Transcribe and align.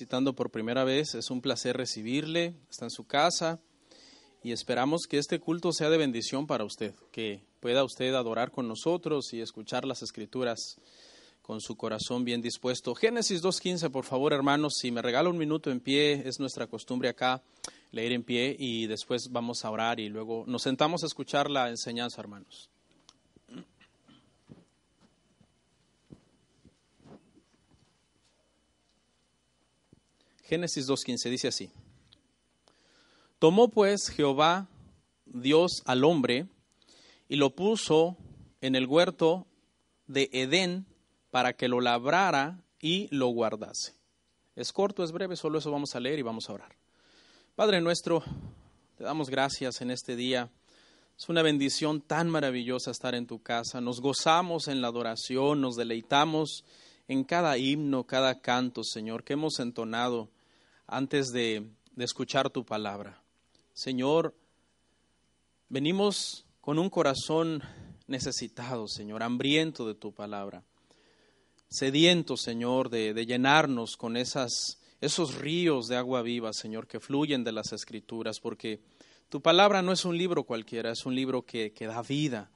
Visitando 0.00 0.32
por 0.34 0.50
primera 0.50 0.82
vez, 0.82 1.14
es 1.14 1.30
un 1.30 1.42
placer 1.42 1.76
recibirle, 1.76 2.54
está 2.70 2.86
en 2.86 2.90
su 2.90 3.04
casa 3.04 3.60
y 4.42 4.52
esperamos 4.52 5.02
que 5.06 5.18
este 5.18 5.40
culto 5.40 5.72
sea 5.72 5.90
de 5.90 5.98
bendición 5.98 6.46
para 6.46 6.64
usted, 6.64 6.94
que 7.12 7.44
pueda 7.60 7.84
usted 7.84 8.14
adorar 8.14 8.50
con 8.50 8.66
nosotros 8.66 9.34
y 9.34 9.42
escuchar 9.42 9.84
las 9.84 10.00
escrituras 10.00 10.78
con 11.42 11.60
su 11.60 11.76
corazón 11.76 12.24
bien 12.24 12.40
dispuesto. 12.40 12.94
Génesis 12.94 13.42
2.15, 13.42 13.90
por 13.90 14.06
favor, 14.06 14.32
hermanos, 14.32 14.78
si 14.80 14.90
me 14.90 15.02
regala 15.02 15.28
un 15.28 15.36
minuto 15.36 15.70
en 15.70 15.80
pie, 15.80 16.22
es 16.26 16.40
nuestra 16.40 16.66
costumbre 16.66 17.10
acá 17.10 17.42
leer 17.90 18.12
en 18.12 18.22
pie 18.22 18.56
y 18.58 18.86
después 18.86 19.28
vamos 19.30 19.66
a 19.66 19.70
orar 19.70 20.00
y 20.00 20.08
luego 20.08 20.44
nos 20.46 20.62
sentamos 20.62 21.02
a 21.02 21.08
escuchar 21.08 21.50
la 21.50 21.68
enseñanza, 21.68 22.22
hermanos. 22.22 22.70
Génesis 30.50 30.88
2.15 30.88 31.30
dice 31.30 31.46
así. 31.46 31.70
Tomó 33.38 33.68
pues 33.68 34.08
Jehová 34.08 34.66
Dios 35.24 35.84
al 35.86 36.02
hombre 36.02 36.48
y 37.28 37.36
lo 37.36 37.54
puso 37.54 38.16
en 38.60 38.74
el 38.74 38.88
huerto 38.88 39.46
de 40.08 40.28
Edén 40.32 40.86
para 41.30 41.52
que 41.52 41.68
lo 41.68 41.80
labrara 41.80 42.58
y 42.80 43.06
lo 43.14 43.28
guardase. 43.28 43.94
Es 44.56 44.72
corto, 44.72 45.04
es 45.04 45.12
breve, 45.12 45.36
solo 45.36 45.60
eso 45.60 45.70
vamos 45.70 45.94
a 45.94 46.00
leer 46.00 46.18
y 46.18 46.22
vamos 46.22 46.50
a 46.50 46.54
orar. 46.54 46.74
Padre 47.54 47.80
nuestro, 47.80 48.24
te 48.98 49.04
damos 49.04 49.30
gracias 49.30 49.80
en 49.82 49.92
este 49.92 50.16
día. 50.16 50.50
Es 51.16 51.28
una 51.28 51.42
bendición 51.42 52.00
tan 52.00 52.28
maravillosa 52.28 52.90
estar 52.90 53.14
en 53.14 53.28
tu 53.28 53.40
casa. 53.40 53.80
Nos 53.80 54.00
gozamos 54.00 54.66
en 54.66 54.80
la 54.80 54.88
adoración, 54.88 55.60
nos 55.60 55.76
deleitamos 55.76 56.64
en 57.06 57.22
cada 57.22 57.56
himno, 57.56 58.02
cada 58.02 58.40
canto, 58.40 58.82
Señor, 58.82 59.22
que 59.22 59.34
hemos 59.34 59.60
entonado 59.60 60.28
antes 60.90 61.28
de, 61.28 61.70
escuchar 61.96 62.50
tu 62.50 62.64
palabra. 62.64 63.22
Señor, 63.74 64.34
venimos 65.68 66.46
con 66.60 66.78
un 66.78 66.90
corazón 66.90 67.62
necesitado, 68.06 68.88
Señor, 68.88 69.22
hambriento 69.22 69.86
de 69.86 69.94
tu 69.94 70.12
palabra, 70.12 70.64
sediento, 71.68 72.36
Señor, 72.36 72.90
de, 72.90 73.14
llenarnos 73.24 73.96
con 73.96 74.16
esas, 74.16 74.80
esos 75.00 75.36
ríos 75.36 75.86
de 75.86 75.96
agua 75.96 76.22
viva, 76.22 76.52
Señor, 76.52 76.88
que 76.88 76.98
fluyen 76.98 77.44
de 77.44 77.52
las 77.52 77.72
escrituras, 77.72 78.40
porque 78.40 78.80
tu 79.28 79.40
palabra 79.40 79.82
no 79.82 79.92
es 79.92 80.04
un 80.04 80.18
libro 80.18 80.44
cualquiera, 80.44 80.90
es 80.90 81.06
un 81.06 81.14
libro 81.14 81.42
que, 81.42 81.72
que 81.72 81.86
da 81.86 82.02
vida, 82.02 82.50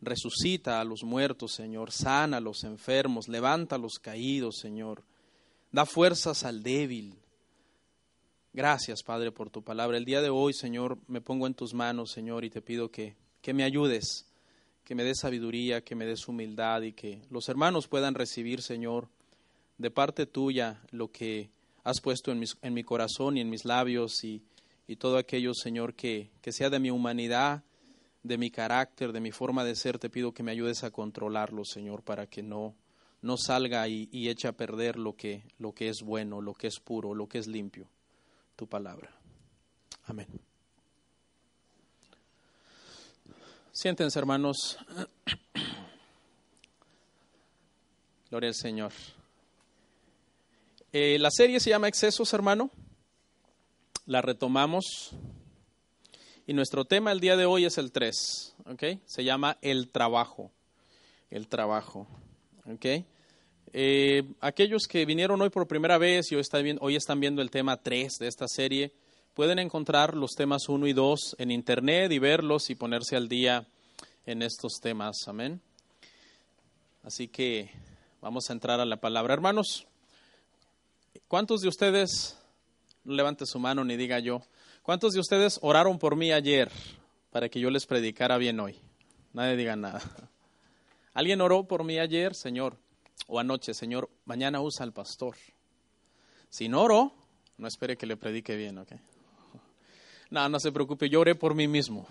resucita 0.00 0.80
a 0.80 0.84
los 0.84 1.02
muertos, 1.02 1.52
Señor, 1.52 1.90
sana 1.90 2.38
a 2.38 2.40
los 2.40 2.64
enfermos, 2.64 3.28
levanta 3.28 3.76
a 3.76 3.78
los 3.78 3.98
caídos, 3.98 4.58
Señor, 4.60 5.02
da 5.72 5.84
fuerzas 5.84 6.44
al 6.44 6.62
débil, 6.62 7.18
Gracias, 8.56 9.02
Padre, 9.02 9.32
por 9.32 9.50
tu 9.50 9.62
palabra. 9.62 9.98
El 9.98 10.06
día 10.06 10.22
de 10.22 10.30
hoy, 10.30 10.54
Señor, 10.54 10.96
me 11.08 11.20
pongo 11.20 11.46
en 11.46 11.52
tus 11.52 11.74
manos, 11.74 12.10
Señor, 12.10 12.42
y 12.42 12.48
te 12.48 12.62
pido 12.62 12.90
que, 12.90 13.14
que 13.42 13.52
me 13.52 13.64
ayudes, 13.64 14.24
que 14.82 14.94
me 14.94 15.04
des 15.04 15.18
sabiduría, 15.18 15.84
que 15.84 15.94
me 15.94 16.06
des 16.06 16.26
humildad 16.26 16.80
y 16.80 16.94
que 16.94 17.20
los 17.28 17.50
hermanos 17.50 17.86
puedan 17.86 18.14
recibir, 18.14 18.62
Señor, 18.62 19.10
de 19.76 19.90
parte 19.90 20.24
tuya 20.24 20.80
lo 20.90 21.12
que 21.12 21.50
has 21.84 22.00
puesto 22.00 22.32
en, 22.32 22.42
en 22.62 22.72
mi 22.72 22.82
corazón 22.82 23.36
y 23.36 23.42
en 23.42 23.50
mis 23.50 23.66
labios 23.66 24.24
y, 24.24 24.42
y 24.88 24.96
todo 24.96 25.18
aquello, 25.18 25.52
Señor, 25.52 25.92
que, 25.92 26.30
que 26.40 26.50
sea 26.50 26.70
de 26.70 26.78
mi 26.78 26.90
humanidad, 26.90 27.62
de 28.22 28.38
mi 28.38 28.50
carácter, 28.50 29.12
de 29.12 29.20
mi 29.20 29.32
forma 29.32 29.64
de 29.64 29.76
ser, 29.76 29.98
te 29.98 30.08
pido 30.08 30.32
que 30.32 30.42
me 30.42 30.52
ayudes 30.52 30.82
a 30.82 30.90
controlarlo, 30.90 31.66
Señor, 31.66 32.02
para 32.02 32.26
que 32.26 32.42
no, 32.42 32.74
no 33.20 33.36
salga 33.36 33.86
y, 33.86 34.08
y 34.10 34.30
eche 34.30 34.48
a 34.48 34.56
perder 34.56 34.96
lo 34.96 35.14
que, 35.14 35.44
lo 35.58 35.72
que 35.72 35.90
es 35.90 36.00
bueno, 36.00 36.40
lo 36.40 36.54
que 36.54 36.68
es 36.68 36.80
puro, 36.80 37.12
lo 37.12 37.28
que 37.28 37.36
es 37.36 37.48
limpio 37.48 37.90
tu 38.56 38.66
palabra. 38.66 39.10
Amén. 40.06 40.26
Siéntense, 43.72 44.18
hermanos. 44.18 44.78
Gloria 48.30 48.48
al 48.48 48.54
Señor. 48.54 48.92
Eh, 50.92 51.18
la 51.18 51.30
serie 51.30 51.60
se 51.60 51.70
llama 51.70 51.88
Excesos, 51.88 52.32
hermano. 52.32 52.70
La 54.06 54.22
retomamos. 54.22 55.10
Y 56.46 56.54
nuestro 56.54 56.86
tema 56.86 57.12
el 57.12 57.20
día 57.20 57.36
de 57.36 57.44
hoy 57.44 57.66
es 57.66 57.76
el 57.76 57.92
3. 57.92 58.56
¿ok? 58.66 58.82
Se 59.04 59.24
llama 59.24 59.58
el 59.60 59.90
trabajo. 59.90 60.50
El 61.30 61.48
trabajo. 61.48 62.06
¿ok? 62.64 63.04
Eh, 63.78 64.22
aquellos 64.40 64.88
que 64.88 65.04
vinieron 65.04 65.42
hoy 65.42 65.50
por 65.50 65.68
primera 65.68 65.98
vez 65.98 66.32
y 66.32 66.34
hoy 66.34 66.40
están, 66.40 66.64
viendo, 66.64 66.82
hoy 66.82 66.96
están 66.96 67.20
viendo 67.20 67.42
el 67.42 67.50
tema 67.50 67.76
3 67.76 68.18
de 68.18 68.26
esta 68.26 68.48
serie, 68.48 68.94
pueden 69.34 69.58
encontrar 69.58 70.14
los 70.14 70.30
temas 70.30 70.70
1 70.70 70.86
y 70.86 70.94
2 70.94 71.36
en 71.38 71.50
internet 71.50 72.10
y 72.10 72.18
verlos 72.18 72.70
y 72.70 72.74
ponerse 72.74 73.16
al 73.16 73.28
día 73.28 73.68
en 74.24 74.40
estos 74.40 74.80
temas. 74.80 75.28
Amén. 75.28 75.60
Así 77.02 77.28
que 77.28 77.70
vamos 78.22 78.48
a 78.48 78.54
entrar 78.54 78.80
a 78.80 78.86
la 78.86 78.96
palabra. 78.96 79.34
Hermanos, 79.34 79.86
¿cuántos 81.28 81.60
de 81.60 81.68
ustedes, 81.68 82.38
no 83.04 83.12
levante 83.12 83.44
su 83.44 83.58
mano 83.58 83.84
ni 83.84 83.98
diga 83.98 84.20
yo, 84.20 84.40
cuántos 84.84 85.12
de 85.12 85.20
ustedes 85.20 85.58
oraron 85.60 85.98
por 85.98 86.16
mí 86.16 86.32
ayer 86.32 86.72
para 87.30 87.50
que 87.50 87.60
yo 87.60 87.68
les 87.68 87.84
predicara 87.84 88.38
bien 88.38 88.58
hoy? 88.58 88.80
Nadie 89.34 89.54
diga 89.54 89.76
nada. 89.76 90.00
¿Alguien 91.12 91.42
oró 91.42 91.68
por 91.68 91.84
mí 91.84 91.98
ayer, 91.98 92.34
Señor? 92.34 92.78
O 93.26 93.38
anoche, 93.38 93.74
Señor, 93.74 94.08
mañana 94.24 94.60
usa 94.60 94.84
al 94.84 94.92
pastor. 94.92 95.36
Si 96.48 96.68
no 96.68 96.82
oro, 96.82 97.12
no 97.58 97.66
espere 97.68 97.96
que 97.96 98.06
le 98.06 98.16
predique 98.16 98.56
bien, 98.56 98.78
¿ok? 98.78 98.92
No, 100.30 100.48
no 100.48 100.60
se 100.60 100.72
preocupe, 100.72 101.08
yo 101.08 101.20
oré 101.20 101.34
por 101.34 101.54
mí 101.54 101.68
mismo. 101.68 102.06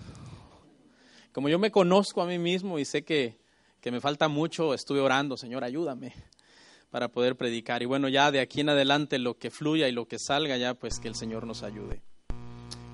Como 1.32 1.50
yo 1.50 1.60
me 1.60 1.72
conozco 1.72 2.22
a 2.22 2.26
mí 2.26 2.38
mismo 2.38 2.80
y 2.80 2.86
sé 2.86 3.04
que, 3.04 3.38
que 3.82 3.92
me 3.92 4.00
falta 4.00 4.28
mucho, 4.28 4.74
estuve 4.74 5.02
orando, 5.02 5.38
Señor, 5.38 5.64
ayúdame 5.64 6.14
para 6.92 7.10
poder 7.10 7.36
predicar. 7.36 7.84
Y 7.84 7.86
bueno, 7.86 8.08
ya 8.08 8.32
de 8.32 8.40
aquí 8.40 8.62
en 8.62 8.70
adelante 8.70 9.20
lo 9.20 9.38
que 9.38 9.52
fluya 9.52 9.90
y 9.90 9.92
lo 9.92 10.08
que 10.08 10.18
salga 10.18 10.56
ya, 10.56 10.76
pues 10.76 11.00
que 11.00 11.10
el 11.10 11.16
Señor 11.16 11.46
nos 11.46 11.62
ayude. 11.62 12.02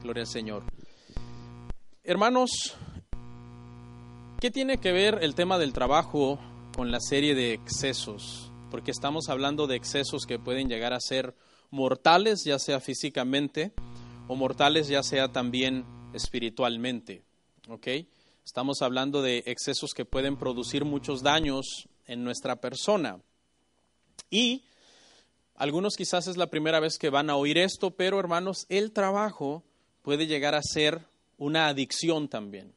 Gloria 0.02 0.22
al 0.22 0.28
Señor. 0.28 0.64
Hermanos, 2.04 2.76
¿qué 4.40 4.50
tiene 4.50 4.80
que 4.80 4.92
ver 4.92 5.20
el 5.22 5.36
tema 5.36 5.60
del 5.60 5.72
trabajo 5.72 6.40
con 6.76 6.92
la 6.92 7.00
serie 7.00 7.36
de 7.36 7.54
excesos, 7.54 8.52
porque 8.70 8.92
estamos 8.92 9.30
hablando 9.30 9.68
de 9.68 9.76
excesos 9.76 10.26
que 10.26 10.40
pueden 10.40 10.70
llegar 10.70 10.94
a 10.94 11.00
ser 11.00 11.36
mortales, 11.70 12.44
ya 12.46 12.60
sea 12.60 12.80
físicamente, 12.80 13.74
o 14.28 14.36
mortales 14.36 14.88
ya 14.88 15.04
sea 15.04 15.32
también 15.32 15.86
espiritualmente. 16.14 17.24
¿Ok? 17.70 17.88
Estamos 18.46 18.82
hablando 18.82 19.22
de 19.22 19.44
excesos 19.46 19.94
que 19.94 20.06
pueden 20.06 20.38
producir 20.38 20.86
muchos 20.86 21.22
daños 21.22 21.88
en 22.08 22.24
nuestra 22.24 22.58
persona. 22.58 23.20
Y 24.30 24.64
algunos 25.56 25.96
quizás 25.96 26.28
es 26.28 26.38
la 26.38 26.50
primera 26.50 26.80
vez 26.80 26.98
que 26.98 27.10
van 27.10 27.30
a 27.30 27.36
oír 27.36 27.58
esto, 27.58 27.92
pero 27.92 28.20
hermanos, 28.20 28.66
el 28.70 28.92
trabajo 28.92 29.64
puede 30.02 30.26
llegar 30.26 30.56
a 30.56 30.64
ser 30.64 31.06
una 31.38 31.68
adicción 31.68 32.28
también. 32.28 32.74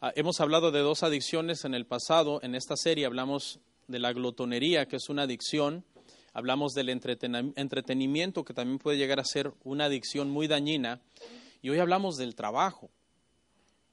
Ah, 0.00 0.12
hemos 0.14 0.40
hablado 0.40 0.70
de 0.70 0.78
dos 0.78 1.02
adicciones 1.02 1.64
en 1.64 1.74
el 1.74 1.84
pasado. 1.84 2.38
En 2.44 2.54
esta 2.54 2.76
serie 2.76 3.04
hablamos 3.04 3.58
de 3.88 3.98
la 3.98 4.12
glotonería, 4.12 4.86
que 4.86 4.94
es 4.94 5.08
una 5.08 5.22
adicción. 5.22 5.84
Hablamos 6.32 6.72
del 6.74 6.88
entretenimiento, 6.88 8.44
que 8.44 8.54
también 8.54 8.78
puede 8.78 8.96
llegar 8.96 9.18
a 9.18 9.24
ser 9.24 9.52
una 9.64 9.86
adicción 9.86 10.30
muy 10.30 10.46
dañina. 10.46 11.00
Y 11.62 11.70
hoy 11.70 11.80
hablamos 11.80 12.16
del 12.16 12.36
trabajo. 12.36 12.90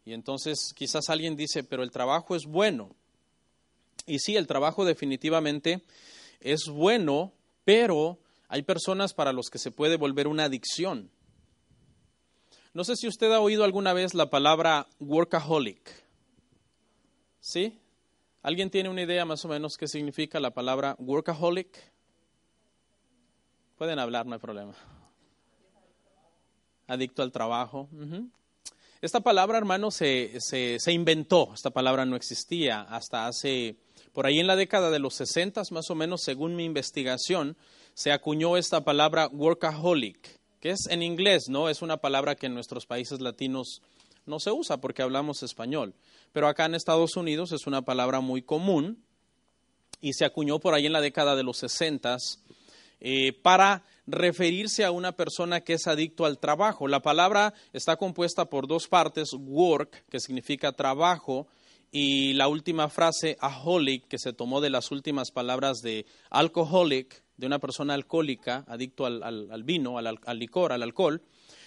Y 0.05 0.13
entonces 0.13 0.73
quizás 0.75 1.09
alguien 1.09 1.35
dice, 1.35 1.63
pero 1.63 1.81
el 1.81 1.89
trabajo 1.89 2.35
es 2.35 2.45
bueno. 2.45 2.95
Y 4.05 4.19
sí, 4.19 4.35
el 4.35 4.45
trabajo 4.45 4.85
definitivamente 4.85 5.81
es 6.39 6.65
bueno, 6.71 7.33
pero 7.63 8.19
hay 8.47 8.61
personas 8.61 9.15
para 9.15 9.33
los 9.33 9.49
que 9.49 9.57
se 9.57 9.71
puede 9.71 9.97
volver 9.97 10.27
una 10.27 10.43
adicción. 10.43 11.09
No 12.75 12.83
sé 12.83 12.97
si 12.97 13.07
usted 13.07 13.31
ha 13.31 13.39
oído 13.39 13.63
alguna 13.63 13.93
vez 13.93 14.13
la 14.13 14.29
palabra 14.29 14.87
workaholic. 14.99 15.93
¿Sí? 17.39 17.79
¿Alguien 18.41 18.69
tiene 18.69 18.89
una 18.89 19.01
idea 19.01 19.23
más 19.23 19.45
o 19.45 19.47
menos 19.47 19.77
qué 19.77 19.87
significa 19.87 20.41
la 20.41 20.51
palabra 20.51 20.97
workaholic? 20.99 21.69
Pueden 23.77 23.97
hablar, 23.97 24.25
no 24.25 24.33
hay 24.33 24.41
problema. 24.41 24.73
Adicto 26.87 27.23
al 27.23 27.31
trabajo. 27.31 27.87
Esta 28.99 29.21
palabra, 29.21 29.57
hermano, 29.57 29.89
se, 29.89 30.41
se, 30.41 30.91
inventó. 30.91 31.53
Esta 31.53 31.69
palabra 31.69 32.03
no 32.03 32.17
existía 32.17 32.81
hasta 32.81 33.25
hace, 33.25 33.77
por 34.11 34.25
ahí 34.25 34.41
en 34.41 34.47
la 34.47 34.57
década 34.57 34.91
de 34.91 34.99
los 34.99 35.13
60, 35.13 35.61
más 35.71 35.89
o 35.89 35.95
menos, 35.95 36.23
según 36.23 36.57
mi 36.57 36.65
investigación, 36.65 37.55
se 37.93 38.11
acuñó 38.11 38.57
esta 38.57 38.83
palabra 38.83 39.29
workaholic, 39.31 40.41
que 40.65 40.71
es 40.71 40.87
en 40.89 41.03
inglés, 41.03 41.43
¿no? 41.47 41.69
Es 41.69 41.83
una 41.83 41.97
palabra 41.97 42.33
que 42.33 42.47
en 42.47 42.55
nuestros 42.55 42.87
países 42.87 43.21
latinos 43.21 43.83
no 44.25 44.39
se 44.39 44.49
usa 44.49 44.77
porque 44.77 45.03
hablamos 45.03 45.43
español. 45.43 45.93
Pero 46.33 46.47
acá 46.47 46.65
en 46.65 46.73
Estados 46.73 47.17
Unidos 47.17 47.51
es 47.51 47.67
una 47.67 47.83
palabra 47.83 48.19
muy 48.19 48.41
común 48.41 49.03
y 50.01 50.13
se 50.13 50.25
acuñó 50.25 50.57
por 50.57 50.73
ahí 50.73 50.87
en 50.87 50.93
la 50.93 51.01
década 51.01 51.35
de 51.35 51.43
los 51.43 51.57
60 51.57 52.17
eh, 52.99 53.33
para 53.43 53.83
referirse 54.07 54.83
a 54.83 54.89
una 54.89 55.11
persona 55.11 55.61
que 55.61 55.73
es 55.73 55.85
adicto 55.85 56.25
al 56.25 56.39
trabajo. 56.39 56.87
La 56.87 57.03
palabra 57.03 57.53
está 57.71 57.97
compuesta 57.97 58.45
por 58.45 58.67
dos 58.67 58.87
partes, 58.87 59.33
work, 59.33 60.03
que 60.09 60.19
significa 60.19 60.71
trabajo, 60.71 61.45
y 61.91 62.33
la 62.33 62.47
última 62.47 62.89
frase, 62.89 63.37
aholic, 63.39 64.07
que 64.07 64.17
se 64.17 64.33
tomó 64.33 64.61
de 64.61 64.71
las 64.71 64.89
últimas 64.89 65.29
palabras 65.29 65.81
de 65.83 66.07
alcoholic, 66.31 67.23
de 67.37 67.47
una 67.47 67.59
persona 67.59 67.93
alcohólica, 67.93 68.63
adicto 68.67 69.05
al, 69.05 69.63
vino, 69.63 69.97
al, 69.97 70.39
licor, 70.39 70.71
al 70.71 70.83
alcohol. 70.83 71.21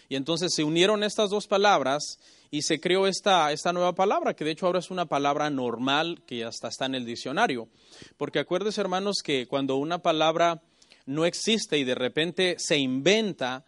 Y 0.08 0.16
entonces 0.16 0.52
se 0.54 0.64
unieron 0.64 1.02
estas 1.02 1.30
dos 1.30 1.46
palabras 1.46 2.18
y 2.50 2.62
se 2.62 2.80
creó 2.80 3.06
esta, 3.06 3.52
esta 3.52 3.72
nueva 3.72 3.94
palabra, 3.94 4.34
que 4.34 4.44
de 4.44 4.52
hecho 4.52 4.66
ahora 4.66 4.78
es 4.78 4.90
una 4.90 5.06
palabra 5.06 5.50
normal 5.50 6.22
que 6.26 6.44
hasta 6.44 6.68
está 6.68 6.86
en 6.86 6.94
el 6.94 7.04
diccionario. 7.04 7.68
Porque 8.16 8.38
acuérdense, 8.38 8.80
hermanos, 8.80 9.16
que 9.22 9.46
cuando 9.46 9.76
una 9.76 9.98
palabra 9.98 10.62
no 11.04 11.26
existe 11.26 11.78
y 11.78 11.84
de 11.84 11.94
repente 11.94 12.56
se 12.58 12.78
inventa, 12.78 13.64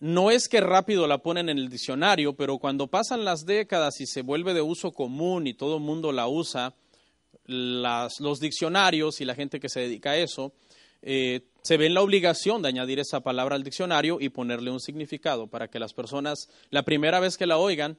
no 0.00 0.30
es 0.30 0.48
que 0.48 0.60
rápido 0.60 1.06
la 1.06 1.18
ponen 1.18 1.48
en 1.48 1.58
el 1.58 1.68
diccionario, 1.68 2.34
pero 2.34 2.58
cuando 2.58 2.88
pasan 2.88 3.24
las 3.24 3.44
décadas 3.44 4.00
y 4.00 4.06
se 4.06 4.22
vuelve 4.22 4.54
de 4.54 4.62
uso 4.62 4.92
común 4.92 5.46
y 5.46 5.54
todo 5.54 5.76
el 5.76 5.82
mundo 5.82 6.12
la 6.12 6.28
usa, 6.28 6.74
los 7.46 8.40
diccionarios 8.40 9.20
y 9.20 9.24
la 9.24 9.34
gente 9.34 9.60
que 9.60 9.68
se 9.68 9.80
dedica 9.80 10.10
a 10.10 10.16
eso, 10.16 10.52
eh, 11.02 11.42
se 11.62 11.76
ve 11.76 11.86
en 11.86 11.94
la 11.94 12.02
obligación 12.02 12.62
de 12.62 12.68
añadir 12.68 12.98
esa 12.98 13.20
palabra 13.20 13.56
al 13.56 13.62
diccionario 13.62 14.18
y 14.20 14.28
ponerle 14.28 14.70
un 14.70 14.80
significado 14.80 15.46
para 15.46 15.68
que 15.68 15.78
las 15.78 15.92
personas, 15.92 16.48
la 16.70 16.84
primera 16.84 17.20
vez 17.20 17.36
que 17.36 17.46
la 17.46 17.58
oigan, 17.58 17.98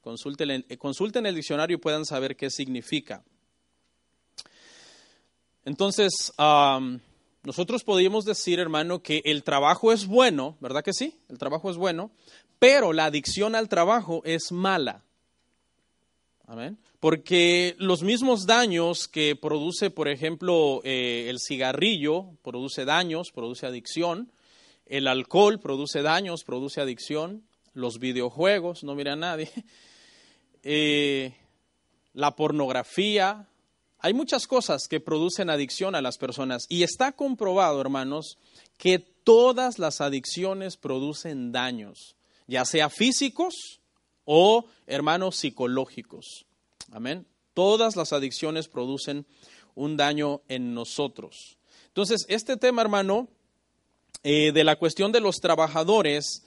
consulten, 0.00 0.64
eh, 0.68 0.76
consulten 0.76 1.26
el 1.26 1.34
diccionario 1.34 1.76
y 1.76 1.80
puedan 1.80 2.04
saber 2.04 2.36
qué 2.36 2.50
significa. 2.50 3.24
Entonces, 5.64 6.32
nosotros 6.38 7.84
podríamos 7.84 8.24
decir, 8.24 8.58
hermano, 8.58 9.02
que 9.02 9.20
el 9.24 9.42
trabajo 9.42 9.92
es 9.92 10.06
bueno, 10.06 10.56
¿verdad 10.60 10.82
que 10.82 10.94
sí? 10.94 11.18
El 11.28 11.36
trabajo 11.36 11.70
es 11.70 11.76
bueno, 11.76 12.10
pero 12.58 12.94
la 12.94 13.04
adicción 13.04 13.54
al 13.54 13.68
trabajo 13.68 14.22
es 14.24 14.50
mala. 14.50 15.04
Amén. 16.48 16.78
Porque 16.98 17.76
los 17.78 18.02
mismos 18.02 18.46
daños 18.46 19.06
que 19.06 19.36
produce, 19.36 19.90
por 19.90 20.08
ejemplo, 20.08 20.80
eh, 20.82 21.26
el 21.28 21.40
cigarrillo, 21.46 22.38
produce 22.42 22.86
daños, 22.86 23.32
produce 23.32 23.66
adicción, 23.66 24.32
el 24.86 25.08
alcohol 25.08 25.60
produce 25.60 26.00
daños, 26.00 26.44
produce 26.44 26.80
adicción, 26.80 27.46
los 27.74 27.98
videojuegos, 27.98 28.82
no 28.82 28.94
mira 28.94 29.12
a 29.12 29.16
nadie, 29.16 29.50
eh, 30.62 31.34
la 32.14 32.34
pornografía, 32.34 33.46
hay 33.98 34.14
muchas 34.14 34.46
cosas 34.46 34.88
que 34.88 35.00
producen 35.00 35.50
adicción 35.50 35.94
a 35.94 36.00
las 36.00 36.16
personas. 36.16 36.64
Y 36.70 36.82
está 36.82 37.12
comprobado, 37.12 37.78
hermanos, 37.78 38.38
que 38.78 38.98
todas 38.98 39.78
las 39.78 40.00
adicciones 40.00 40.78
producen 40.78 41.52
daños, 41.52 42.16
ya 42.46 42.64
sea 42.64 42.88
físicos 42.88 43.82
o, 44.30 44.66
hermanos, 44.86 45.36
psicológicos. 45.36 46.44
Amén. 46.92 47.26
Todas 47.54 47.96
las 47.96 48.12
adicciones 48.12 48.68
producen 48.68 49.24
un 49.74 49.96
daño 49.96 50.42
en 50.48 50.74
nosotros. 50.74 51.56
Entonces, 51.86 52.26
este 52.28 52.58
tema, 52.58 52.82
hermano, 52.82 53.28
eh, 54.22 54.52
de 54.52 54.64
la 54.64 54.76
cuestión 54.76 55.12
de 55.12 55.20
los 55.20 55.40
trabajadores, 55.40 56.44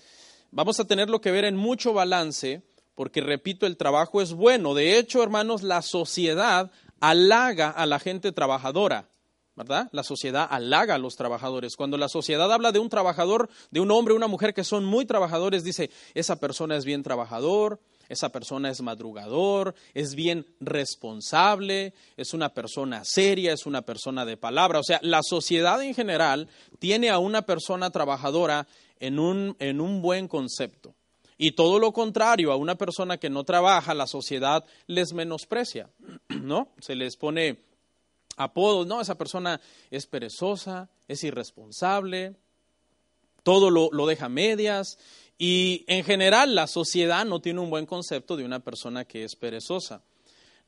vamos 0.51 0.79
a 0.79 0.85
tenerlo 0.85 1.21
que 1.21 1.31
ver 1.31 1.43
en 1.43 1.55
mucho 1.55 1.91
balance, 1.91 2.61
porque 2.93 3.19
repito, 3.19 3.65
el 3.65 3.77
trabajo 3.77 4.21
es 4.21 4.33
bueno. 4.33 4.75
De 4.75 4.99
hecho, 4.99 5.23
hermanos, 5.23 5.63
la 5.63 5.81
sociedad 5.81 6.71
halaga 6.99 7.71
a 7.71 7.87
la 7.87 7.97
gente 7.97 8.31
trabajadora, 8.31 9.09
¿verdad? 9.55 9.89
La 9.91 10.03
sociedad 10.03 10.47
halaga 10.49 10.95
a 10.95 10.97
los 10.97 11.15
trabajadores. 11.15 11.75
Cuando 11.75 11.97
la 11.97 12.07
sociedad 12.07 12.51
habla 12.51 12.71
de 12.71 12.79
un 12.79 12.89
trabajador, 12.89 13.49
de 13.69 13.79
un 13.79 13.91
hombre, 13.91 14.13
una 14.13 14.27
mujer 14.27 14.53
que 14.53 14.63
son 14.63 14.85
muy 14.85 15.05
trabajadores, 15.05 15.63
dice, 15.63 15.89
esa 16.13 16.37
persona 16.37 16.77
es 16.77 16.85
bien 16.85 17.03
trabajador, 17.03 17.79
esa 18.09 18.29
persona 18.29 18.69
es 18.69 18.81
madrugador, 18.81 19.73
es 19.93 20.15
bien 20.15 20.45
responsable, 20.59 21.93
es 22.17 22.33
una 22.33 22.53
persona 22.53 23.03
seria, 23.05 23.53
es 23.53 23.65
una 23.65 23.81
persona 23.83 24.25
de 24.25 24.37
palabra. 24.37 24.79
O 24.79 24.83
sea, 24.83 24.99
la 25.01 25.21
sociedad 25.23 25.81
en 25.81 25.93
general 25.93 26.49
tiene 26.79 27.09
a 27.09 27.19
una 27.19 27.43
persona 27.43 27.89
trabajadora 27.89 28.67
en 28.99 29.19
un, 29.19 29.55
en 29.59 29.79
un 29.79 30.01
buen 30.01 30.27
concepto. 30.27 30.93
Y 31.37 31.53
todo 31.53 31.79
lo 31.79 31.91
contrario, 31.91 32.51
a 32.51 32.55
una 32.55 32.75
persona 32.75 33.17
que 33.17 33.29
no 33.29 33.43
trabaja, 33.43 33.95
la 33.95 34.05
sociedad 34.05 34.63
les 34.85 35.13
menosprecia, 35.13 35.89
¿no? 36.29 36.69
Se 36.79 36.95
les 36.95 37.17
pone 37.17 37.70
apodos, 38.37 38.87
no, 38.87 39.01
esa 39.01 39.17
persona 39.17 39.61
es 39.89 40.07
perezosa, 40.07 40.89
es 41.07 41.23
irresponsable, 41.23 42.35
todo 43.43 43.69
lo, 43.69 43.89
lo 43.91 44.05
deja 44.05 44.29
medias. 44.29 44.97
Y 45.37 45.85
en 45.87 46.03
general 46.03 46.53
la 46.53 46.67
sociedad 46.67 47.25
no 47.25 47.41
tiene 47.41 47.61
un 47.61 47.69
buen 47.69 47.85
concepto 47.85 48.37
de 48.37 48.45
una 48.45 48.59
persona 48.59 49.05
que 49.05 49.23
es 49.23 49.35
perezosa. 49.35 50.03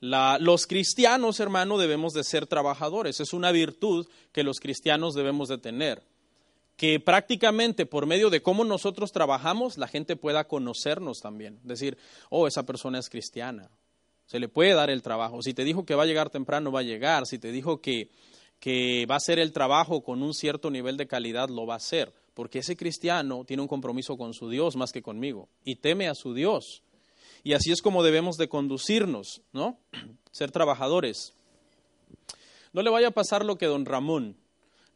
Los 0.00 0.66
cristianos, 0.66 1.40
hermano, 1.40 1.78
debemos 1.78 2.12
de 2.12 2.24
ser 2.24 2.46
trabajadores. 2.46 3.20
Es 3.20 3.32
una 3.32 3.52
virtud 3.52 4.06
que 4.32 4.42
los 4.42 4.60
cristianos 4.60 5.14
debemos 5.14 5.48
de 5.48 5.58
tener 5.58 6.02
que 6.76 6.98
prácticamente 7.00 7.86
por 7.86 8.06
medio 8.06 8.30
de 8.30 8.42
cómo 8.42 8.64
nosotros 8.64 9.12
trabajamos, 9.12 9.78
la 9.78 9.88
gente 9.88 10.16
pueda 10.16 10.48
conocernos 10.48 11.20
también. 11.20 11.60
Decir, 11.62 11.96
oh, 12.30 12.46
esa 12.46 12.64
persona 12.64 12.98
es 12.98 13.08
cristiana. 13.08 13.70
Se 14.26 14.38
le 14.38 14.48
puede 14.48 14.74
dar 14.74 14.90
el 14.90 15.02
trabajo. 15.02 15.42
Si 15.42 15.54
te 15.54 15.64
dijo 15.64 15.84
que 15.84 15.94
va 15.94 16.04
a 16.04 16.06
llegar 16.06 16.30
temprano, 16.30 16.72
va 16.72 16.80
a 16.80 16.84
llegar. 16.84 17.26
Si 17.26 17.38
te 17.38 17.52
dijo 17.52 17.80
que, 17.80 18.10
que 18.58 19.06
va 19.06 19.14
a 19.14 19.18
hacer 19.18 19.38
el 19.38 19.52
trabajo 19.52 20.02
con 20.02 20.22
un 20.22 20.34
cierto 20.34 20.70
nivel 20.70 20.96
de 20.96 21.06
calidad, 21.06 21.48
lo 21.48 21.66
va 21.66 21.74
a 21.74 21.78
hacer. 21.78 22.12
Porque 22.34 22.60
ese 22.60 22.76
cristiano 22.76 23.44
tiene 23.44 23.62
un 23.62 23.68
compromiso 23.68 24.16
con 24.16 24.34
su 24.34 24.48
Dios 24.48 24.76
más 24.76 24.92
que 24.92 25.02
conmigo. 25.02 25.48
Y 25.64 25.76
teme 25.76 26.08
a 26.08 26.14
su 26.14 26.34
Dios. 26.34 26.82
Y 27.44 27.52
así 27.52 27.70
es 27.70 27.82
como 27.82 28.02
debemos 28.02 28.36
de 28.36 28.48
conducirnos, 28.48 29.42
¿no? 29.52 29.78
Ser 30.32 30.50
trabajadores. 30.50 31.34
No 32.72 32.82
le 32.82 32.90
vaya 32.90 33.08
a 33.08 33.12
pasar 33.12 33.44
lo 33.44 33.56
que 33.56 33.66
don 33.66 33.84
Ramón. 33.84 34.36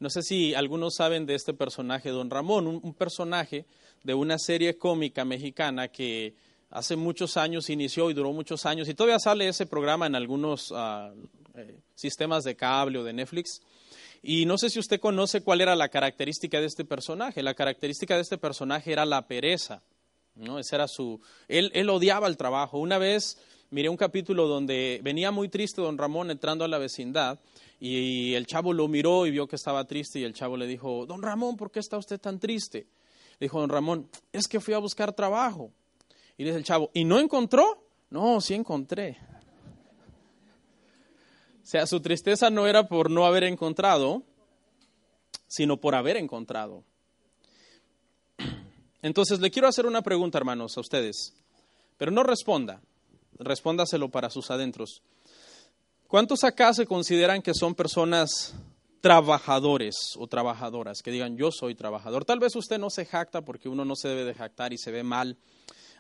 No 0.01 0.11
sé 0.11 0.23
si 0.23 0.55
algunos 0.55 0.95
saben 0.97 1.27
de 1.27 1.35
este 1.35 1.55
personaje, 1.55 2.11
don 2.11 2.31
Ramón, 2.31 2.67
un, 2.67 2.95
personaje 2.95 3.67
de 4.03 4.15
una 4.15 4.39
serie 4.39 4.79
cómica 4.79 5.25
mexicana 5.25 5.89
que 5.89 6.35
hace 6.71 6.97
muchos 6.97 7.37
años 7.37 7.71
inició 7.71 8.11
y 8.11 8.15
duró 8.15 8.33
muchos 8.33 8.67
años 8.67 8.89
y 8.89 8.95
todavía 8.95 9.19
sale 9.19 9.49
ese 9.49 9.67
programa 9.67 10.07
en 10.07 10.15
algunos 10.15 10.73
eh, 11.55 11.81
sistemas 11.95 12.45
de 12.45 12.57
cable 12.57 12.99
o 12.99 13.05
de 13.05 13.13
Netflix. 13.13 13.61
Y 14.23 14.47
no 14.47 14.59
sé 14.59 14.69
si 14.71 14.79
usted 14.79 15.01
conoce 15.01 15.43
cuál 15.43 15.61
era 15.61 15.77
la 15.77 15.89
característica 15.89 16.61
de 16.61 16.67
este 16.67 16.85
personaje. 16.85 17.43
La 17.43 17.55
característica 17.55 18.17
de 18.17 18.23
este 18.23 18.37
personaje 18.37 18.93
era 18.93 19.07
la 19.07 19.27
pereza. 19.29 19.83
¿no? 20.35 20.59
Ese 20.59 20.75
era 20.75 20.89
su. 20.89 21.21
Él, 21.47 21.71
él 21.75 21.89
odiaba 21.89 22.27
el 22.27 22.37
trabajo. 22.37 22.79
Una 22.79 22.99
vez 22.99 23.39
miré 23.71 23.89
un 23.89 23.97
capítulo 23.97 24.49
donde 24.49 25.01
venía 25.03 25.31
muy 25.31 25.49
triste 25.49 25.81
don 25.81 25.99
Ramón 25.99 26.31
entrando 26.31 26.65
a 26.65 26.69
la 26.69 26.79
vecindad 26.79 27.39
y 27.81 28.35
el 28.35 28.47
chavo 28.47 28.73
lo 28.73 28.89
miró 28.89 29.27
y 29.27 29.31
vio 29.31 29.47
que 29.47 29.57
estaba 29.57 29.85
triste 29.85 30.19
y 30.19 30.25
el 30.25 30.35
chavo 30.35 30.57
le 30.57 30.67
dijo, 30.67 31.07
don 31.07 31.23
Ramón, 31.23 31.57
¿por 31.57 31.71
qué 31.71 31.81
está 31.81 31.97
usted 31.97 32.21
tan 32.21 32.41
triste? 32.41 32.87
Le 33.39 33.45
dijo, 33.45 33.61
don 33.61 33.71
Ramón, 33.71 34.11
es 34.33 34.49
que 34.49 34.61
fui 34.61 34.75
a 34.75 34.79
buscar 34.79 35.13
trabajo. 35.13 35.73
Y 36.39 36.45
dice 36.45 36.57
el 36.57 36.65
chavo, 36.65 36.91
¿y 36.95 37.05
no 37.05 37.19
encontró? 37.19 37.85
No, 38.11 38.41
sí 38.41 38.55
encontré. 38.55 39.19
O 41.63 41.67
sea, 41.67 41.87
su 41.87 42.01
tristeza 42.01 42.49
no 42.49 42.67
era 42.67 42.89
por 42.89 43.11
no 43.11 43.27
haber 43.27 43.45
encontrado, 43.45 44.23
sino 45.49 45.77
por 45.79 45.95
haber 45.95 46.17
encontrado. 46.17 46.85
Entonces, 49.03 49.41
le 49.41 49.51
quiero 49.51 49.69
hacer 49.69 49.85
una 49.85 50.01
pregunta, 50.01 50.39
hermanos, 50.39 50.77
a 50.77 50.81
ustedes, 50.81 51.35
pero 51.97 52.11
no 52.11 52.23
responda, 52.23 52.81
respóndaselo 53.39 54.09
para 54.09 54.31
sus 54.31 54.51
adentros. 54.51 55.03
¿Cuántos 56.07 56.45
acá 56.45 56.73
se 56.73 56.87
consideran 56.87 57.43
que 57.43 57.53
son 57.53 57.75
personas 57.75 58.55
trabajadores 59.01 59.95
o 60.17 60.27
trabajadoras? 60.27 61.03
Que 61.03 61.11
digan, 61.11 61.37
yo 61.37 61.51
soy 61.53 61.75
trabajador. 61.75 62.25
Tal 62.25 62.39
vez 62.39 62.57
usted 62.57 62.79
no 62.79 62.91
se 62.91 63.05
jacta 63.05 63.43
porque 63.45 63.69
uno 63.69 63.85
no 63.85 63.95
se 63.95 64.09
debe 64.09 64.25
de 64.25 64.35
jactar 64.35 64.73
y 64.73 64.79
se 64.79 64.91
ve 64.91 65.03
mal. 65.03 65.37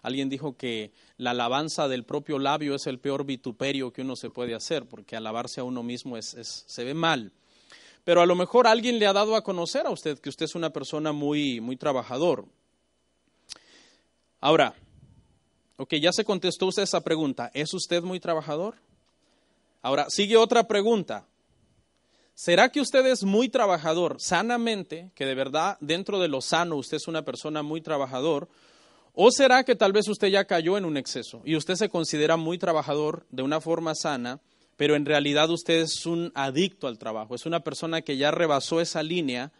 Alguien 0.02 0.28
dijo 0.28 0.56
que 0.56 0.92
la 1.16 1.30
alabanza 1.30 1.88
del 1.88 2.04
propio 2.04 2.38
labio 2.38 2.74
es 2.74 2.86
el 2.86 2.98
peor 2.98 3.24
vituperio 3.24 3.92
que 3.92 4.02
uno 4.02 4.16
se 4.16 4.30
puede 4.30 4.54
hacer, 4.54 4.86
porque 4.86 5.16
alabarse 5.16 5.60
a 5.60 5.64
uno 5.64 5.82
mismo 5.82 6.16
es, 6.16 6.36
se 6.66 6.84
ve 6.84 6.94
mal. 6.94 7.32
Pero 8.04 8.22
a 8.22 8.26
lo 8.26 8.34
mejor 8.34 8.66
alguien 8.66 8.98
le 8.98 9.06
ha 9.06 9.12
dado 9.12 9.36
a 9.36 9.42
conocer 9.42 9.86
a 9.86 9.90
usted 9.90 10.18
que 10.18 10.28
usted 10.28 10.46
es 10.46 10.54
una 10.54 10.70
persona 10.70 11.12
muy, 11.12 11.60
muy 11.60 11.76
trabajador. 11.76 12.46
Ahora, 14.40 14.74
ok, 15.76 15.94
ya 15.94 16.12
se 16.12 16.24
contestó 16.24 16.66
usted 16.66 16.84
esa 16.84 17.02
pregunta. 17.02 17.50
¿Es 17.52 17.74
usted 17.74 18.02
muy 18.02 18.20
trabajador? 18.20 18.76
Ahora, 19.82 20.06
sigue 20.08 20.36
otra 20.36 20.66
pregunta. 20.66 21.26
¿Será 22.34 22.68
que 22.68 22.80
usted 22.80 23.04
es 23.06 23.24
muy 23.24 23.48
trabajador 23.48 24.20
sanamente, 24.20 25.10
que 25.16 25.26
de 25.26 25.34
verdad 25.34 25.76
dentro 25.80 26.20
de 26.20 26.28
lo 26.28 26.40
sano 26.40 26.76
usted 26.76 26.98
es 26.98 27.08
una 27.08 27.24
persona 27.24 27.64
muy 27.64 27.80
trabajador? 27.80 28.48
¿O 29.20 29.32
será 29.32 29.64
que 29.64 29.74
tal 29.74 29.92
vez 29.92 30.06
usted 30.06 30.28
ya 30.28 30.44
cayó 30.44 30.78
en 30.78 30.84
un 30.84 30.96
exceso 30.96 31.42
y 31.44 31.56
usted 31.56 31.74
se 31.74 31.88
considera 31.88 32.36
muy 32.36 32.56
trabajador 32.56 33.26
de 33.30 33.42
una 33.42 33.60
forma 33.60 33.96
sana, 33.96 34.40
pero 34.76 34.94
en 34.94 35.04
realidad 35.04 35.50
usted 35.50 35.80
es 35.80 36.06
un 36.06 36.30
adicto 36.36 36.86
al 36.86 36.98
trabajo, 36.98 37.34
es 37.34 37.44
una 37.44 37.64
persona 37.64 38.02
que 38.02 38.16
ya 38.16 38.30
rebasó 38.30 38.80
esa 38.80 39.02
línea 39.02 39.50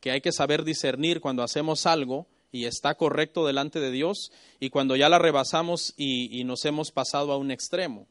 que 0.00 0.10
hay 0.10 0.20
que 0.20 0.32
saber 0.32 0.64
discernir 0.64 1.22
cuando 1.22 1.42
hacemos 1.42 1.86
algo 1.86 2.26
y 2.52 2.66
está 2.66 2.94
correcto 2.96 3.46
delante 3.46 3.80
de 3.80 3.90
Dios 3.90 4.32
y 4.60 4.68
cuando 4.68 4.96
ya 4.96 5.08
la 5.08 5.18
rebasamos 5.18 5.94
y, 5.96 6.44
nos 6.44 6.66
hemos 6.66 6.90
pasado 6.90 7.32
a 7.32 7.38
un 7.38 7.50
extremo? 7.50 8.08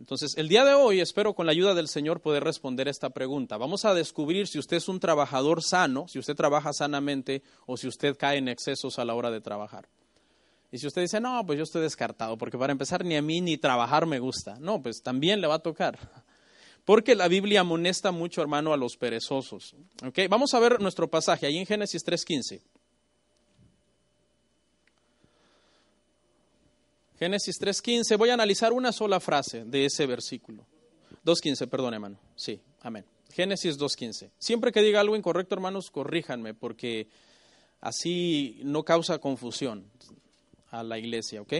Entonces, 0.00 0.36
el 0.36 0.48
día 0.48 0.64
de 0.64 0.74
hoy 0.74 1.00
espero 1.00 1.34
con 1.34 1.46
la 1.46 1.52
ayuda 1.52 1.74
del 1.74 1.88
Señor 1.88 2.20
poder 2.20 2.44
responder 2.44 2.86
esta 2.86 3.10
pregunta. 3.10 3.56
Vamos 3.56 3.84
a 3.84 3.94
descubrir 3.94 4.46
si 4.46 4.58
usted 4.58 4.76
es 4.76 4.88
un 4.88 5.00
trabajador 5.00 5.62
sano, 5.62 6.06
si 6.06 6.18
usted 6.18 6.36
trabaja 6.36 6.72
sanamente 6.72 7.42
o 7.66 7.76
si 7.76 7.88
usted 7.88 8.16
cae 8.16 8.38
en 8.38 8.48
excesos 8.48 8.98
a 8.98 9.04
la 9.04 9.14
hora 9.14 9.30
de 9.30 9.40
trabajar. 9.40 9.88
Y 10.70 10.78
si 10.78 10.86
usted 10.86 11.02
dice, 11.02 11.20
no, 11.20 11.44
pues 11.44 11.56
yo 11.56 11.64
estoy 11.64 11.82
descartado, 11.82 12.36
porque 12.36 12.58
para 12.58 12.72
empezar 12.72 13.04
ni 13.04 13.16
a 13.16 13.22
mí 13.22 13.40
ni 13.40 13.56
trabajar 13.56 14.06
me 14.06 14.18
gusta. 14.18 14.56
No, 14.60 14.80
pues 14.82 15.02
también 15.02 15.40
le 15.40 15.46
va 15.46 15.54
a 15.54 15.60
tocar. 15.60 15.98
Porque 16.84 17.14
la 17.14 17.28
Biblia 17.28 17.60
amonesta 17.60 18.12
mucho, 18.12 18.40
hermano, 18.40 18.72
a 18.72 18.78
los 18.78 18.96
perezosos. 18.96 19.76
¿Okay? 20.02 20.26
Vamos 20.26 20.54
a 20.54 20.58
ver 20.58 20.80
nuestro 20.80 21.10
pasaje 21.10 21.44
ahí 21.44 21.58
en 21.58 21.66
Génesis 21.66 22.02
3.15. 22.02 22.62
Génesis 27.18 27.60
3.15, 27.60 28.16
voy 28.16 28.30
a 28.30 28.34
analizar 28.34 28.72
una 28.72 28.92
sola 28.92 29.18
frase 29.18 29.64
de 29.64 29.86
ese 29.86 30.06
versículo. 30.06 30.64
2.15, 31.24 31.68
perdón, 31.68 31.94
hermano. 31.94 32.18
Sí, 32.36 32.60
amén. 32.80 33.04
Génesis 33.32 33.76
2.15. 33.76 34.30
Siempre 34.38 34.70
que 34.70 34.80
diga 34.82 35.00
algo 35.00 35.16
incorrecto, 35.16 35.54
hermanos, 35.54 35.90
corríjanme, 35.90 36.54
porque 36.54 37.08
así 37.80 38.60
no 38.62 38.84
causa 38.84 39.18
confusión 39.18 39.84
a 40.70 40.82
la 40.82 40.98
iglesia, 40.98 41.42
¿ok? 41.42 41.54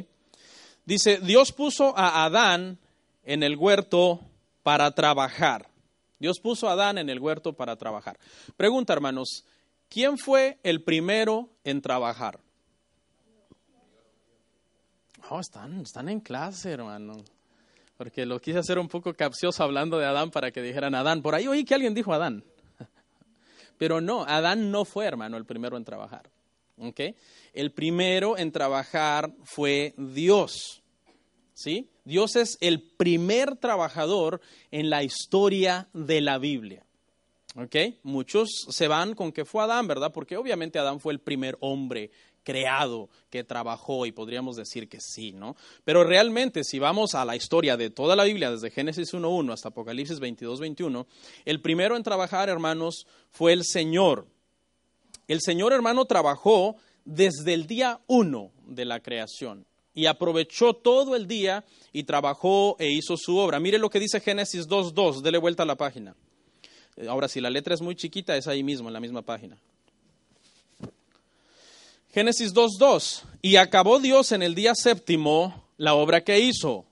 Dice, 0.84 1.18
Dios 1.18 1.52
puso 1.52 1.92
a 1.98 2.24
Adán 2.24 2.78
en 3.24 3.42
el 3.42 3.56
huerto 3.56 4.20
para 4.62 4.92
trabajar. 4.92 5.68
Dios 6.18 6.40
puso 6.40 6.68
a 6.68 6.72
Adán 6.72 6.98
en 6.98 7.10
el 7.10 7.18
huerto 7.18 7.52
para 7.52 7.76
trabajar. 7.76 8.18
Pregunta, 8.56 8.92
hermanos, 8.92 9.44
¿quién 9.88 10.18
fue 10.18 10.58
el 10.62 10.82
primero 10.82 11.50
en 11.64 11.82
trabajar? 11.82 12.40
Oh, 15.30 15.40
están, 15.40 15.80
están 15.80 16.08
en 16.08 16.20
clase, 16.20 16.70
hermano. 16.70 17.16
Porque 17.99 18.25
lo 18.25 18.40
quise 18.40 18.58
hacer 18.58 18.78
un 18.78 18.88
poco 18.88 19.12
capcioso 19.12 19.62
hablando 19.62 19.99
de 19.99 20.06
Adán 20.06 20.30
para 20.30 20.50
que 20.50 20.62
dijeran 20.62 20.94
Adán. 20.94 21.20
Por 21.20 21.35
ahí 21.35 21.47
oí 21.47 21.64
que 21.64 21.75
alguien 21.75 21.94
dijo 21.94 22.12
Adán. 22.12 22.44
Pero 23.78 24.00
no, 24.00 24.25
Adán 24.25 24.70
no 24.70 24.85
fue, 24.85 25.04
hermano, 25.04 25.37
el 25.37 25.44
primero 25.44 25.76
en 25.76 25.85
trabajar. 25.85 26.30
¿Okay? 26.78 27.14
El 27.52 27.73
primero 27.73 28.38
en 28.38 28.52
trabajar 28.52 29.32
fue 29.44 29.94
Dios. 29.99 30.82
¿Sí? 31.52 31.90
Dios 32.04 32.37
es 32.37 32.56
el 32.61 32.80
primer 32.80 33.56
trabajador 33.56 34.40
en 34.70 34.88
la 34.88 35.02
historia 35.02 35.88
de 35.92 36.20
la 36.20 36.38
Biblia. 36.38 36.87
¿Ok? 37.56 37.75
Muchos 38.04 38.49
se 38.70 38.87
van 38.87 39.14
con 39.14 39.32
que 39.32 39.44
fue 39.44 39.64
Adán, 39.64 39.88
¿verdad? 39.88 40.12
Porque 40.12 40.37
obviamente 40.37 40.78
Adán 40.78 41.00
fue 41.00 41.12
el 41.12 41.18
primer 41.18 41.58
hombre 41.61 42.12
creado, 42.49 43.11
que 43.28 43.45
trabajó 43.45 44.07
y 44.07 44.12
podríamos 44.12 44.57
decir 44.57 44.88
que 44.88 45.00
sí, 45.02 45.33
¿no? 45.33 45.55
Pero 45.85 46.02
realmente 46.02 46.64
si 46.64 46.78
vamos 46.78 47.14
a 47.14 47.26
la 47.26 47.37
historia 47.37 47.76
de 47.76 47.90
toda 47.90 48.17
la 48.17 48.25
Biblia, 48.25 48.50
desde 48.50 48.71
Génesis 48.71 49.12
1.1 49.12 49.52
hasta 49.52 49.69
Apocalipsis 49.69 50.19
22.21, 50.19 51.05
el 51.45 51.61
primero 51.61 51.95
en 51.95 52.02
trabajar, 52.02 52.49
hermanos, 52.49 53.07
fue 53.31 53.52
el 53.52 53.64
Señor. 53.64 54.28
El 55.26 55.43
Señor, 55.43 55.75
hermano, 55.75 56.07
trabajó 56.07 56.76
desde 57.05 57.52
el 57.52 57.67
día 57.67 58.00
1 58.07 58.50
de 58.64 58.85
la 58.87 59.00
creación 59.00 59.67
y 59.93 60.07
aprovechó 60.07 60.73
todo 60.73 61.17
el 61.17 61.26
día 61.26 61.67
y 61.93 62.05
trabajó 62.05 62.76
e 62.78 62.90
hizo 62.90 63.19
su 63.19 63.37
obra. 63.37 63.61
Mire 63.61 63.78
lo 63.78 63.90
que 63.90 64.00
dice 64.00 64.21
Génesis 64.21 64.67
2.2, 64.67 65.21
dele 65.21 65.37
vuelta 65.37 65.64
a 65.64 65.67
la 65.67 65.76
página. 65.76 66.17
Ahora, 67.11 67.28
si 67.28 67.43
la 67.43 67.50
letra 67.50 67.75
es 67.75 67.83
muy 67.83 67.95
chiquita, 67.95 68.38
es 68.38 68.49
ahí 68.49 68.62
mismo, 68.62 68.88
en 68.88 68.95
la 68.95 69.00
misma 69.00 69.21
página. 69.21 69.59
Génesis 72.10 72.54
2.2. 72.54 73.22
Y 73.42 73.56
acabó 73.56 74.00
Dios 74.00 74.32
en 74.32 74.42
el 74.42 74.54
día 74.54 74.74
séptimo 74.74 75.64
la 75.76 75.94
obra 75.94 76.24
que 76.24 76.40
hizo, 76.40 76.86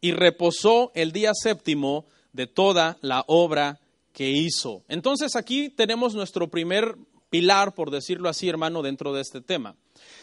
y 0.00 0.12
reposó 0.12 0.90
el 0.94 1.12
día 1.12 1.32
séptimo 1.34 2.06
de 2.32 2.46
toda 2.46 2.96
la 3.02 3.24
obra 3.26 3.80
que 4.12 4.30
hizo. 4.30 4.84
Entonces 4.88 5.36
aquí 5.36 5.68
tenemos 5.68 6.14
nuestro 6.14 6.48
primer 6.48 6.96
pilar, 7.28 7.74
por 7.74 7.90
decirlo 7.90 8.28
así, 8.28 8.48
hermano, 8.48 8.82
dentro 8.82 9.12
de 9.12 9.20
este 9.20 9.40
tema. 9.40 9.76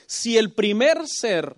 Si 0.07 0.37
el 0.37 0.53
primer 0.53 1.07
ser 1.07 1.55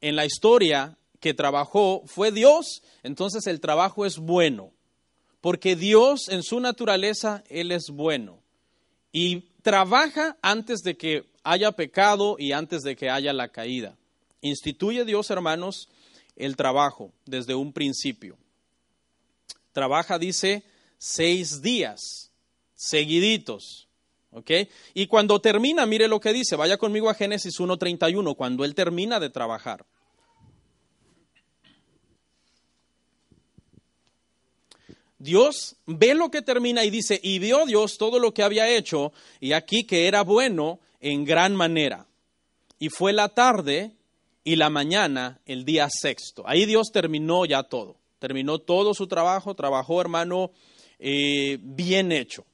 en 0.00 0.16
la 0.16 0.26
historia 0.26 0.96
que 1.18 1.34
trabajó 1.34 2.02
fue 2.06 2.32
Dios, 2.32 2.82
entonces 3.02 3.46
el 3.46 3.60
trabajo 3.60 4.04
es 4.06 4.18
bueno, 4.18 4.72
porque 5.40 5.76
Dios 5.76 6.28
en 6.28 6.42
su 6.42 6.60
naturaleza, 6.60 7.42
Él 7.48 7.72
es 7.72 7.90
bueno. 7.90 8.42
Y 9.12 9.50
trabaja 9.62 10.36
antes 10.42 10.80
de 10.80 10.96
que 10.96 11.29
haya 11.42 11.72
pecado 11.72 12.36
y 12.38 12.52
antes 12.52 12.82
de 12.82 12.96
que 12.96 13.10
haya 13.10 13.32
la 13.32 13.48
caída. 13.48 13.96
Instituye 14.40 15.04
Dios, 15.04 15.30
hermanos, 15.30 15.88
el 16.36 16.56
trabajo 16.56 17.12
desde 17.26 17.54
un 17.54 17.72
principio. 17.72 18.36
Trabaja, 19.72 20.18
dice, 20.18 20.64
seis 20.98 21.62
días 21.62 22.30
seguiditos. 22.74 23.88
¿Ok? 24.32 24.50
Y 24.94 25.06
cuando 25.06 25.40
termina, 25.40 25.86
mire 25.86 26.06
lo 26.06 26.20
que 26.20 26.32
dice, 26.32 26.56
vaya 26.56 26.76
conmigo 26.76 27.10
a 27.10 27.14
Génesis 27.14 27.58
1.31, 27.58 28.36
cuando 28.36 28.64
él 28.64 28.74
termina 28.74 29.18
de 29.18 29.28
trabajar. 29.28 29.84
Dios 35.18 35.76
ve 35.84 36.14
lo 36.14 36.30
que 36.30 36.40
termina 36.40 36.84
y 36.84 36.90
dice, 36.90 37.20
y 37.22 37.38
vio 37.40 37.66
Dios 37.66 37.98
todo 37.98 38.18
lo 38.18 38.32
que 38.32 38.42
había 38.42 38.70
hecho, 38.70 39.12
y 39.40 39.52
aquí 39.52 39.84
que 39.84 40.06
era 40.06 40.22
bueno 40.22 40.80
en 41.00 41.24
gran 41.24 41.54
manera. 41.56 42.06
Y 42.78 42.88
fue 42.88 43.12
la 43.12 43.28
tarde 43.28 43.92
y 44.44 44.56
la 44.56 44.70
mañana 44.70 45.40
el 45.46 45.64
día 45.64 45.88
sexto. 45.90 46.44
Ahí 46.46 46.66
Dios 46.66 46.90
terminó 46.92 47.44
ya 47.44 47.62
todo. 47.62 47.96
Terminó 48.18 48.58
todo 48.58 48.94
su 48.94 49.06
trabajo, 49.06 49.54
trabajó 49.54 50.00
hermano 50.00 50.50
eh, 50.98 51.58
bien 51.60 52.12
hecho. 52.12 52.44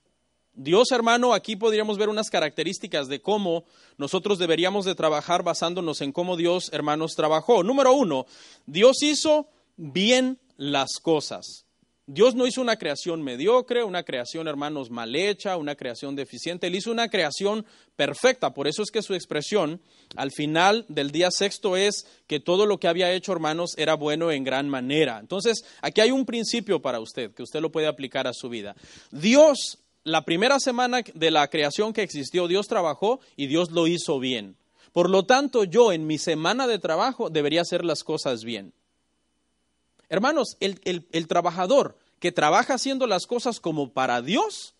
Dios, 0.54 0.90
hermano, 0.90 1.34
aquí 1.34 1.54
podríamos 1.54 1.98
ver 1.98 2.08
unas 2.08 2.30
características 2.30 3.08
de 3.08 3.20
cómo 3.20 3.64
nosotros 3.98 4.38
deberíamos 4.38 4.86
de 4.86 4.94
trabajar 4.94 5.42
basándonos 5.42 6.00
en 6.00 6.12
cómo 6.12 6.34
Dios, 6.36 6.70
hermanos, 6.72 7.12
trabajó. 7.14 7.62
Número 7.62 7.92
uno, 7.92 8.24
Dios 8.64 9.02
hizo 9.02 9.48
bien 9.76 10.38
las 10.56 10.98
cosas. 11.02 11.65
Dios 12.08 12.36
no 12.36 12.46
hizo 12.46 12.60
una 12.60 12.76
creación 12.76 13.20
mediocre, 13.22 13.82
una 13.82 14.04
creación, 14.04 14.46
hermanos, 14.46 14.90
mal 14.90 15.16
hecha, 15.16 15.56
una 15.56 15.74
creación 15.74 16.14
deficiente. 16.14 16.68
Él 16.68 16.76
hizo 16.76 16.92
una 16.92 17.08
creación 17.08 17.66
perfecta. 17.96 18.54
Por 18.54 18.68
eso 18.68 18.84
es 18.84 18.92
que 18.92 19.02
su 19.02 19.14
expresión 19.14 19.80
al 20.14 20.30
final 20.30 20.84
del 20.88 21.10
día 21.10 21.32
sexto 21.32 21.76
es 21.76 22.06
que 22.28 22.38
todo 22.38 22.64
lo 22.64 22.78
que 22.78 22.86
había 22.86 23.12
hecho, 23.12 23.32
hermanos, 23.32 23.74
era 23.76 23.94
bueno 23.94 24.30
en 24.30 24.44
gran 24.44 24.68
manera. 24.68 25.18
Entonces, 25.18 25.64
aquí 25.82 26.00
hay 26.00 26.12
un 26.12 26.24
principio 26.26 26.80
para 26.80 27.00
usted, 27.00 27.34
que 27.34 27.42
usted 27.42 27.60
lo 27.60 27.72
puede 27.72 27.88
aplicar 27.88 28.28
a 28.28 28.32
su 28.32 28.48
vida. 28.48 28.76
Dios, 29.10 29.80
la 30.04 30.24
primera 30.24 30.60
semana 30.60 31.00
de 31.12 31.30
la 31.32 31.48
creación 31.48 31.92
que 31.92 32.04
existió, 32.04 32.46
Dios 32.46 32.68
trabajó 32.68 33.18
y 33.34 33.48
Dios 33.48 33.72
lo 33.72 33.88
hizo 33.88 34.20
bien. 34.20 34.56
Por 34.92 35.10
lo 35.10 35.24
tanto, 35.24 35.64
yo 35.64 35.90
en 35.90 36.06
mi 36.06 36.18
semana 36.18 36.68
de 36.68 36.78
trabajo 36.78 37.30
debería 37.30 37.62
hacer 37.62 37.84
las 37.84 38.04
cosas 38.04 38.44
bien. 38.44 38.72
Hermanos, 40.08 40.56
el, 40.60 41.26
trabajador 41.26 41.98
que 42.20 42.32
trabaja 42.32 42.74
haciendo 42.74 43.06
las 43.06 43.26
cosas 43.26 43.60
como 43.60 43.92
para 43.92 44.22
Dios 44.22 44.74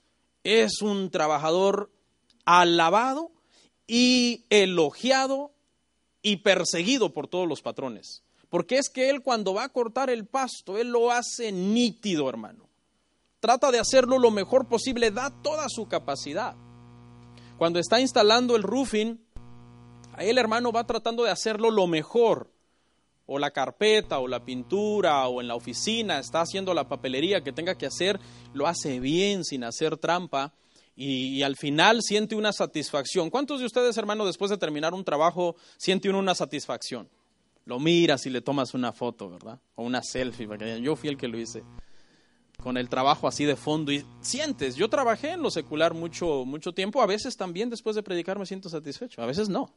es 0.45 0.83
un 0.83 1.11
trabajador 1.11 1.91
alabado 2.45 3.33
y 3.87 4.45
elogiado 4.51 5.53
y 6.23 6.39
perseguido 6.39 7.13
por 7.13 7.27
todos 7.27 7.49
los 7.49 7.63
patrones. 7.63 8.23
Porque 8.49 8.79
es 8.79 8.89
que 8.89 9.11
él 9.11 9.23
cuando 9.23 9.55
va 9.55 9.65
a 9.65 9.73
cortar 9.73 10.11
el 10.11 10.27
pasto, 10.27 10.79
él 10.79 10.89
lo 10.91 11.11
hace 11.11 11.51
nítido, 11.51 12.29
hermano. 12.29 12.69
Trata 13.41 13.71
de 13.71 13.81
hacerlo 13.81 14.19
lo 14.19 14.31
mejor 14.31 14.69
posible, 14.69 15.11
da 15.11 15.31
toda 15.43 15.69
su 15.69 15.89
capacidad. 15.89 16.57
Cuando 17.59 17.79
está 17.79 18.01
instalando 18.01 18.55
el 18.55 18.63
roofing, 18.63 19.21
el 20.19 20.39
hermano 20.39 20.73
va 20.73 20.87
tratando 20.87 21.25
de 21.25 21.31
hacerlo 21.31 21.71
lo 21.71 21.87
mejor. 21.87 22.51
O 23.27 23.39
la 23.39 23.51
carpeta, 23.51 24.19
o 24.21 24.29
la 24.29 24.45
pintura, 24.45 25.27
o 25.29 25.41
en 25.41 25.49
la 25.49 25.55
oficina, 25.55 26.19
está 26.19 26.41
haciendo 26.41 26.73
la 26.75 26.89
papelería 26.89 27.43
que 27.43 27.53
tenga 27.53 27.77
que 27.77 27.87
hacer, 27.87 28.21
lo 28.55 28.67
hace 28.67 29.01
bien, 29.01 29.45
sin 29.45 29.65
hacer 29.65 29.97
trampa, 29.97 30.53
y, 30.95 31.43
al 31.43 31.57
final 31.57 32.01
siente 32.03 32.35
una 32.37 32.53
satisfacción. 32.53 33.29
¿Cuántos 33.29 33.61
de 33.61 33.67
ustedes, 33.67 33.97
hermano, 33.99 34.25
después 34.25 34.51
de 34.51 34.57
terminar 34.57 34.95
un 34.95 35.05
trabajo, 35.05 35.57
siente 35.77 36.09
una 36.09 36.35
satisfacción? 36.35 37.09
Lo 37.67 37.79
miras 37.79 38.25
y 38.27 38.31
le 38.31 38.41
tomas 38.41 38.73
una 38.73 38.93
foto, 38.93 39.29
¿verdad? 39.29 39.61
O 39.75 39.83
una 39.83 40.03
selfie, 40.03 40.47
porque 40.47 40.81
yo 40.81 40.97
fui 40.97 41.11
el 41.11 41.19
que 41.19 41.29
lo 41.29 41.39
hice 41.39 41.63
con 42.63 42.77
el 42.77 42.89
trabajo 42.89 43.29
así 43.29 43.45
de 43.45 43.57
fondo 43.57 43.93
y 43.93 44.05
sientes, 44.21 44.77
yo 44.77 44.89
trabajé 44.89 45.33
en 45.33 45.43
lo 45.43 45.51
secular 45.51 45.95
mucho, 45.95 46.45
mucho 46.45 46.73
tiempo, 46.73 47.03
a 47.03 47.07
veces 47.07 47.37
también 47.37 47.71
después 47.71 47.95
de 47.97 48.03
predicar 48.03 48.39
me 48.39 48.47
siento 48.47 48.69
satisfecho, 48.69 49.23
a 49.23 49.27
veces 49.27 49.49
no. 49.49 49.73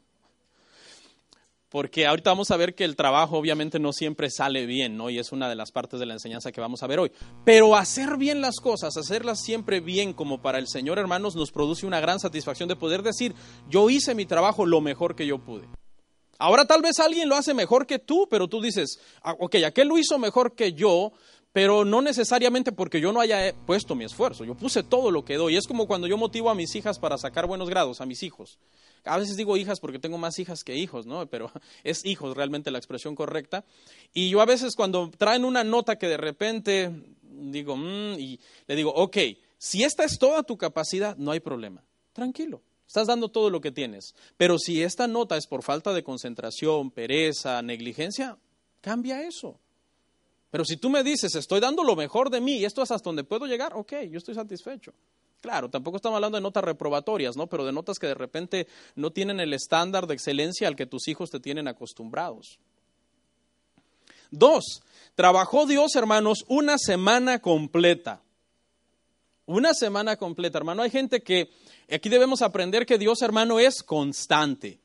Porque 1.69 2.07
ahorita 2.07 2.31
vamos 2.31 2.49
a 2.49 2.57
ver 2.57 2.73
que 2.73 2.83
el 2.83 2.95
trabajo 2.95 3.37
obviamente 3.37 3.77
no 3.77 3.93
siempre 3.93 4.31
sale 4.31 4.65
bien, 4.65 4.97
¿no? 4.97 5.11
Y 5.11 5.19
es 5.19 5.31
una 5.31 5.47
de 5.47 5.55
las 5.55 5.71
partes 5.71 5.99
de 5.99 6.07
la 6.07 6.13
enseñanza 6.13 6.51
que 6.51 6.61
vamos 6.61 6.81
a 6.81 6.87
ver 6.87 6.99
hoy. 6.99 7.11
Pero 7.45 7.75
hacer 7.75 8.17
bien 8.17 8.41
las 8.41 8.55
cosas, 8.59 8.97
hacerlas 8.97 9.41
siempre 9.41 9.79
bien 9.79 10.13
como 10.13 10.41
para 10.41 10.57
el 10.57 10.67
Señor, 10.67 10.97
hermanos, 10.97 11.35
nos 11.35 11.51
produce 11.51 11.85
una 11.85 11.99
gran 11.99 12.19
satisfacción 12.19 12.67
de 12.69 12.75
poder 12.75 13.03
decir, 13.03 13.35
yo 13.69 13.89
hice 13.91 14.15
mi 14.15 14.25
trabajo 14.25 14.65
lo 14.65 14.81
mejor 14.81 15.15
que 15.15 15.27
yo 15.27 15.37
pude. 15.37 15.67
Ahora 16.39 16.65
tal 16.65 16.81
vez 16.81 16.99
alguien 16.99 17.29
lo 17.29 17.35
hace 17.35 17.53
mejor 17.53 17.85
que 17.85 17.99
tú, 17.99 18.27
pero 18.31 18.47
tú 18.47 18.61
dices, 18.61 18.99
ah, 19.21 19.35
ok, 19.37 19.57
aquel 19.67 19.89
lo 19.89 19.97
hizo 19.97 20.17
mejor 20.17 20.55
que 20.55 20.73
yo, 20.73 21.11
pero 21.51 21.83
no 21.85 22.01
necesariamente 22.01 22.71
porque 22.71 23.01
yo 23.01 23.11
no 23.11 23.19
haya 23.19 23.53
puesto 23.67 23.93
mi 23.93 24.05
esfuerzo, 24.05 24.45
yo 24.45 24.55
puse 24.55 24.81
todo 24.81 25.11
lo 25.11 25.25
que 25.25 25.35
doy. 25.35 25.57
Es 25.57 25.67
como 25.67 25.85
cuando 25.85 26.07
yo 26.07 26.17
motivo 26.17 26.49
a 26.49 26.55
mis 26.55 26.73
hijas 26.75 26.97
para 26.97 27.17
sacar 27.17 27.45
buenos 27.45 27.69
grados, 27.69 28.01
a 28.01 28.05
mis 28.05 28.23
hijos. 28.23 28.57
A 29.09 29.17
veces 29.17 29.37
digo 29.37 29.57
hijas 29.57 29.79
porque 29.79 29.99
tengo 29.99 30.17
más 30.17 30.39
hijas 30.39 30.63
que 30.63 30.75
hijos, 30.75 31.05
¿no? 31.05 31.27
Pero 31.27 31.51
es 31.83 32.05
hijos 32.05 32.35
realmente 32.35 32.71
la 32.71 32.77
expresión 32.77 33.15
correcta. 33.15 33.65
Y 34.13 34.29
yo 34.29 34.41
a 34.41 34.45
veces 34.45 34.75
cuando 34.75 35.09
traen 35.17 35.45
una 35.45 35.63
nota 35.63 35.97
que 35.97 36.07
de 36.07 36.17
repente 36.17 36.91
digo, 37.21 37.75
mm", 37.75 38.19
y 38.19 38.39
le 38.67 38.75
digo, 38.75 38.91
ok, 38.93 39.17
si 39.57 39.83
esta 39.83 40.03
es 40.03 40.17
toda 40.17 40.43
tu 40.43 40.57
capacidad, 40.57 41.17
no 41.17 41.31
hay 41.31 41.39
problema, 41.39 41.83
tranquilo. 42.13 42.61
Estás 42.87 43.07
dando 43.07 43.29
todo 43.29 43.49
lo 43.51 43.61
que 43.61 43.71
tienes. 43.71 44.15
Pero 44.35 44.57
si 44.57 44.81
esta 44.81 45.07
nota 45.07 45.37
es 45.37 45.45
por 45.45 45.61
falta 45.61 45.93
de 45.93 46.03
concentración, 46.03 46.89
pereza, 46.89 47.61
negligencia, 47.61 48.37
cambia 48.81 49.21
eso. 49.21 49.59
Pero 50.49 50.65
si 50.65 50.77
tú 50.77 50.89
me 50.89 51.03
dices, 51.03 51.35
estoy 51.35 51.59
dando 51.59 51.83
lo 51.83 51.95
mejor 51.95 52.31
de 52.31 52.41
mí 52.41 52.57
y 52.57 52.65
esto 52.65 52.81
es 52.81 52.89
hasta 52.89 53.07
donde 53.07 53.23
puedo 53.23 53.45
llegar, 53.45 53.73
ok, 53.75 53.93
yo 54.09 54.17
estoy 54.17 54.33
satisfecho. 54.33 54.93
Claro, 55.41 55.69
tampoco 55.69 55.97
estamos 55.97 56.17
hablando 56.17 56.37
de 56.37 56.41
notas 56.41 56.63
reprobatorias, 56.63 57.37
¿no? 57.37 57.47
Pero 57.47 57.65
de 57.65 57.71
notas 57.71 57.97
que 57.97 58.07
de 58.07 58.13
repente 58.13 58.67
no 58.95 59.11
tienen 59.11 59.39
el 59.39 59.53
estándar 59.53 60.05
de 60.05 60.13
excelencia 60.13 60.67
al 60.67 60.75
que 60.75 60.85
tus 60.85 61.07
hijos 61.07 61.29
te 61.29 61.39
tienen 61.39 61.67
acostumbrados. 61.67 62.59
Dos, 64.31 64.83
trabajó 65.15 65.65
Dios, 65.65 65.95
hermanos, 65.95 66.43
una 66.47 66.77
semana 66.77 67.39
completa. 67.39 68.21
Una 69.45 69.73
semana 69.73 70.17
completa, 70.17 70.59
hermano. 70.59 70.83
Hay 70.83 70.91
gente 70.91 71.23
que 71.23 71.49
aquí 71.89 72.09
debemos 72.09 72.41
aprender 72.41 72.85
que 72.85 72.97
Dios, 72.97 73.21
hermano, 73.21 73.59
es 73.59 73.81
constante. 73.81 74.79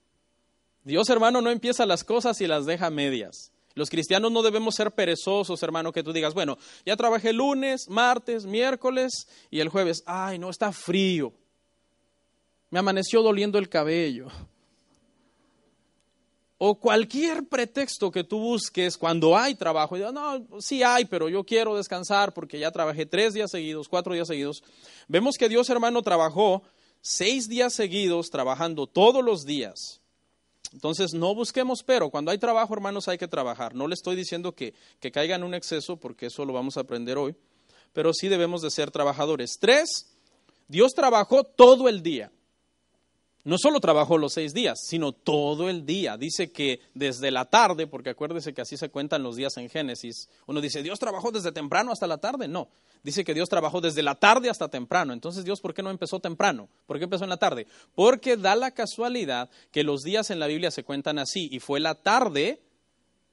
Dios, 0.85 1.11
hermano, 1.11 1.41
no 1.41 1.51
empieza 1.51 1.85
las 1.85 2.05
cosas 2.05 2.41
y 2.41 2.47
las 2.47 2.65
deja 2.65 2.91
medias. 2.91 3.53
Los 3.75 3.91
cristianos 3.91 4.31
no 4.31 4.43
debemos 4.43 4.77
ser 4.77 4.93
perezosos, 4.93 5.63
hermano, 5.63 5.93
que 5.93 6.05
tú 6.05 6.13
digas, 6.13 6.33
bueno, 6.33 6.59
ya 6.87 6.97
trabajé 6.97 7.33
lunes, 7.33 7.89
martes, 7.89 8.47
miércoles 8.47 9.27
y 9.51 9.61
el 9.61 9.69
jueves, 9.69 10.03
ay, 10.07 10.39
no, 10.39 10.51
está 10.51 10.73
frío. 10.73 11.33
Me 12.71 12.79
amaneció 12.79 13.23
doliendo 13.23 13.59
el 13.59 13.69
cabello. 13.69 14.29
O 16.57 16.77
cualquier 16.79 17.49
pretexto 17.49 18.13
que 18.13 18.23
tú 18.23 18.39
busques 18.39 18.97
cuando 18.97 19.37
hay 19.37 19.57
trabajo. 19.57 19.97
no, 19.97 20.47
sí 20.61 20.85
hay, 20.85 21.05
pero 21.05 21.29
yo 21.29 21.45
quiero 21.45 21.77
descansar 21.77 22.33
porque 22.33 22.61
ya 22.61 22.71
trabajé 22.71 23.07
tres 23.07 23.35
días 23.35 23.51
seguidos, 23.51 23.89
cuatro 23.89 24.15
días 24.15 24.29
seguidos. 24.29 24.63
Vemos 25.09 25.35
que 25.37 25.49
Dios, 25.49 25.69
hermano, 25.69 26.01
trabajó 26.03 26.63
seis 27.01 27.49
días 27.49 27.75
seguidos, 27.75 28.31
trabajando 28.31 28.87
todos 28.87 29.23
los 29.25 29.45
días. 29.45 30.01
Entonces, 30.73 31.15
no 31.15 31.35
busquemos 31.35 31.83
pero. 31.83 32.11
Cuando 32.11 32.31
hay 32.31 32.39
trabajo, 32.39 32.75
hermanos, 32.75 33.09
hay 33.09 33.19
que 33.19 33.29
trabajar. 33.29 33.75
No 33.75 33.87
le 33.87 33.95
estoy 33.95 34.17
diciendo 34.17 34.53
que, 34.53 34.75
que 35.01 35.13
caiga 35.13 35.37
en 35.37 35.45
un 35.45 35.55
exceso, 35.55 35.97
porque 35.97 36.27
eso 36.27 36.45
lo 36.45 36.53
vamos 36.53 36.77
a 36.77 36.81
aprender 36.81 37.19
hoy, 37.19 37.35
pero 37.93 38.13
sí 38.13 38.29
debemos 38.29 38.63
de 38.63 38.71
ser 38.71 38.91
trabajadores. 38.91 39.59
Tres, 39.61 40.15
Dios 40.69 40.93
trabajó 40.95 41.45
todo 41.45 41.89
el 41.89 42.03
día. 42.03 42.31
No 43.45 43.59
solo 43.59 43.79
trabajó 43.79 44.17
los 44.17 44.33
seis 44.33 44.55
días, 44.55 44.79
sino 44.87 45.13
todo 45.13 45.69
el 45.69 45.85
día. 45.85 46.17
Dice 46.17 46.51
que 46.51 46.81
desde 46.95 47.31
la 47.31 47.45
tarde, 47.45 47.87
porque 47.87 48.11
acuérdese 48.11 48.55
que 48.55 48.63
así 48.63 48.79
se 48.79 48.89
cuentan 48.89 49.23
los 49.23 49.37
días 49.37 49.55
en 49.59 49.69
Génesis, 49.69 50.31
uno 50.47 50.63
dice, 50.63 50.83
Dios 50.83 50.99
trabajó 50.99 51.31
desde 51.31 51.53
temprano 51.53 51.93
hasta 51.93 52.07
la 52.07 52.17
tarde. 52.17 52.49
No, 52.49 52.71
dice 53.05 53.23
que 53.23 53.35
Dios 53.35 53.49
trabajó 53.49 53.81
desde 53.81 54.03
la 54.03 54.17
tarde 54.17 54.51
hasta 54.51 54.69
temprano. 54.69 55.13
Entonces, 55.13 55.45
Dios, 55.45 55.61
¿por 55.61 55.75
qué 55.75 55.83
no 55.83 55.91
empezó 55.91 56.19
temprano? 56.19 56.69
¿Por 56.87 56.99
qué 56.99 57.05
empezó 57.05 57.23
en 57.23 57.31
la 57.31 57.37
tarde? 57.37 57.69
Porque 57.95 58.37
da 58.37 58.57
la 58.57 58.73
casualidad 58.73 59.49
que 59.71 59.85
los 59.85 60.03
días 60.03 60.31
en 60.31 60.41
la 60.41 60.49
Biblia 60.49 60.73
se 60.73 60.83
cuentan 60.83 61.21
así, 61.21 61.49
y 61.53 61.61
fue 61.61 61.79
la 61.79 61.95
tarde 61.95 62.61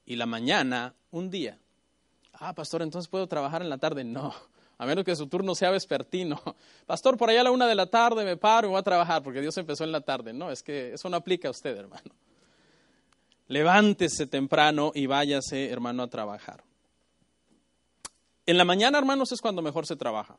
y 0.06 0.16
la 0.16 0.26
mañana 0.26 0.94
un 1.10 1.30
día. 1.30 1.58
Ah, 2.34 2.54
pastor, 2.54 2.82
entonces 2.82 3.08
puedo 3.08 3.26
trabajar 3.26 3.62
en 3.62 3.70
la 3.70 3.78
tarde. 3.78 4.04
No, 4.04 4.34
a 4.78 4.86
menos 4.86 5.04
que 5.04 5.16
su 5.16 5.26
turno 5.26 5.54
sea 5.54 5.70
vespertino. 5.70 6.40
Pastor, 6.86 7.16
por 7.16 7.30
allá 7.30 7.42
a 7.42 7.44
la 7.44 7.50
una 7.50 7.66
de 7.66 7.74
la 7.74 7.86
tarde 7.86 8.24
me 8.24 8.36
paro 8.36 8.68
y 8.68 8.70
voy 8.70 8.78
a 8.78 8.82
trabajar, 8.82 9.22
porque 9.22 9.40
Dios 9.40 9.56
empezó 9.56 9.84
en 9.84 9.92
la 9.92 10.00
tarde. 10.00 10.32
No, 10.32 10.50
es 10.50 10.62
que 10.62 10.94
eso 10.94 11.08
no 11.08 11.16
aplica 11.16 11.48
a 11.48 11.50
usted, 11.52 11.76
hermano. 11.76 12.10
Levántese 13.48 14.26
temprano 14.26 14.92
y 14.94 15.06
váyase, 15.06 15.70
hermano, 15.70 16.02
a 16.02 16.08
trabajar. 16.08 16.64
En 18.46 18.58
la 18.58 18.64
mañana, 18.64 18.98
hermanos, 18.98 19.32
es 19.32 19.40
cuando 19.40 19.62
mejor 19.62 19.86
se 19.86 19.96
trabaja. 19.96 20.36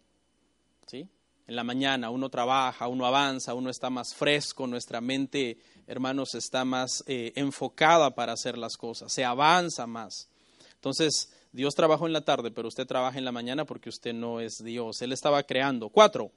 ¿Sí? 0.88 1.08
En 1.48 1.56
la 1.56 1.64
mañana 1.64 2.10
uno 2.10 2.30
trabaja, 2.30 2.88
uno 2.88 3.06
avanza, 3.06 3.54
uno 3.54 3.70
está 3.70 3.90
más 3.90 4.14
fresco, 4.16 4.66
nuestra 4.66 5.02
mente, 5.02 5.58
hermanos, 5.88 6.36
está 6.36 6.64
más 6.64 7.04
eh, 7.08 7.34
enfocada 7.36 8.16
para 8.16 8.34
hacer 8.34 8.58
las 8.58 8.78
cosas, 8.78 9.12
se 9.12 9.26
avanza 9.26 9.86
más. 9.86 10.30
Entonces, 10.76 11.34
Dios 11.52 11.76
trabajó 11.76 12.08
en 12.08 12.14
la 12.14 12.22
tarde, 12.22 12.52
pero 12.52 12.68
usted 12.68 12.88
trabaja 12.88 13.18
en 13.18 13.26
la 13.26 13.32
mañana 13.32 13.66
porque 13.66 13.90
usted 13.90 14.14
no 14.14 14.40
es 14.40 14.64
Dios. 14.64 15.02
Él 15.02 15.12
estaba 15.12 15.44
creando. 15.44 15.90
Cuatro, 15.90 16.32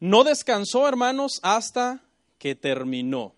no 0.00 0.22
descansó, 0.22 0.86
hermanos, 0.86 1.40
hasta 1.42 2.02
que 2.38 2.54
terminó. 2.54 3.34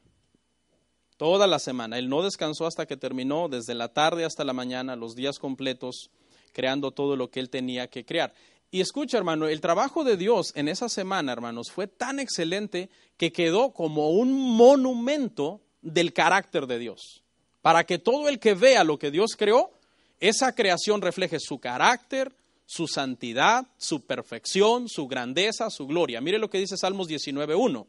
Toda 1.16 1.46
la 1.46 1.58
semana. 1.58 1.98
Él 1.98 2.08
no 2.08 2.22
descansó 2.22 2.66
hasta 2.66 2.86
que 2.86 2.96
terminó, 2.96 3.48
desde 3.48 3.74
la 3.74 3.92
tarde 3.92 4.24
hasta 4.24 4.44
la 4.44 4.52
mañana, 4.52 4.96
los 4.96 5.14
días 5.14 5.38
completos 5.38 6.10
creando 6.52 6.90
todo 6.90 7.16
lo 7.16 7.30
que 7.30 7.40
él 7.40 7.50
tenía 7.50 7.88
que 7.88 8.04
crear. 8.04 8.32
Y 8.70 8.80
escucha, 8.80 9.18
hermano, 9.18 9.48
el 9.48 9.60
trabajo 9.60 10.04
de 10.04 10.16
Dios 10.16 10.52
en 10.54 10.68
esa 10.68 10.88
semana, 10.88 11.32
hermanos, 11.32 11.70
fue 11.72 11.88
tan 11.88 12.20
excelente 12.20 12.88
que 13.16 13.32
quedó 13.32 13.72
como 13.72 14.10
un 14.10 14.32
monumento 14.32 15.60
del 15.82 16.12
carácter 16.12 16.66
de 16.66 16.78
Dios. 16.78 17.22
Para 17.62 17.84
que 17.84 17.98
todo 17.98 18.28
el 18.28 18.38
que 18.38 18.54
vea 18.54 18.84
lo 18.84 18.98
que 18.98 19.10
Dios 19.10 19.32
creó, 19.36 19.72
esa 20.20 20.54
creación 20.54 21.02
refleje 21.02 21.38
su 21.40 21.58
carácter, 21.58 22.32
su 22.64 22.86
santidad, 22.86 23.66
su 23.76 24.02
perfección, 24.02 24.88
su 24.88 25.08
grandeza, 25.08 25.70
su 25.70 25.86
gloria. 25.86 26.20
Mire 26.20 26.38
lo 26.38 26.48
que 26.48 26.58
dice 26.58 26.76
Salmos 26.76 27.08
19.1. 27.08 27.86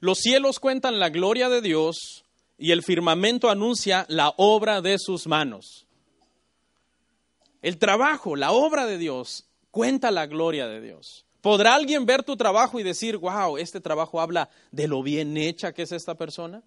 Los 0.00 0.18
cielos 0.18 0.58
cuentan 0.58 0.98
la 0.98 1.10
gloria 1.10 1.48
de 1.48 1.60
Dios 1.60 2.24
y 2.58 2.70
el 2.70 2.82
firmamento 2.82 3.50
anuncia 3.50 4.06
la 4.08 4.32
obra 4.36 4.80
de 4.80 4.96
sus 4.98 5.26
manos. 5.26 5.86
El 7.62 7.78
trabajo, 7.78 8.34
la 8.34 8.50
obra 8.50 8.86
de 8.86 8.98
Dios, 8.98 9.48
cuenta 9.70 10.10
la 10.10 10.26
gloria 10.26 10.66
de 10.66 10.80
Dios. 10.80 11.26
¿Podrá 11.40 11.74
alguien 11.74 12.06
ver 12.06 12.24
tu 12.24 12.36
trabajo 12.36 12.78
y 12.78 12.82
decir, 12.82 13.16
wow, 13.18 13.56
este 13.56 13.80
trabajo 13.80 14.20
habla 14.20 14.50
de 14.72 14.88
lo 14.88 15.02
bien 15.02 15.36
hecha 15.36 15.72
que 15.72 15.82
es 15.82 15.92
esta 15.92 16.16
persona? 16.16 16.62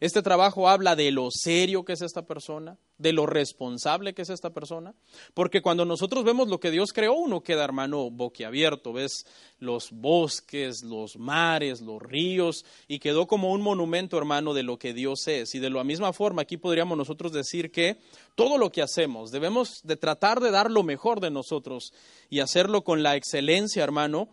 Este 0.00 0.22
trabajo 0.22 0.66
habla 0.66 0.96
de 0.96 1.10
lo 1.10 1.28
serio 1.30 1.84
que 1.84 1.92
es 1.92 2.00
esta 2.00 2.22
persona, 2.22 2.78
de 2.96 3.12
lo 3.12 3.26
responsable 3.26 4.14
que 4.14 4.22
es 4.22 4.30
esta 4.30 4.48
persona, 4.48 4.94
porque 5.34 5.60
cuando 5.60 5.84
nosotros 5.84 6.24
vemos 6.24 6.48
lo 6.48 6.58
que 6.58 6.70
Dios 6.70 6.94
creó, 6.94 7.12
uno 7.12 7.42
queda, 7.42 7.64
hermano, 7.64 8.10
boquiabierto, 8.10 8.94
ves 8.94 9.26
los 9.58 9.90
bosques, 9.90 10.82
los 10.82 11.18
mares, 11.18 11.82
los 11.82 12.00
ríos, 12.00 12.64
y 12.88 12.98
quedó 12.98 13.26
como 13.26 13.52
un 13.52 13.60
monumento, 13.60 14.16
hermano, 14.16 14.54
de 14.54 14.62
lo 14.62 14.78
que 14.78 14.94
Dios 14.94 15.28
es. 15.28 15.54
Y 15.54 15.58
de 15.58 15.68
la 15.68 15.84
misma 15.84 16.14
forma, 16.14 16.42
aquí 16.42 16.56
podríamos 16.56 16.96
nosotros 16.96 17.30
decir 17.30 17.70
que 17.70 17.98
todo 18.36 18.56
lo 18.56 18.72
que 18.72 18.80
hacemos, 18.80 19.30
debemos 19.30 19.82
de 19.84 19.96
tratar 19.96 20.40
de 20.40 20.50
dar 20.50 20.70
lo 20.70 20.82
mejor 20.82 21.20
de 21.20 21.30
nosotros 21.30 21.92
y 22.30 22.40
hacerlo 22.40 22.84
con 22.84 23.02
la 23.02 23.16
excelencia, 23.16 23.84
hermano, 23.84 24.30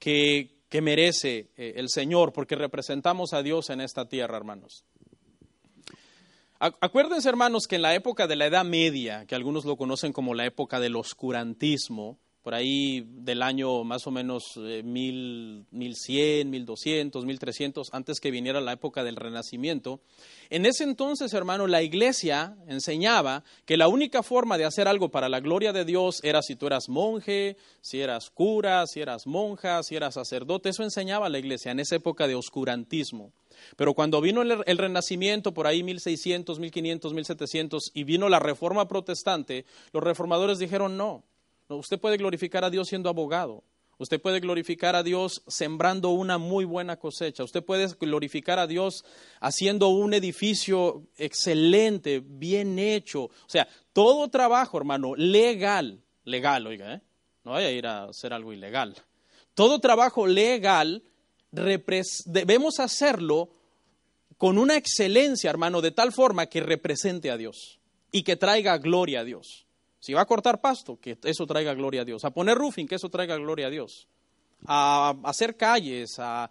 que, 0.00 0.56
que 0.68 0.80
merece 0.80 1.50
eh, 1.56 1.74
el 1.76 1.88
Señor, 1.88 2.32
porque 2.32 2.56
representamos 2.56 3.32
a 3.32 3.44
Dios 3.44 3.70
en 3.70 3.80
esta 3.80 4.08
tierra, 4.08 4.36
hermanos. 4.36 4.84
Acuérdense, 6.80 7.28
hermanos, 7.28 7.68
que 7.68 7.76
en 7.76 7.82
la 7.82 7.94
época 7.94 8.26
de 8.26 8.36
la 8.36 8.46
Edad 8.46 8.64
Media, 8.64 9.26
que 9.26 9.34
algunos 9.34 9.66
lo 9.66 9.76
conocen 9.76 10.14
como 10.14 10.32
la 10.32 10.46
época 10.46 10.80
del 10.80 10.96
oscurantismo, 10.96 12.18
por 12.44 12.54
ahí 12.54 13.06
del 13.08 13.42
año 13.42 13.84
más 13.84 14.06
o 14.06 14.10
menos 14.10 14.58
eh, 14.58 14.82
mil, 14.82 15.64
1100, 15.70 16.50
1200, 16.50 17.24
1300, 17.24 17.88
antes 17.90 18.20
que 18.20 18.30
viniera 18.30 18.60
la 18.60 18.72
época 18.74 19.02
del 19.02 19.16
Renacimiento. 19.16 20.00
En 20.50 20.66
ese 20.66 20.84
entonces, 20.84 21.32
hermano, 21.32 21.66
la 21.66 21.80
iglesia 21.80 22.54
enseñaba 22.68 23.44
que 23.64 23.78
la 23.78 23.88
única 23.88 24.22
forma 24.22 24.58
de 24.58 24.66
hacer 24.66 24.88
algo 24.88 25.10
para 25.10 25.30
la 25.30 25.40
gloria 25.40 25.72
de 25.72 25.86
Dios 25.86 26.20
era 26.22 26.42
si 26.42 26.54
tú 26.54 26.66
eras 26.66 26.90
monje, 26.90 27.56
si 27.80 28.02
eras 28.02 28.28
cura, 28.28 28.86
si 28.86 29.00
eras 29.00 29.26
monja, 29.26 29.82
si 29.82 29.96
eras 29.96 30.12
sacerdote. 30.12 30.68
Eso 30.68 30.82
enseñaba 30.82 31.30
la 31.30 31.38
iglesia 31.38 31.72
en 31.72 31.80
esa 31.80 31.96
época 31.96 32.28
de 32.28 32.34
oscurantismo. 32.34 33.32
Pero 33.76 33.94
cuando 33.94 34.20
vino 34.20 34.42
el, 34.42 34.62
el, 34.66 34.78
Renacimiento, 34.78 35.54
por 35.54 35.66
ahí 35.66 35.82
1600, 35.82 36.58
1500, 36.58 37.14
1700, 37.14 37.90
y 37.94 38.04
vino 38.04 38.28
la 38.28 38.38
Reforma 38.38 38.86
Protestante, 38.86 39.64
los 39.94 40.02
reformadores 40.02 40.58
dijeron 40.58 40.98
no, 40.98 41.24
Usted 41.68 41.98
puede 41.98 42.16
glorificar 42.16 42.64
a 42.64 42.70
Dios 42.70 42.88
siendo 42.88 43.08
abogado. 43.08 43.64
Usted 43.98 44.20
puede 44.20 44.40
glorificar 44.40 44.96
a 44.96 45.02
Dios 45.02 45.42
sembrando 45.46 46.10
una 46.10 46.36
muy 46.36 46.64
buena 46.64 46.96
cosecha. 46.98 47.44
Usted 47.44 47.64
puede 47.64 47.86
glorificar 47.98 48.58
a 48.58 48.66
Dios 48.66 49.04
haciendo 49.40 49.88
un 49.88 50.14
edificio 50.14 51.06
excelente, 51.16 52.20
bien 52.24 52.78
hecho. 52.78 53.24
O 53.24 53.48
sea, 53.48 53.68
todo 53.92 54.28
trabajo, 54.28 54.76
hermano, 54.76 55.14
legal, 55.14 56.02
legal, 56.24 56.66
oiga, 56.66 56.94
¿eh? 56.94 57.00
no 57.44 57.52
vaya 57.52 57.68
a 57.68 57.70
ir 57.70 57.86
a 57.86 58.04
hacer 58.04 58.32
algo 58.32 58.52
ilegal. 58.52 58.96
Todo 59.54 59.78
trabajo 59.78 60.26
legal 60.26 61.04
debemos 61.52 62.80
hacerlo 62.80 63.50
con 64.36 64.58
una 64.58 64.76
excelencia, 64.76 65.50
hermano, 65.50 65.80
de 65.80 65.92
tal 65.92 66.12
forma 66.12 66.46
que 66.46 66.60
represente 66.60 67.30
a 67.30 67.36
Dios 67.36 67.78
y 68.10 68.24
que 68.24 68.34
traiga 68.34 68.78
gloria 68.78 69.20
a 69.20 69.24
Dios. 69.24 69.63
Si 70.04 70.12
va 70.12 70.20
a 70.20 70.26
cortar 70.26 70.60
pasto, 70.60 71.00
que 71.00 71.16
eso 71.24 71.46
traiga 71.46 71.72
gloria 71.72 72.02
a 72.02 72.04
Dios. 72.04 72.26
A 72.26 72.30
poner 72.30 72.58
roofing, 72.58 72.86
que 72.86 72.96
eso 72.96 73.08
traiga 73.08 73.38
gloria 73.38 73.68
a 73.68 73.70
Dios. 73.70 74.06
A 74.66 75.14
hacer 75.22 75.56
calles, 75.56 76.18
a 76.18 76.50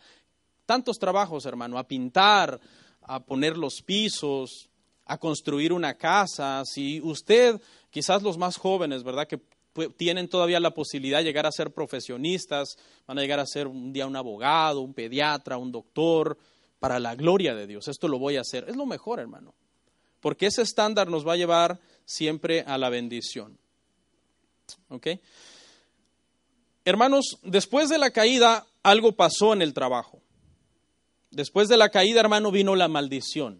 tantos 0.65 0.97
trabajos, 0.97 1.45
hermano, 1.45 1.77
a 1.77 1.83
pintar, 1.83 2.59
a 3.03 3.19
poner 3.19 3.55
los 3.55 3.83
pisos, 3.83 4.71
a 5.05 5.19
construir 5.19 5.71
una 5.71 5.93
casa. 5.93 6.63
Si 6.65 6.99
usted, 7.01 7.61
quizás 7.91 8.23
los 8.23 8.39
más 8.39 8.57
jóvenes, 8.57 9.03
¿verdad? 9.03 9.27
Que 9.27 9.39
tienen 9.97 10.29
todavía 10.29 10.59
la 10.59 10.73
posibilidad 10.73 11.19
de 11.19 11.25
llegar 11.25 11.45
a 11.45 11.51
ser 11.51 11.75
profesionistas, 11.75 12.79
van 13.05 13.19
a 13.19 13.21
llegar 13.21 13.39
a 13.39 13.45
ser 13.45 13.67
un 13.67 13.93
día 13.93 14.07
un 14.07 14.15
abogado, 14.15 14.81
un 14.81 14.95
pediatra, 14.95 15.59
un 15.59 15.71
doctor, 15.71 16.39
para 16.79 16.99
la 16.99 17.13
gloria 17.13 17.53
de 17.53 17.67
Dios. 17.67 17.87
Esto 17.87 18.07
lo 18.07 18.17
voy 18.17 18.37
a 18.37 18.41
hacer. 18.41 18.67
Es 18.67 18.75
lo 18.75 18.87
mejor, 18.87 19.19
hermano. 19.19 19.53
Porque 20.23 20.45
ese 20.45 20.61
estándar 20.61 21.09
nos 21.09 21.27
va 21.27 21.33
a 21.33 21.37
llevar 21.37 21.81
siempre 22.05 22.61
a 22.61 22.77
la 22.77 22.89
bendición. 22.89 23.59
Hermanos, 26.85 27.39
después 27.43 27.89
de 27.89 27.97
la 27.97 28.11
caída 28.11 28.65
algo 28.83 29.17
pasó 29.17 29.51
en 29.51 29.61
el 29.61 29.73
trabajo. 29.73 30.21
Después 31.29 31.67
de 31.67 31.75
la 31.75 31.89
caída, 31.89 32.21
hermano, 32.21 32.51
vino 32.51 32.73
la 32.77 32.87
maldición. 32.87 33.59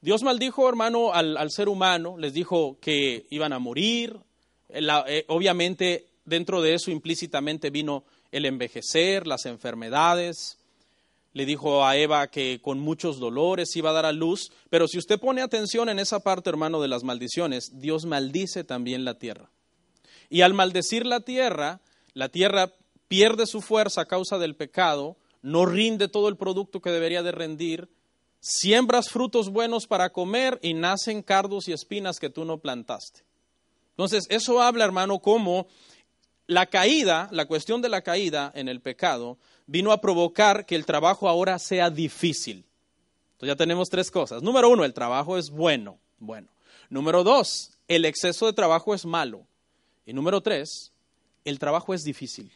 Dios 0.00 0.24
maldijo, 0.24 0.68
hermano, 0.68 1.12
al, 1.12 1.50
ser 1.52 1.68
humano, 1.68 2.18
les 2.18 2.32
dijo 2.32 2.76
que 2.80 3.26
iban 3.30 3.52
a 3.52 3.60
morir. 3.60 4.18
Eh, 4.70 5.24
obviamente, 5.28 6.08
dentro 6.24 6.62
de 6.62 6.74
eso 6.74 6.90
implícitamente 6.90 7.70
vino 7.70 8.02
el 8.32 8.44
envejecer, 8.44 9.28
las 9.28 9.46
enfermedades, 9.46 10.57
le 11.38 11.46
dijo 11.46 11.86
a 11.86 11.96
Eva 11.96 12.26
que 12.26 12.60
con 12.60 12.80
muchos 12.80 13.20
dolores 13.20 13.76
iba 13.76 13.90
a 13.90 13.92
dar 13.92 14.06
a 14.06 14.10
luz, 14.10 14.50
pero 14.70 14.88
si 14.88 14.98
usted 14.98 15.20
pone 15.20 15.40
atención 15.40 15.88
en 15.88 16.00
esa 16.00 16.18
parte, 16.18 16.50
hermano, 16.50 16.82
de 16.82 16.88
las 16.88 17.04
maldiciones, 17.04 17.78
Dios 17.78 18.06
maldice 18.06 18.64
también 18.64 19.04
la 19.04 19.20
tierra. 19.20 19.48
Y 20.30 20.40
al 20.40 20.52
maldecir 20.52 21.06
la 21.06 21.20
tierra, 21.20 21.80
la 22.12 22.28
tierra 22.28 22.72
pierde 23.06 23.46
su 23.46 23.60
fuerza 23.60 24.00
a 24.00 24.06
causa 24.06 24.38
del 24.38 24.56
pecado, 24.56 25.16
no 25.40 25.64
rinde 25.64 26.08
todo 26.08 26.28
el 26.28 26.36
producto 26.36 26.80
que 26.80 26.90
debería 26.90 27.22
de 27.22 27.30
rendir, 27.30 27.88
siembras 28.40 29.08
frutos 29.08 29.50
buenos 29.50 29.86
para 29.86 30.10
comer 30.10 30.58
y 30.60 30.74
nacen 30.74 31.22
cardos 31.22 31.68
y 31.68 31.72
espinas 31.72 32.18
que 32.18 32.30
tú 32.30 32.44
no 32.44 32.58
plantaste. 32.58 33.22
Entonces, 33.90 34.26
eso 34.28 34.60
habla, 34.60 34.84
hermano, 34.84 35.20
como 35.20 35.68
la 36.48 36.66
caída, 36.66 37.28
la 37.30 37.46
cuestión 37.46 37.80
de 37.80 37.90
la 37.90 38.02
caída 38.02 38.50
en 38.56 38.68
el 38.68 38.80
pecado, 38.80 39.38
vino 39.68 39.92
a 39.92 40.00
provocar 40.00 40.66
que 40.66 40.74
el 40.74 40.84
trabajo 40.84 41.28
ahora 41.28 41.58
sea 41.60 41.90
difícil. 41.90 42.64
Entonces 43.32 43.54
ya 43.54 43.56
tenemos 43.56 43.88
tres 43.88 44.10
cosas. 44.10 44.42
Número 44.42 44.68
uno, 44.68 44.84
el 44.84 44.92
trabajo 44.92 45.38
es 45.38 45.50
bueno. 45.50 45.98
Bueno. 46.18 46.48
Número 46.90 47.22
dos, 47.22 47.78
el 47.86 48.04
exceso 48.04 48.46
de 48.46 48.54
trabajo 48.54 48.94
es 48.94 49.04
malo. 49.04 49.46
Y 50.04 50.12
número 50.12 50.40
tres, 50.40 50.92
el 51.44 51.58
trabajo 51.58 51.94
es 51.94 52.02
difícil. 52.02 52.50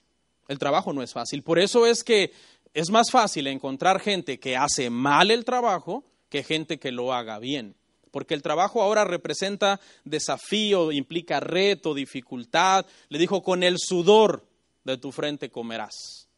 El 0.49 0.59
trabajo 0.59 0.93
no 0.93 1.03
es 1.03 1.13
fácil. 1.13 1.43
Por 1.43 1.59
eso 1.59 1.87
es 1.87 2.03
que 2.03 2.33
es 2.75 2.91
más 2.91 3.11
fácil 3.11 3.47
encontrar 3.47 4.01
gente 4.01 4.41
que 4.41 4.57
hace 4.57 4.91
mal 4.91 5.31
el 5.31 5.45
trabajo 5.45 6.05
que 6.31 6.43
gente 6.43 6.79
que 6.79 6.91
lo 6.91 7.13
haga 7.13 7.39
bien. 7.39 7.77
Porque 8.11 8.35
el 8.35 8.43
trabajo 8.43 8.83
ahora 8.83 9.05
representa 9.05 9.81
desafío, 10.05 10.93
implica 10.93 11.41
reto, 11.41 11.95
dificultad. 11.95 12.87
Le 13.11 13.19
dijo, 13.19 13.43
con 13.43 13.63
el 13.63 13.77
sudor 13.79 14.47
de 14.85 14.97
tu 14.97 15.13
frente 15.13 15.51
comerás. 15.51 16.29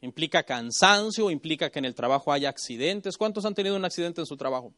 Implica 0.00 0.42
cansancio, 0.42 1.30
implica 1.30 1.70
que 1.70 1.78
en 1.78 1.86
el 1.86 1.94
trabajo 1.94 2.32
haya 2.32 2.48
accidentes. 2.48 3.16
¿Cuántos 3.16 3.44
han 3.44 3.54
tenido 3.54 3.76
un 3.76 3.84
accidente 3.84 4.20
en 4.20 4.26
su 4.26 4.36
trabajo? 4.36 4.72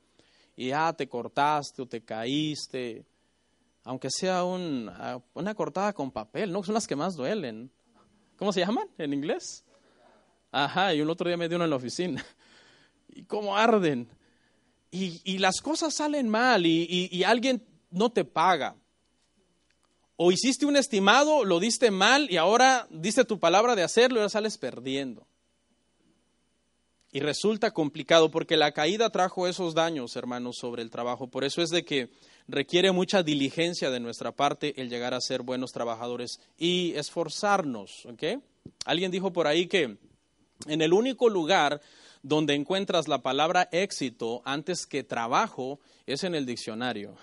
Y 0.56 0.68
ya 0.68 0.92
te 0.92 1.08
cortaste 1.08 1.82
o 1.82 1.86
te 1.86 2.02
caíste, 2.02 3.04
aunque 3.84 4.08
sea 4.10 4.44
una 4.44 5.54
cortada 5.54 5.92
con 5.92 6.10
papel, 6.10 6.52
¿no? 6.52 6.62
Son 6.62 6.74
las 6.74 6.86
que 6.86 6.96
más 6.96 7.14
duelen. 7.14 7.70
¿Cómo 8.36 8.52
se 8.52 8.60
llaman 8.60 8.88
en 8.98 9.12
inglés? 9.12 9.64
Ajá, 10.50 10.94
y 10.94 11.00
un 11.00 11.10
otro 11.10 11.28
día 11.28 11.36
me 11.36 11.48
dio 11.48 11.56
uno 11.56 11.64
en 11.64 11.70
la 11.70 11.76
oficina. 11.76 12.24
Y 13.10 13.24
cómo 13.24 13.56
arden. 13.56 14.06
Y, 14.90 15.38
las 15.38 15.60
cosas 15.60 15.94
salen 15.94 16.28
mal 16.28 16.66
y 16.66 17.24
alguien 17.24 17.66
no 17.90 18.10
te 18.10 18.24
paga 18.24 18.76
o 20.20 20.32
hiciste 20.32 20.66
un 20.66 20.76
estimado, 20.76 21.44
lo 21.44 21.60
diste 21.60 21.92
mal 21.92 22.28
y 22.28 22.38
ahora 22.38 22.88
diste 22.90 23.24
tu 23.24 23.38
palabra 23.38 23.76
de 23.76 23.84
hacerlo 23.84 24.16
y 24.16 24.18
ahora 24.18 24.28
sales 24.28 24.58
perdiendo. 24.58 25.28
Y 27.12 27.20
resulta 27.20 27.70
complicado 27.70 28.28
porque 28.28 28.56
la 28.56 28.72
caída 28.72 29.10
trajo 29.10 29.46
esos 29.46 29.74
daños, 29.74 30.16
hermanos, 30.16 30.56
sobre 30.58 30.82
el 30.82 30.90
trabajo. 30.90 31.28
Por 31.28 31.44
eso 31.44 31.62
es 31.62 31.70
de 31.70 31.84
que 31.84 32.10
requiere 32.48 32.90
mucha 32.90 33.22
diligencia 33.22 33.90
de 33.90 34.00
nuestra 34.00 34.32
parte 34.32 34.74
el 34.82 34.90
llegar 34.90 35.14
a 35.14 35.20
ser 35.20 35.42
buenos 35.42 35.70
trabajadores 35.70 36.40
y 36.58 36.94
esforzarnos. 36.96 38.08
Alguien 38.86 39.12
dijo 39.12 39.32
por 39.32 39.46
ahí 39.46 39.68
que 39.68 39.98
en 40.66 40.82
el 40.82 40.92
único 40.92 41.28
lugar 41.28 41.80
donde 42.24 42.54
encuentras 42.54 43.06
la 43.06 43.22
palabra 43.22 43.68
éxito 43.70 44.42
antes 44.44 44.84
que 44.84 45.04
trabajo 45.04 45.78
es 46.06 46.24
en 46.24 46.34
el 46.34 46.44
diccionario. 46.44 47.16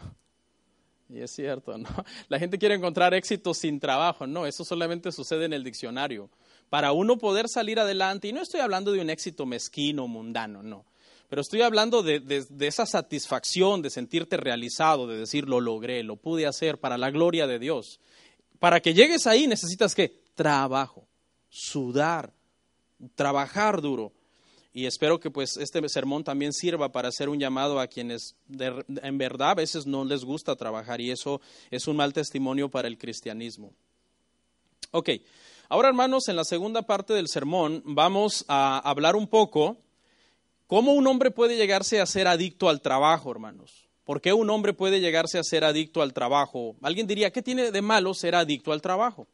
Y 1.10 1.20
es 1.20 1.32
cierto, 1.32 1.78
¿no? 1.78 1.90
La 2.30 2.40
gente 2.40 2.58
quiere 2.58 2.76
encontrar 2.76 3.14
éxito 3.14 3.54
sin 3.54 3.80
trabajo, 3.80 4.26
no, 4.26 4.46
eso 4.46 4.66
solamente 4.66 5.12
sucede 5.12 5.46
en 5.46 5.54
el 5.54 5.64
diccionario. 5.64 6.30
Para 6.70 6.92
uno 6.92 7.18
poder 7.18 7.48
salir 7.48 7.80
adelante, 7.80 8.28
y 8.28 8.34
no 8.34 8.42
estoy 8.42 8.60
hablando 8.60 8.92
de 8.92 9.02
un 9.02 9.10
éxito 9.10 9.46
mezquino, 9.46 10.08
mundano, 10.08 10.64
no, 10.64 10.86
pero 11.30 11.42
estoy 11.42 11.62
hablando 11.62 12.04
de, 12.04 12.20
de, 12.20 12.68
esa 12.68 12.86
satisfacción, 12.86 13.82
de 13.82 13.90
sentirte 13.90 14.38
realizado, 14.38 15.08
de 15.08 15.18
decir 15.18 15.48
lo 15.48 15.60
logré, 15.60 16.04
lo 16.04 16.18
pude 16.18 16.46
hacer 16.46 16.80
para 16.80 16.98
la 16.98 17.10
gloria 17.10 17.48
de 17.48 17.60
Dios. 17.60 18.00
Para 18.60 18.80
que 18.80 18.94
llegues 18.94 19.28
ahí 19.28 19.48
necesitas 19.48 19.96
qué? 19.96 20.24
Trabajo, 20.36 21.08
sudar, 21.50 22.32
trabajar 23.16 23.82
duro 23.82 24.14
y 24.76 24.88
espero 24.88 25.22
que 25.22 25.32
pues 25.32 25.56
este 25.56 25.88
sermón 25.88 26.26
también 26.26 26.52
sirva 26.52 26.92
para 26.92 27.08
hacer 27.08 27.30
un 27.30 27.40
llamado 27.40 27.80
a 27.80 27.88
quienes 27.88 28.36
en 28.60 29.18
verdad 29.18 29.52
a 29.52 29.56
veces 29.56 29.86
no 29.86 30.04
les 30.04 30.26
gusta 30.26 30.58
trabajar 30.58 31.00
y 31.00 31.12
eso 31.12 31.40
es 31.72 31.88
un 31.88 31.96
mal 31.96 32.12
testimonio 32.12 32.70
para 32.70 32.90
el 32.90 32.98
cristianismo. 32.98 33.72
Ok, 34.92 35.12
ahora 35.70 35.88
hermanos, 35.88 36.28
en 36.28 36.36
la 36.36 36.44
segunda 36.44 36.82
parte 36.82 37.14
del 37.14 37.30
sermón 37.30 37.84
vamos 37.86 38.44
a 38.50 38.80
hablar 38.80 39.16
un 39.16 39.28
poco 39.28 39.78
cómo 40.68 40.92
un 40.92 41.08
hombre 41.08 41.32
puede 41.32 41.56
llegarse 41.56 42.02
a 42.02 42.06
ser 42.06 42.28
adicto 42.28 42.68
al 42.68 42.82
trabajo, 42.82 43.32
hermanos. 43.32 43.88
¿Por 44.04 44.20
qué 44.20 44.34
un 44.34 44.50
hombre 44.50 44.74
puede 44.74 45.00
llegarse 45.00 45.40
a 45.40 45.44
ser 45.44 45.64
adicto 45.64 46.02
al 46.02 46.12
trabajo? 46.12 46.76
Alguien 46.82 47.08
diría, 47.08 47.32
¿qué 47.32 47.42
tiene 47.42 47.72
de 47.72 47.82
malo 47.82 48.14
ser 48.14 48.36
adicto 48.36 48.74
al 48.74 48.82
trabajo? 48.82 49.26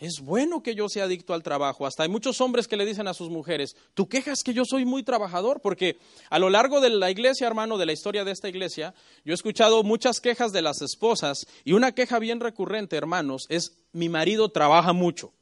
Es 0.00 0.20
bueno 0.20 0.62
que 0.62 0.74
yo 0.74 0.88
sea 0.88 1.04
adicto 1.04 1.34
al 1.34 1.42
trabajo. 1.42 1.86
Hasta 1.86 2.04
hay 2.04 2.08
muchos 2.08 2.40
hombres 2.40 2.66
que 2.66 2.78
le 2.78 2.86
dicen 2.86 3.06
a 3.06 3.12
sus 3.12 3.28
mujeres, 3.28 3.76
tú 3.92 4.08
quejas 4.08 4.42
que 4.42 4.54
yo 4.54 4.64
soy 4.64 4.86
muy 4.86 5.02
trabajador, 5.02 5.60
porque 5.60 5.98
a 6.30 6.38
lo 6.38 6.48
largo 6.48 6.80
de 6.80 6.88
la 6.88 7.10
iglesia, 7.10 7.46
hermano, 7.46 7.76
de 7.76 7.84
la 7.84 7.92
historia 7.92 8.24
de 8.24 8.32
esta 8.32 8.48
iglesia, 8.48 8.94
yo 9.26 9.32
he 9.32 9.34
escuchado 9.34 9.82
muchas 9.82 10.20
quejas 10.20 10.52
de 10.52 10.62
las 10.62 10.80
esposas 10.80 11.46
y 11.64 11.74
una 11.74 11.92
queja 11.92 12.18
bien 12.18 12.40
recurrente, 12.40 12.96
hermanos, 12.96 13.44
es 13.50 13.76
mi 13.92 14.08
marido 14.08 14.48
trabaja 14.48 14.94
mucho. 14.94 15.34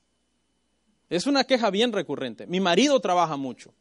Es 1.08 1.28
una 1.28 1.44
queja 1.44 1.70
bien 1.70 1.92
recurrente. 1.92 2.48
Mi 2.48 2.58
marido 2.58 2.98
trabaja 2.98 3.36
mucho. 3.36 3.72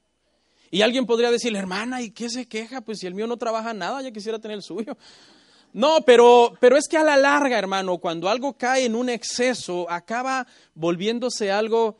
Y 0.69 0.83
alguien 0.83 1.07
podría 1.07 1.31
decirle, 1.31 1.57
hermana, 1.57 2.03
¿y 2.03 2.11
qué 2.11 2.29
se 2.29 2.47
queja? 2.47 2.81
Pues 2.81 2.99
si 2.99 3.07
el 3.07 3.15
mío 3.15 3.25
no 3.25 3.37
trabaja 3.37 3.73
nada, 3.73 4.03
ya 4.03 4.11
quisiera 4.11 4.37
tener 4.37 4.57
el 4.57 4.63
suyo. 4.63 4.95
No, 5.77 6.01
pero, 6.03 6.53
pero 6.59 6.75
es 6.75 6.87
que 6.87 6.97
a 6.97 7.03
la 7.03 7.17
larga, 7.17 7.59
hermano, 7.59 7.99
cuando 7.99 8.29
algo 8.29 8.57
cae 8.57 8.85
en 8.85 8.95
un 8.95 9.09
exceso, 9.09 9.85
acaba 9.91 10.47
volviéndose 10.73 11.51
algo 11.51 11.99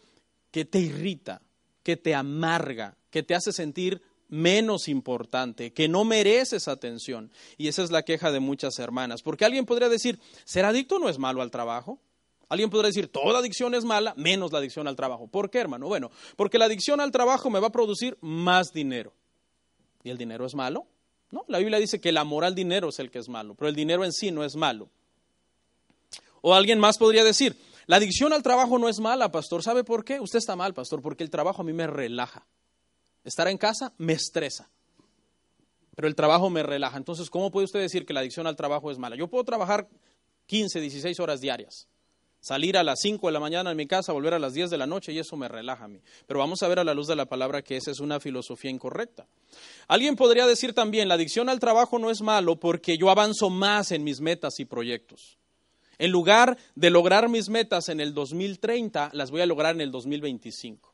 que 0.50 0.66
te 0.66 0.80
irrita, 0.80 1.44
que 1.84 1.96
te 1.96 2.16
amarga, 2.16 2.98
que 3.12 3.22
te 3.22 3.36
hace 3.36 3.52
sentir 3.52 4.02
menos 4.30 4.88
importante, 4.88 5.74
que 5.74 5.88
no 5.88 6.06
mereces 6.06 6.68
atención. 6.68 7.32
Y 7.60 7.68
esa 7.68 7.84
es 7.84 7.92
la 7.92 8.02
queja 8.02 8.32
de 8.32 8.40
muchas 8.40 8.80
hermanas. 8.80 9.22
Porque 9.22 9.46
alguien 9.46 9.68
podría 9.68 9.90
decir, 9.90 10.20
¿ser 10.44 10.66
adicto 10.66 10.98
no 10.98 11.08
es 11.08 11.20
malo 11.20 11.44
al 11.44 11.52
trabajo? 11.52 12.00
Alguien 12.50 12.72
podría 12.72 12.88
decir, 12.88 13.12
toda 13.12 13.38
adicción 13.38 13.76
es 13.76 13.86
mala, 13.86 14.16
menos 14.18 14.52
la 14.52 14.58
adicción 14.58 14.88
al 14.88 14.96
trabajo. 14.96 15.28
¿Por 15.28 15.52
qué, 15.52 15.60
hermano? 15.60 15.88
Bueno, 15.88 16.10
porque 16.36 16.58
la 16.58 16.66
adicción 16.66 17.00
al 17.00 17.12
trabajo 17.12 17.52
me 17.52 17.60
va 17.60 17.68
a 17.68 17.72
producir 17.72 18.18
más 18.22 18.74
dinero. 18.74 19.14
¿Y 20.04 20.10
el 20.10 20.18
dinero 20.18 20.48
es 20.48 20.56
malo? 20.56 20.88
No, 21.32 21.44
la 21.48 21.60
Biblia 21.60 21.80
dice 21.80 22.00
que 22.00 22.10
el 22.10 22.18
amor 22.18 22.46
al 22.46 22.56
dinero 22.56 22.90
es 22.90 23.00
el 23.00 23.12
que 23.12 23.20
es 23.20 23.28
malo, 23.28 23.56
pero 23.56 23.70
el 23.70 23.76
dinero 23.76 24.06
en 24.06 24.14
sí 24.14 24.32
no 24.32 24.44
es 24.44 24.56
malo. 24.56 24.90
O 26.42 26.54
alguien 26.54 26.80
más 26.80 26.98
podría 26.98 27.24
decir, 27.24 27.58
la 27.88 27.98
adicción 27.98 28.34
al 28.34 28.44
trabajo 28.44 28.78
no 28.78 28.88
es 28.90 29.00
mala, 29.00 29.32
pastor. 29.32 29.64
¿Sabe 29.64 29.84
por 29.84 30.06
qué? 30.06 30.20
Usted 30.20 30.40
está 30.40 30.56
mal, 30.56 30.74
pastor, 30.74 31.02
porque 31.02 31.24
el 31.24 31.30
trabajo 31.30 31.62
a 31.62 31.66
mí 31.66 31.74
me 31.74 31.88
relaja. 31.88 32.46
Estar 33.24 33.48
en 33.48 33.58
casa 33.58 33.94
me 33.98 34.14
estresa, 34.14 34.70
pero 35.96 36.08
el 36.08 36.16
trabajo 36.16 36.50
me 36.50 36.64
relaja. 36.64 36.98
Entonces, 36.98 37.30
¿cómo 37.30 37.52
puede 37.52 37.66
usted 37.66 37.80
decir 37.80 38.06
que 38.06 38.14
la 38.14 38.22
adicción 38.22 38.48
al 38.48 38.56
trabajo 38.56 38.90
es 38.92 38.98
mala? 38.98 39.18
Yo 39.18 39.28
puedo 39.28 39.44
trabajar 39.44 39.90
15, 40.46 40.80
16 40.80 41.20
horas 41.20 41.42
diarias, 41.42 41.88
salir 42.48 42.78
a 42.78 42.84
las 42.84 43.00
5 43.02 43.28
de 43.28 43.34
la 43.34 43.40
mañana 43.42 43.72
en 43.72 43.78
mi 43.78 43.88
casa, 43.88 44.14
volver 44.14 44.34
a 44.34 44.40
las 44.40 44.54
10 44.54 44.70
de 44.70 44.78
la 44.78 44.88
noche 44.88 45.12
y 45.12 45.20
eso 45.20 45.36
me 45.36 45.50
relaja 45.50 45.84
a 45.84 45.88
mí. 45.90 46.00
Pero 46.26 46.40
vamos 46.40 46.64
a 46.64 46.68
ver 46.70 46.80
a 46.80 46.86
la 46.86 46.94
luz 46.94 47.08
de 47.08 47.16
la 47.16 47.26
palabra 47.26 47.62
que 47.62 47.76
esa 47.76 47.92
es 47.92 48.00
una 48.00 48.22
filosofía 48.22 48.72
incorrecta. 48.72 49.28
Alguien 49.88 50.16
podría 50.16 50.48
decir 50.48 50.74
también, 50.74 51.10
la 51.10 51.16
adicción 51.16 51.50
al 51.50 51.60
trabajo 51.60 52.00
no 52.00 52.10
es 52.10 52.22
malo 52.22 52.58
porque 52.58 52.98
yo 52.98 53.10
avanzo 53.10 53.50
más 53.50 53.92
en 53.92 54.06
mis 54.06 54.22
metas 54.22 54.60
y 54.60 54.66
proyectos. 54.66 55.38
En 55.98 56.12
lugar 56.12 56.58
de 56.76 56.90
lograr 56.90 57.28
mis 57.28 57.50
metas 57.50 57.90
en 57.90 58.00
el 58.00 58.14
2030, 58.14 59.10
las 59.14 59.30
voy 59.30 59.42
a 59.42 59.46
lograr 59.46 59.76
en 59.76 59.82
el 59.82 59.92
2025, 59.92 60.94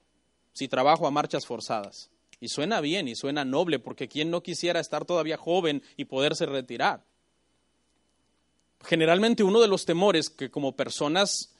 si 0.54 0.68
trabajo 0.68 1.06
a 1.06 1.12
marchas 1.12 1.46
forzadas. 1.46 2.10
Y 2.40 2.48
suena 2.48 2.82
bien 2.82 3.08
y 3.08 3.16
suena 3.16 3.46
noble, 3.46 3.80
porque 3.80 4.08
¿quién 4.08 4.32
no 4.32 4.42
quisiera 4.42 4.80
estar 4.80 5.06
todavía 5.06 5.38
joven 5.38 5.84
y 5.98 6.06
poderse 6.06 6.46
retirar? 6.46 7.06
Generalmente 8.84 9.44
uno 9.44 9.62
de 9.62 9.68
los 9.68 9.86
temores 9.86 10.30
que 10.30 10.52
como 10.52 10.76
personas 10.76 11.56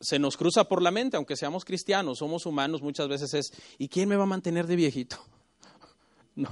se 0.00 0.18
nos 0.18 0.36
cruza 0.36 0.64
por 0.64 0.82
la 0.82 0.90
mente, 0.90 1.16
aunque 1.16 1.36
seamos 1.36 1.64
cristianos, 1.64 2.18
somos 2.18 2.46
humanos, 2.46 2.82
muchas 2.82 3.08
veces 3.08 3.34
es, 3.34 3.52
¿y 3.78 3.88
quién 3.88 4.08
me 4.08 4.16
va 4.16 4.24
a 4.24 4.26
mantener 4.26 4.66
de 4.66 4.76
viejito? 4.76 5.18
¿No? 6.34 6.50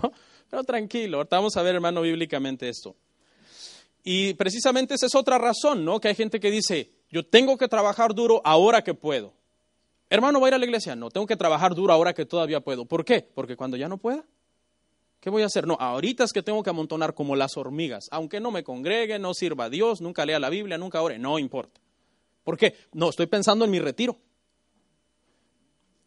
Pero 0.49 0.65
tranquilo, 0.65 1.19
ahorita 1.19 1.37
vamos 1.37 1.57
a 1.57 1.63
ver, 1.63 1.75
hermano, 1.75 2.03
bíblicamente 2.03 2.69
esto. 2.69 2.97
Y 4.03 4.35
precisamente 4.35 4.95
esa 4.95 5.07
es 5.07 5.15
otra 5.15 5.39
razón, 5.39 5.85
¿no? 5.85 5.99
Que 5.99 6.09
hay 6.09 6.15
gente 6.15 6.39
que 6.39 6.51
dice, 6.51 6.93
yo 7.11 7.27
tengo 7.27 7.57
que 7.57 7.69
trabajar 7.69 8.15
duro 8.15 8.43
ahora 8.45 8.85
que 8.85 8.95
puedo. 8.95 9.33
Hermano, 10.11 10.41
¿va 10.41 10.47
a 10.47 10.51
ir 10.51 10.55
a 10.55 10.59
la 10.59 10.67
iglesia? 10.67 10.95
No, 10.95 11.11
tengo 11.11 11.27
que 11.27 11.37
trabajar 11.37 11.75
duro 11.75 11.93
ahora 11.93 12.13
que 12.13 12.27
todavía 12.27 12.61
puedo. 12.61 12.85
¿Por 12.85 13.05
qué? 13.05 13.23
Porque 13.35 13.57
cuando 13.57 13.77
ya 13.77 13.89
no 13.89 13.97
pueda, 13.97 14.25
¿qué 15.25 15.31
voy 15.31 15.41
a 15.41 15.47
hacer? 15.47 15.67
No, 15.67 15.79
ahorita 15.81 16.23
es 16.23 16.35
que 16.35 16.43
tengo 16.43 16.63
que 16.63 16.69
amontonar 16.69 17.15
como 17.15 17.35
las 17.35 17.57
hormigas. 17.57 18.09
Aunque 18.11 18.41
no 18.41 18.51
me 18.51 18.63
congregue, 18.63 19.19
no 19.19 19.33
sirva 19.33 19.65
a 19.65 19.71
Dios, 19.71 20.03
nunca 20.03 20.27
lea 20.27 20.39
la 20.39 20.51
Biblia, 20.51 20.77
nunca 20.77 21.01
ore, 21.01 21.19
no 21.19 21.39
importa. 21.39 21.81
¿Por 22.45 22.59
qué? 22.59 22.75
No, 22.93 23.09
estoy 23.09 23.25
pensando 23.25 23.65
en 23.65 23.71
mi 23.71 23.81
retiro. 23.81 24.19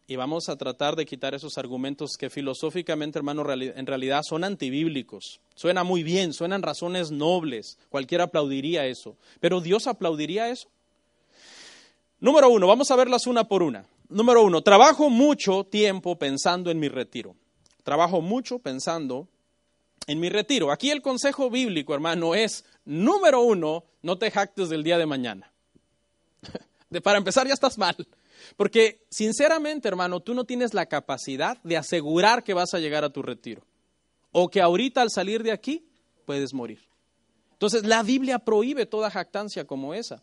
Y 0.06 0.18
vamos 0.18 0.50
a 0.50 0.56
tratar 0.56 0.96
de 0.96 1.08
quitar 1.08 1.34
esos 1.34 1.58
argumentos 1.58 2.12
que 2.16 2.30
filosóficamente, 2.30 3.18
hermano, 3.18 3.44
en 3.52 3.88
realidad 3.88 4.22
son 4.22 4.44
antibíblicos. 4.44 5.42
Suena 5.56 5.84
muy 5.84 6.04
bien, 6.04 6.32
suenan 6.32 6.62
razones 6.62 7.10
nobles. 7.10 7.80
Cualquiera 7.90 8.26
aplaudiría 8.26 8.86
eso. 8.86 9.18
Pero 9.40 9.62
Dios 9.62 9.88
aplaudiría 9.88 10.48
eso. 10.50 10.70
Número 12.20 12.50
uno, 12.50 12.68
vamos 12.68 12.92
a 12.92 12.96
verlas 12.96 13.26
una 13.26 13.48
por 13.48 13.64
una. 13.64 13.88
Número 14.10 14.44
uno, 14.44 14.62
trabajo 14.62 15.10
mucho 15.10 15.64
tiempo 15.64 16.20
pensando 16.20 16.70
en 16.70 16.80
mi 16.80 16.88
retiro. 16.88 17.36
Trabajo 17.88 18.20
mucho 18.20 18.60
pensando 18.60 19.30
en 20.08 20.20
mi 20.20 20.28
retiro. 20.28 20.74
Aquí 20.74 20.92
el 20.92 21.02
consejo 21.02 21.50
bíblico, 21.50 21.94
hermano, 21.94 22.36
es, 22.36 22.66
número 22.84 23.40
uno, 23.40 23.86
no 24.02 24.18
te 24.18 24.30
jactes 24.30 24.68
del 24.68 24.84
día 24.84 24.98
de 24.98 25.06
mañana. 25.06 25.54
De, 26.90 27.00
para 27.00 27.18
empezar, 27.18 27.48
ya 27.48 27.54
estás 27.54 27.78
mal. 27.78 27.96
Porque, 28.58 29.06
sinceramente, 29.10 29.88
hermano, 29.88 30.20
tú 30.20 30.34
no 30.34 30.44
tienes 30.44 30.74
la 30.74 30.88
capacidad 30.88 31.64
de 31.64 31.78
asegurar 31.78 32.44
que 32.44 32.54
vas 32.54 32.74
a 32.74 32.80
llegar 32.80 33.06
a 33.06 33.10
tu 33.10 33.22
retiro. 33.22 33.62
O 34.34 34.50
que 34.50 34.60
ahorita 34.60 35.02
al 35.02 35.10
salir 35.10 35.42
de 35.42 35.54
aquí 35.54 35.88
puedes 36.26 36.54
morir. 36.54 36.82
Entonces, 37.54 37.86
la 37.86 38.04
Biblia 38.04 38.40
prohíbe 38.40 38.86
toda 38.86 39.10
jactancia 39.10 39.64
como 39.64 39.94
esa. 39.94 40.22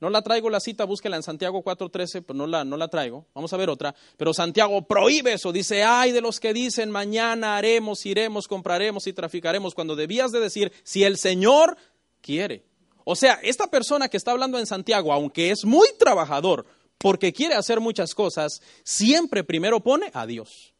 No 0.00 0.10
la 0.10 0.22
traigo 0.22 0.50
la 0.50 0.60
cita, 0.60 0.84
búsquela 0.84 1.16
en 1.16 1.22
Santiago 1.22 1.62
4.13, 1.62 2.22
pues 2.22 2.36
no 2.36 2.46
la, 2.46 2.64
no 2.64 2.76
la 2.76 2.88
traigo. 2.88 3.26
Vamos 3.34 3.52
a 3.52 3.56
ver 3.56 3.70
otra. 3.70 3.94
Pero 4.16 4.34
Santiago 4.34 4.86
prohíbe 4.86 5.34
eso. 5.34 5.52
Dice, 5.52 5.84
ay 5.84 6.12
de 6.12 6.20
los 6.20 6.40
que 6.40 6.52
dicen, 6.52 6.90
mañana 6.90 7.56
haremos, 7.56 8.04
iremos, 8.04 8.48
compraremos 8.48 9.06
y 9.06 9.12
traficaremos, 9.12 9.74
cuando 9.74 9.96
debías 9.96 10.32
de 10.32 10.40
decir, 10.40 10.72
si 10.82 11.04
el 11.04 11.16
Señor 11.16 11.76
quiere. 12.20 12.64
O 13.04 13.14
sea, 13.14 13.38
esta 13.42 13.68
persona 13.68 14.08
que 14.08 14.16
está 14.16 14.32
hablando 14.32 14.58
en 14.58 14.66
Santiago, 14.66 15.12
aunque 15.12 15.50
es 15.50 15.64
muy 15.64 15.88
trabajador, 15.98 16.66
porque 16.98 17.32
quiere 17.32 17.54
hacer 17.54 17.80
muchas 17.80 18.14
cosas, 18.14 18.62
siempre 18.82 19.44
primero 19.44 19.80
pone 19.80 20.10
a 20.14 20.26
Dios. 20.26 20.74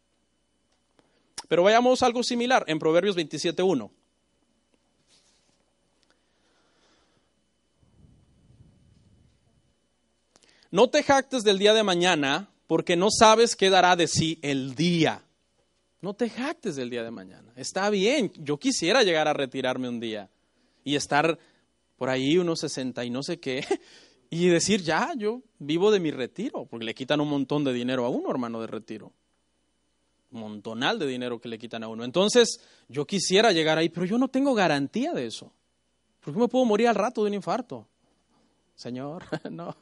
Pero 1.49 1.63
vayamos 1.63 2.03
algo 2.03 2.23
similar 2.23 2.65
en 2.67 2.79
Proverbios 2.79 3.17
27.1. 3.17 3.91
No 10.75 10.89
te 10.89 11.05
jactes 11.05 11.45
del 11.45 11.61
día 11.61 11.73
de 11.73 11.85
mañana 11.85 12.49
porque 12.67 12.97
no 12.97 13.07
sabes 13.09 13.55
qué 13.55 13.71
dará 13.71 13.95
de 13.95 14.09
sí 14.09 14.41
el 14.43 14.75
día. 14.75 15.23
No 16.01 16.15
te 16.15 16.29
jactes 16.29 16.75
del 16.75 16.91
día 16.91 17.05
de 17.05 17.13
mañana. 17.13 17.53
Está 17.55 17.91
bien, 17.91 18.33
yo 18.41 18.59
quisiera 18.59 19.05
llegar 19.05 19.29
a 19.29 19.35
retirarme 19.35 19.89
un 19.89 20.01
día 20.01 20.29
y 20.83 20.97
estar 20.97 21.39
por 21.95 22.11
ahí 22.11 22.39
unos 22.39 22.59
60 22.59 23.05
y 23.05 23.11
no 23.11 23.23
sé 23.23 23.39
qué 23.39 23.65
y 24.31 24.49
decir, 24.49 24.83
ya, 24.83 25.13
yo 25.17 25.43
vivo 25.61 25.93
de 25.93 26.01
mi 26.01 26.11
retiro, 26.11 26.67
porque 26.67 26.87
le 26.87 26.95
quitan 26.97 27.21
un 27.21 27.29
montón 27.29 27.63
de 27.63 27.73
dinero 27.73 28.05
a 28.05 28.09
uno, 28.09 28.29
hermano, 28.29 28.61
de 28.61 28.67
retiro. 28.67 29.13
Un 30.33 30.41
montonal 30.41 30.99
de 30.99 31.07
dinero 31.07 31.41
que 31.41 31.49
le 31.49 31.57
quitan 31.57 31.85
a 31.85 31.89
uno. 31.89 32.03
Entonces, 32.03 32.59
yo 32.89 33.07
quisiera 33.07 33.53
llegar 33.53 33.79
ahí, 33.79 33.91
pero 33.91 34.07
yo 34.07 34.19
no 34.19 34.27
tengo 34.27 34.55
garantía 34.55 35.13
de 35.13 35.27
eso. 35.27 35.53
¿Por 36.19 36.35
qué 36.35 36.41
me 36.41 36.49
puedo 36.49 36.65
morir 36.65 36.89
al 36.89 36.97
rato 36.97 37.23
de 37.23 37.29
un 37.29 37.35
infarto? 37.35 37.87
Señor, 38.75 39.23
no. 39.53 39.77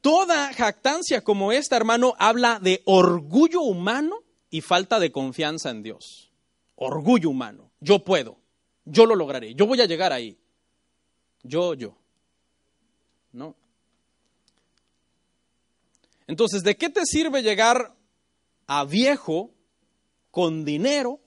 Toda 0.00 0.52
jactancia 0.54 1.22
como 1.22 1.52
esta, 1.52 1.76
hermano, 1.76 2.14
habla 2.18 2.58
de 2.58 2.82
orgullo 2.86 3.60
humano 3.60 4.16
y 4.48 4.62
falta 4.62 4.98
de 4.98 5.12
confianza 5.12 5.70
en 5.70 5.82
Dios. 5.82 6.32
Orgullo 6.74 7.30
humano. 7.30 7.70
Yo 7.80 8.02
puedo. 8.02 8.38
Yo 8.84 9.04
lo 9.04 9.14
lograré. 9.14 9.54
Yo 9.54 9.66
voy 9.66 9.80
a 9.80 9.86
llegar 9.86 10.12
ahí. 10.12 10.38
Yo, 11.42 11.74
yo. 11.74 11.96
¿No? 13.32 13.54
Entonces, 16.26 16.62
¿de 16.62 16.76
qué 16.76 16.88
te 16.88 17.04
sirve 17.04 17.42
llegar 17.42 17.94
a 18.66 18.84
viejo 18.84 19.50
con 20.30 20.64
dinero, 20.64 21.20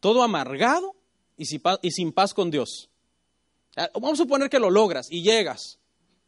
todo 0.00 0.22
amargado 0.22 0.94
y 1.36 1.46
sin 1.46 2.12
paz 2.12 2.34
con 2.34 2.50
Dios? 2.50 2.90
Ah, 3.76 3.88
vamos 3.94 4.12
a 4.12 4.22
suponer 4.22 4.50
que 4.50 4.58
lo 4.58 4.68
logras 4.68 5.06
y 5.10 5.22
llegas 5.22 5.78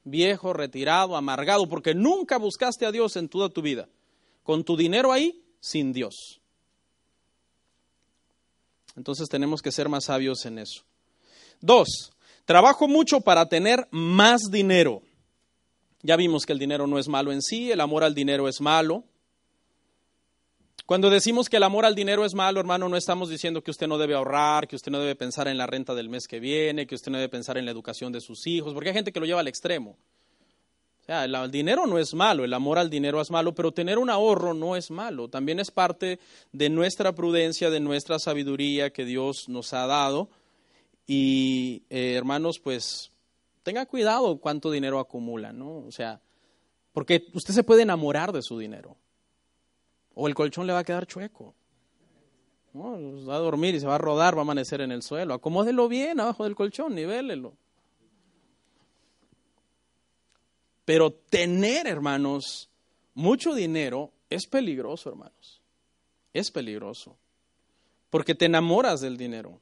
viejo, 0.05 0.53
retirado, 0.53 1.17
amargado, 1.17 1.69
porque 1.69 1.95
nunca 1.95 2.39
buscaste 2.39 2.87
a 2.87 2.93
Dios 2.93 3.17
en 3.17 3.29
toda 3.29 3.49
tu 3.49 3.63
vida. 3.63 3.89
Con 4.43 4.65
tu 4.65 4.77
dinero 4.77 5.13
ahí, 5.13 5.43
sin 5.61 5.93
Dios. 5.93 6.41
Entonces 8.97 9.29
tenemos 9.29 9.63
que 9.63 9.73
ser 9.73 9.89
más 9.89 10.05
sabios 10.05 10.45
en 10.47 10.59
eso. 10.59 10.85
Dos, 11.61 12.13
trabajo 12.45 12.87
mucho 12.87 13.21
para 13.21 13.49
tener 13.49 13.89
más 13.91 14.43
dinero. 14.51 15.03
Ya 16.03 16.17
vimos 16.17 16.45
que 16.45 16.53
el 16.53 16.59
dinero 16.59 16.87
no 16.87 16.99
es 16.99 17.09
malo 17.09 17.33
en 17.33 17.41
sí, 17.41 17.73
el 17.73 17.81
amor 17.81 18.05
al 18.05 18.15
dinero 18.15 18.47
es 18.49 18.61
malo. 18.61 19.05
Cuando 20.87 21.09
decimos 21.09 21.49
que 21.49 21.57
el 21.57 21.63
amor 21.63 21.87
al 21.87 21.95
dinero 21.95 22.27
es 22.27 22.35
malo, 22.35 22.61
hermano, 22.61 22.91
no 22.91 22.99
estamos 22.99 23.31
diciendo 23.31 23.63
que 23.63 23.71
usted 23.71 23.87
no 23.87 23.97
debe 23.97 24.15
ahorrar, 24.15 24.69
que 24.69 24.77
usted 24.77 24.93
no 24.93 25.01
debe 25.01 25.17
pensar 25.17 25.49
en 25.49 25.57
la 25.57 25.67
renta 25.67 25.95
del 25.95 26.11
mes 26.11 26.29
que 26.29 26.41
viene, 26.41 26.87
que 26.87 26.95
usted 26.95 27.11
no 27.11 27.17
debe 27.17 27.31
pensar 27.31 27.57
en 27.57 27.65
la 27.65 27.71
educación 27.71 28.13
de 28.13 28.21
sus 28.21 28.47
hijos, 28.47 28.75
porque 28.75 28.91
hay 28.91 28.95
gente 28.95 29.11
que 29.11 29.19
lo 29.19 29.25
lleva 29.25 29.41
al 29.41 29.49
extremo. 29.49 29.97
O 31.01 31.05
sea, 31.07 31.25
el, 31.25 31.51
dinero 31.51 31.87
no 31.87 31.99
es 31.99 32.13
malo, 32.13 32.45
el 32.45 32.53
amor 32.53 32.79
al 32.79 32.91
dinero 32.91 33.19
es 33.23 33.31
malo, 33.31 33.55
pero 33.55 33.73
tener 33.73 33.97
un 33.97 34.11
ahorro 34.11 34.53
no 34.53 34.77
es 34.77 34.91
malo. 34.91 35.29
También 35.29 35.59
es 35.59 35.71
parte 35.71 36.19
de 36.53 36.69
nuestra 36.69 37.15
prudencia, 37.15 37.71
de 37.71 37.81
nuestra 37.81 38.19
sabiduría 38.19 38.91
que 38.91 39.07
Dios 39.07 39.49
nos 39.49 39.73
ha 39.73 39.87
dado. 39.87 40.29
Y 41.07 41.83
eh, 41.89 42.13
hermanos, 42.15 42.59
pues 42.59 43.11
tenga 43.63 43.87
cuidado 43.87 44.37
cuánto 44.37 44.71
dinero 44.71 44.99
acumula, 44.99 45.51
¿no? 45.51 45.79
O 45.79 45.93
sea, 45.93 46.21
porque 46.93 47.27
usted 47.33 47.55
se 47.55 47.65
puede 47.65 47.83
enamorar 47.83 48.33
de 48.33 48.43
su 48.43 48.59
dinero 48.59 48.99
o 50.15 50.29
el 50.29 50.35
colchón 50.35 50.67
le 50.67 50.73
va 50.73 50.81
a 50.81 50.85
quedar 50.85 51.07
chueco. 51.07 51.55
No, 52.73 53.25
va 53.27 53.37
a 53.37 53.39
dormir 53.39 53.75
y 53.75 53.81
se 53.81 53.87
va 53.87 53.95
a 53.95 53.99
rodar, 53.99 54.35
va 54.35 54.41
a 54.41 54.43
amanecer 54.43 54.81
en 54.81 54.91
el 54.91 55.03
suelo. 55.03 55.35
Acomódelo 55.35 55.89
bien 55.89 56.19
abajo 56.19 56.45
del 56.45 56.57
colchón, 56.57 56.95
nivélelo. 56.95 57.55
Pero 60.85 61.13
tener, 61.13 61.87
hermanos, 61.87 62.69
mucho 63.15 63.55
dinero 63.55 64.13
es 64.29 64.47
peligroso, 64.47 65.09
hermanos. 65.09 65.63
Es 66.33 66.51
peligroso. 66.51 67.17
Porque 68.11 68.35
te 68.35 68.47
enamoras 68.47 69.01
del 69.01 69.17
dinero. 69.17 69.61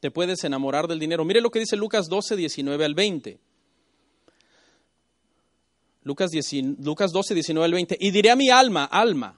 Te 0.00 0.10
puedes 0.10 0.42
enamorar 0.44 0.86
del 0.86 0.98
dinero. 0.98 1.24
Mire 1.24 1.40
lo 1.40 1.50
que 1.50 1.60
dice 1.60 1.76
Lucas 1.76 2.06
12, 2.08 2.36
19 2.36 2.84
al 2.84 2.94
20. 2.94 3.40
Lucas, 6.02 6.30
12, 6.32 7.34
19 7.34 7.64
al 7.64 7.72
20. 7.72 7.96
Y 8.00 8.10
diré 8.10 8.30
a 8.30 8.36
mi 8.36 8.48
alma, 8.48 8.84
alma, 8.84 9.36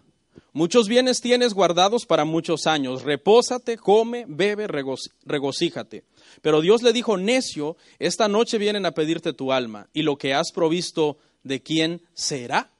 muchos 0.52 0.88
bienes 0.88 1.20
tienes 1.20 1.54
guardados 1.54 2.06
para 2.06 2.24
muchos 2.24 2.66
años. 2.66 3.02
Repósate, 3.02 3.76
come, 3.76 4.24
bebe, 4.28 4.66
regocíjate. 4.66 6.04
Pero 6.42 6.60
Dios 6.60 6.82
le 6.82 6.92
dijo, 6.92 7.16
necio, 7.16 7.76
esta 7.98 8.28
noche 8.28 8.58
vienen 8.58 8.86
a 8.86 8.92
pedirte 8.92 9.32
tu 9.32 9.52
alma. 9.52 9.88
Y 9.92 10.02
lo 10.02 10.16
que 10.16 10.34
has 10.34 10.52
provisto, 10.52 11.18
¿de 11.42 11.62
quién 11.62 12.02
será? 12.14 12.70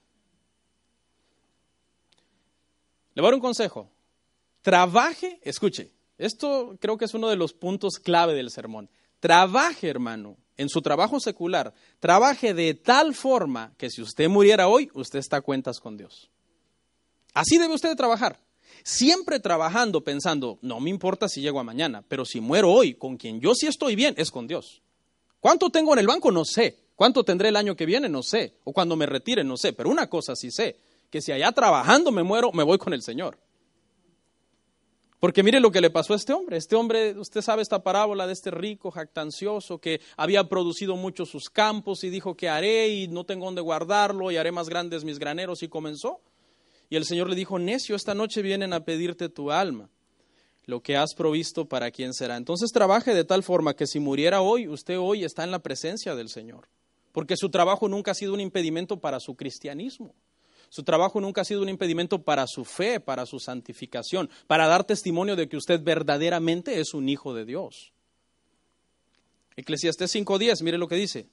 Le 3.13 3.21
voy 3.21 3.27
a 3.27 3.31
dar 3.31 3.35
un 3.35 3.41
consejo. 3.41 3.89
Trabaje, 4.61 5.39
escuche, 5.43 5.91
esto 6.17 6.77
creo 6.79 6.97
que 6.97 7.05
es 7.05 7.13
uno 7.13 7.29
de 7.29 7.35
los 7.35 7.53
puntos 7.53 7.99
clave 7.99 8.33
del 8.33 8.51
sermón. 8.51 8.89
Trabaje, 9.19 9.87
hermano, 9.87 10.37
en 10.57 10.69
su 10.69 10.81
trabajo 10.81 11.19
secular, 11.19 11.73
trabaje 11.99 12.53
de 12.53 12.73
tal 12.73 13.13
forma 13.13 13.73
que 13.77 13.89
si 13.89 14.01
usted 14.01 14.29
muriera 14.29 14.67
hoy, 14.67 14.89
usted 14.93 15.19
está 15.19 15.37
a 15.37 15.41
cuentas 15.41 15.79
con 15.79 15.97
Dios. 15.97 16.30
Así 17.33 17.57
debe 17.57 17.73
usted 17.73 17.95
trabajar. 17.95 18.39
Siempre 18.83 19.39
trabajando 19.39 20.03
pensando, 20.03 20.57
no 20.61 20.79
me 20.79 20.89
importa 20.89 21.29
si 21.29 21.41
llego 21.41 21.59
a 21.59 21.63
mañana, 21.63 22.03
pero 22.07 22.25
si 22.25 22.41
muero 22.41 22.71
hoy, 22.71 22.95
con 22.95 23.17
quien 23.17 23.39
yo 23.39 23.53
sí 23.53 23.67
estoy 23.67 23.95
bien, 23.95 24.15
es 24.17 24.31
con 24.31 24.47
Dios. 24.47 24.81
¿Cuánto 25.39 25.69
tengo 25.69 25.93
en 25.93 25.99
el 25.99 26.07
banco? 26.07 26.31
No 26.31 26.45
sé. 26.45 26.77
¿Cuánto 26.95 27.23
tendré 27.23 27.49
el 27.49 27.55
año 27.55 27.75
que 27.75 27.85
viene? 27.85 28.09
No 28.09 28.21
sé. 28.21 28.57
O 28.63 28.73
cuando 28.73 28.95
me 28.95 29.05
retire, 29.05 29.43
no 29.43 29.57
sé. 29.57 29.73
Pero 29.73 29.89
una 29.89 30.07
cosa 30.07 30.35
sí 30.35 30.51
sé, 30.51 30.77
que 31.09 31.21
si 31.21 31.31
allá 31.31 31.51
trabajando 31.51 32.11
me 32.11 32.23
muero, 32.23 32.51
me 32.51 32.63
voy 32.63 32.77
con 32.77 32.93
el 32.93 33.01
Señor. 33.01 33.39
Porque 35.19 35.43
mire 35.43 35.59
lo 35.59 35.71
que 35.71 35.81
le 35.81 35.91
pasó 35.91 36.13
a 36.13 36.15
este 36.15 36.33
hombre. 36.33 36.57
Este 36.57 36.75
hombre, 36.75 37.17
usted 37.17 37.41
sabe 37.41 37.61
esta 37.61 37.83
parábola 37.83 38.25
de 38.25 38.33
este 38.33 38.49
rico 38.49 38.89
jactancioso 38.89 39.79
que 39.79 40.01
había 40.17 40.49
producido 40.49 40.95
mucho 40.95 41.25
sus 41.25 41.49
campos 41.49 42.03
y 42.03 42.09
dijo 42.09 42.35
que 42.35 42.49
haré 42.49 42.89
y 42.89 43.07
no 43.07 43.23
tengo 43.23 43.45
dónde 43.45 43.61
guardarlo 43.61 44.31
y 44.31 44.37
haré 44.37 44.51
más 44.51 44.67
grandes 44.67 45.03
mis 45.03 45.19
graneros 45.19 45.61
y 45.61 45.67
comenzó. 45.67 46.21
Y 46.91 46.97
el 46.97 47.05
Señor 47.05 47.29
le 47.29 47.37
dijo, 47.37 47.57
necio, 47.57 47.95
esta 47.95 48.13
noche 48.13 48.41
vienen 48.41 48.73
a 48.73 48.83
pedirte 48.83 49.29
tu 49.29 49.49
alma. 49.49 49.89
Lo 50.65 50.81
que 50.81 50.97
has 50.97 51.13
provisto 51.15 51.63
para 51.63 51.89
quién 51.89 52.13
será. 52.13 52.35
Entonces 52.35 52.69
trabaje 52.73 53.15
de 53.15 53.23
tal 53.23 53.43
forma 53.43 53.73
que 53.73 53.87
si 53.87 54.01
muriera 54.01 54.41
hoy, 54.41 54.67
usted 54.67 54.99
hoy 54.99 55.23
está 55.23 55.45
en 55.45 55.51
la 55.51 55.59
presencia 55.59 56.15
del 56.15 56.27
Señor. 56.27 56.67
Porque 57.13 57.37
su 57.37 57.49
trabajo 57.49 57.87
nunca 57.87 58.11
ha 58.11 58.13
sido 58.13 58.33
un 58.33 58.41
impedimento 58.41 58.99
para 58.99 59.21
su 59.21 59.35
cristianismo. 59.35 60.13
Su 60.67 60.83
trabajo 60.83 61.21
nunca 61.21 61.41
ha 61.41 61.45
sido 61.45 61.61
un 61.61 61.69
impedimento 61.69 62.23
para 62.23 62.45
su 62.45 62.65
fe, 62.65 62.99
para 62.99 63.25
su 63.25 63.39
santificación, 63.39 64.29
para 64.45 64.67
dar 64.67 64.83
testimonio 64.83 65.37
de 65.37 65.47
que 65.47 65.55
usted 65.55 65.81
verdaderamente 65.81 66.81
es 66.81 66.93
un 66.93 67.07
hijo 67.07 67.33
de 67.33 67.45
Dios. 67.45 67.93
Eclesiastés 69.55 70.13
5.10, 70.13 70.61
mire 70.61 70.77
lo 70.77 70.89
que 70.89 70.95
dice. 70.95 71.29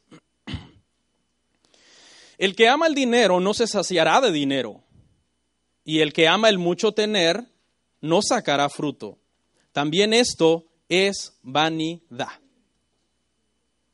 El 2.39 2.55
que 2.55 2.69
ama 2.69 2.87
el 2.87 2.95
dinero 2.95 3.41
no 3.41 3.53
se 3.55 3.67
saciará 3.67 4.21
de 4.21 4.31
dinero, 4.31 4.85
y 5.89 6.03
el 6.03 6.13
que 6.13 6.29
ama 6.29 6.51
el 6.51 6.59
mucho 6.59 6.93
tener 6.93 7.43
no 8.03 8.21
sacará 8.21 8.69
fruto. 8.69 9.17
También 9.73 10.13
esto 10.13 10.67
es 10.87 11.39
vanidad. 11.41 12.29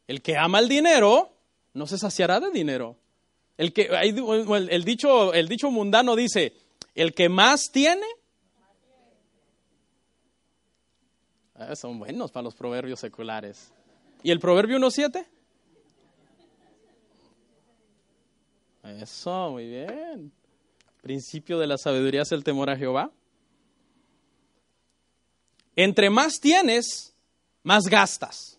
El 0.09 0.20
que 0.20 0.37
ama 0.37 0.59
el 0.59 0.68
dinero 0.68 1.30
no 1.72 1.87
se 1.87 1.96
saciará 1.96 2.40
de 2.40 2.50
dinero. 2.50 2.96
El, 3.57 3.72
que, 3.72 3.83
el, 3.92 4.85
dicho, 4.85 5.33
el 5.35 5.46
dicho 5.46 5.70
mundano 5.70 6.16
dice, 6.16 6.54
el 6.96 7.14
que 7.14 7.28
más 7.28 7.70
tiene, 7.70 8.07
ah, 11.54 11.76
son 11.76 12.00
buenos 12.00 12.33
para 12.33 12.42
los 12.42 12.57
proverbios 12.57 12.98
seculares. 12.98 13.72
¿Y 14.24 14.33
el 14.33 14.40
proverbio 14.40 14.78
1.7? 14.78 15.24
Eso, 19.00 19.50
muy 19.52 19.68
bien. 19.68 20.33
Principio 21.05 21.59
de 21.59 21.67
la 21.67 21.77
sabiduría 21.77 22.23
es 22.23 22.33
el 22.33 22.45
temor 22.45 22.71
a 22.71 22.79
Jehová. 22.79 23.12
Entre 25.77 26.09
más 26.09 26.40
tienes, 26.40 27.14
más 27.62 27.85
gastas. 27.85 28.59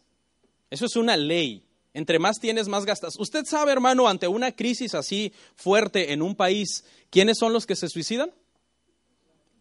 Eso 0.69 0.85
es 0.85 0.95
una 0.95 1.17
ley. 1.17 1.65
Entre 1.95 2.19
más 2.19 2.39
tienes, 2.39 2.67
más 2.67 2.85
gastas. 2.85 3.15
Usted 3.17 3.45
sabe, 3.45 3.71
hermano, 3.71 4.07
ante 4.07 4.27
una 4.27 4.51
crisis 4.51 4.93
así 4.93 5.33
fuerte 5.55 6.13
en 6.13 6.21
un 6.21 6.35
país, 6.35 6.85
¿quiénes 7.09 7.39
son 7.39 7.51
los 7.51 7.65
que 7.65 7.75
se 7.75 7.89
suicidan? 7.89 8.31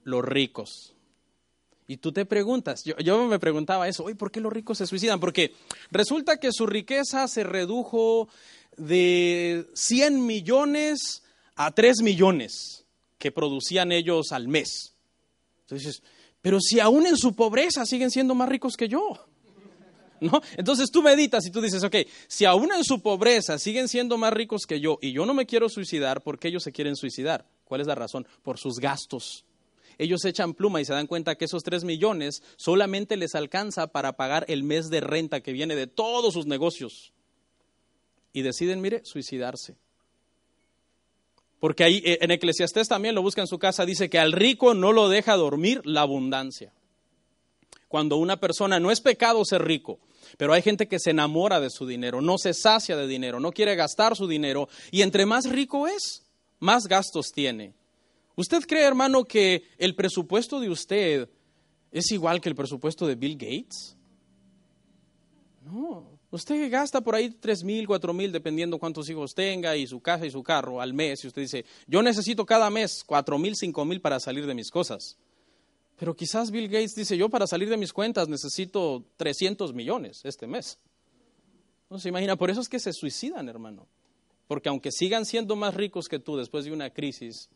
Los 0.02 0.22
ricos. 0.22 0.94
Y 1.88 1.96
tú 1.96 2.12
te 2.12 2.26
preguntas, 2.26 2.84
yo, 2.84 3.26
me 3.26 3.38
preguntaba 3.38 3.88
eso, 3.88 4.04
¿por 4.18 4.30
qué 4.30 4.40
los 4.40 4.52
ricos 4.52 4.76
se 4.76 4.86
suicidan? 4.86 5.20
Porque 5.20 5.54
resulta 5.90 6.36
que 6.36 6.52
su 6.52 6.66
riqueza 6.66 7.28
se 7.28 7.44
redujo 7.44 8.28
de 8.76 9.70
100 9.72 10.26
millones 10.26 11.23
a 11.56 11.72
3 11.72 12.02
millones 12.02 12.84
que 13.18 13.32
producían 13.32 13.92
ellos 13.92 14.32
al 14.32 14.48
mes. 14.48 14.94
Entonces, 15.62 16.02
pero 16.42 16.60
si 16.60 16.80
aún 16.80 17.06
en 17.06 17.16
su 17.16 17.34
pobreza 17.34 17.86
siguen 17.86 18.10
siendo 18.10 18.34
más 18.34 18.48
ricos 18.48 18.76
que 18.76 18.88
yo. 18.88 19.26
Entonces 20.56 20.90
tú 20.90 21.02
meditas 21.02 21.46
y 21.46 21.50
tú 21.50 21.60
dices, 21.60 21.82
ok, 21.82 21.96
si 22.28 22.44
aún 22.44 22.72
en 22.72 22.84
su 22.84 23.00
pobreza 23.00 23.58
siguen 23.58 23.88
siendo 23.88 24.18
más 24.18 24.32
ricos 24.32 24.66
que 24.66 24.80
yo 24.80 24.98
y 25.00 25.12
yo 25.12 25.26
no 25.26 25.34
me 25.34 25.46
quiero 25.46 25.68
suicidar, 25.68 26.22
¿por 26.22 26.38
qué 26.38 26.48
ellos 26.48 26.62
se 26.62 26.72
quieren 26.72 26.96
suicidar? 26.96 27.46
¿Cuál 27.64 27.80
es 27.80 27.86
la 27.86 27.94
razón? 27.94 28.26
Por 28.42 28.58
sus 28.58 28.78
gastos. 28.78 29.44
Ellos 29.96 30.24
echan 30.24 30.54
pluma 30.54 30.80
y 30.80 30.84
se 30.84 30.92
dan 30.92 31.06
cuenta 31.06 31.36
que 31.36 31.44
esos 31.44 31.62
tres 31.62 31.84
millones 31.84 32.42
solamente 32.56 33.16
les 33.16 33.34
alcanza 33.34 33.86
para 33.86 34.14
pagar 34.14 34.44
el 34.48 34.64
mes 34.64 34.90
de 34.90 35.00
renta 35.00 35.40
que 35.40 35.52
viene 35.52 35.76
de 35.76 35.86
todos 35.86 36.34
sus 36.34 36.46
negocios. 36.46 37.12
Y 38.32 38.42
deciden, 38.42 38.80
mire, 38.80 39.04
suicidarse. 39.04 39.76
Porque 41.64 41.82
ahí 41.82 42.02
eh, 42.04 42.18
en 42.20 42.30
Eclesiastés 42.30 42.88
también 42.88 43.14
lo 43.14 43.22
busca 43.22 43.40
en 43.40 43.46
su 43.46 43.58
casa, 43.58 43.86
dice 43.86 44.10
que 44.10 44.18
al 44.18 44.32
rico 44.32 44.74
no 44.74 44.92
lo 44.92 45.08
deja 45.08 45.34
dormir 45.34 45.80
la 45.84 46.02
abundancia 46.02 46.74
cuando 47.88 48.18
una 48.18 48.38
persona 48.38 48.78
no 48.78 48.90
es 48.90 49.00
pecado 49.00 49.42
ser 49.46 49.64
rico, 49.64 49.98
pero 50.36 50.52
hay 50.52 50.60
gente 50.60 50.88
que 50.88 50.98
se 50.98 51.12
enamora 51.12 51.60
de 51.60 51.70
su 51.70 51.86
dinero, 51.86 52.20
no 52.20 52.36
se 52.36 52.52
sacia 52.52 52.98
de 52.98 53.06
dinero, 53.06 53.40
no 53.40 53.50
quiere 53.50 53.76
gastar 53.76 54.14
su 54.14 54.28
dinero 54.28 54.68
y 54.90 55.00
entre 55.00 55.24
más 55.24 55.48
rico 55.48 55.88
es, 55.88 56.26
más 56.60 56.86
gastos 56.86 57.32
tiene. 57.32 57.72
¿Usted 58.36 58.64
cree, 58.66 58.84
hermano, 58.84 59.24
que 59.24 59.64
el 59.78 59.94
presupuesto 59.94 60.60
de 60.60 60.68
usted 60.68 61.30
es 61.90 62.12
igual 62.12 62.42
que 62.42 62.50
el 62.50 62.56
presupuesto 62.56 63.06
de 63.06 63.14
Bill 63.14 63.38
Gates? 63.38 63.96
No. 65.64 66.13
Usted 66.34 66.68
gasta 66.68 67.00
por 67.00 67.14
ahí 67.14 67.30
tres 67.30 67.62
mil, 67.62 67.86
cuatro 67.86 68.12
mil, 68.12 68.32
dependiendo 68.32 68.80
cuántos 68.80 69.08
hijos 69.08 69.36
tenga 69.36 69.76
y 69.76 69.86
su 69.86 70.00
casa 70.00 70.26
y 70.26 70.32
su 70.32 70.42
carro 70.42 70.80
al 70.80 70.92
mes. 70.92 71.22
Y 71.22 71.28
usted 71.28 71.42
dice, 71.42 71.64
yo 71.86 72.02
necesito 72.02 72.44
cada 72.44 72.70
mes 72.70 73.04
cuatro 73.06 73.38
mil, 73.38 73.54
cinco 73.54 73.84
mil 73.84 74.00
para 74.00 74.18
salir 74.18 74.44
de 74.44 74.52
mis 74.52 74.68
cosas. 74.68 75.16
Pero 75.96 76.16
quizás 76.16 76.50
Bill 76.50 76.66
Gates 76.66 76.96
dice, 76.96 77.16
yo 77.16 77.28
para 77.28 77.46
salir 77.46 77.68
de 77.68 77.76
mis 77.76 77.92
cuentas 77.92 78.26
necesito 78.26 79.04
300 79.16 79.74
millones 79.74 80.22
este 80.24 80.48
mes. 80.48 80.80
No 81.88 82.00
se 82.00 82.08
imagina, 82.08 82.34
por 82.34 82.50
eso 82.50 82.60
es 82.60 82.68
que 82.68 82.80
se 82.80 82.92
suicidan, 82.92 83.48
hermano. 83.48 83.86
Porque 84.48 84.68
aunque 84.68 84.90
sigan 84.90 85.26
siendo 85.26 85.54
más 85.54 85.74
ricos 85.74 86.08
que 86.08 86.18
tú 86.18 86.36
después 86.36 86.64
de 86.64 86.72
una 86.72 86.90
crisis, 86.90 87.48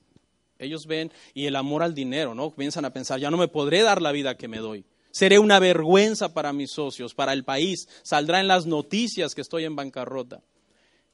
ellos 0.56 0.86
ven 0.86 1.10
y 1.34 1.46
el 1.46 1.56
amor 1.56 1.82
al 1.82 1.94
dinero, 1.94 2.32
¿no? 2.32 2.52
Comienzan 2.52 2.84
a 2.84 2.92
pensar, 2.92 3.18
ya 3.18 3.28
no 3.28 3.38
me 3.38 3.48
podré 3.48 3.82
dar 3.82 4.00
la 4.00 4.12
vida 4.12 4.36
que 4.36 4.46
me 4.46 4.58
doy. 4.58 4.84
Seré 5.18 5.40
una 5.40 5.58
vergüenza 5.58 6.32
para 6.32 6.52
mis 6.52 6.70
socios, 6.70 7.12
para 7.12 7.32
el 7.32 7.42
país. 7.42 7.88
Saldrá 8.04 8.38
en 8.38 8.46
las 8.46 8.66
noticias 8.66 9.34
que 9.34 9.40
estoy 9.40 9.64
en 9.64 9.74
bancarrota. 9.74 10.44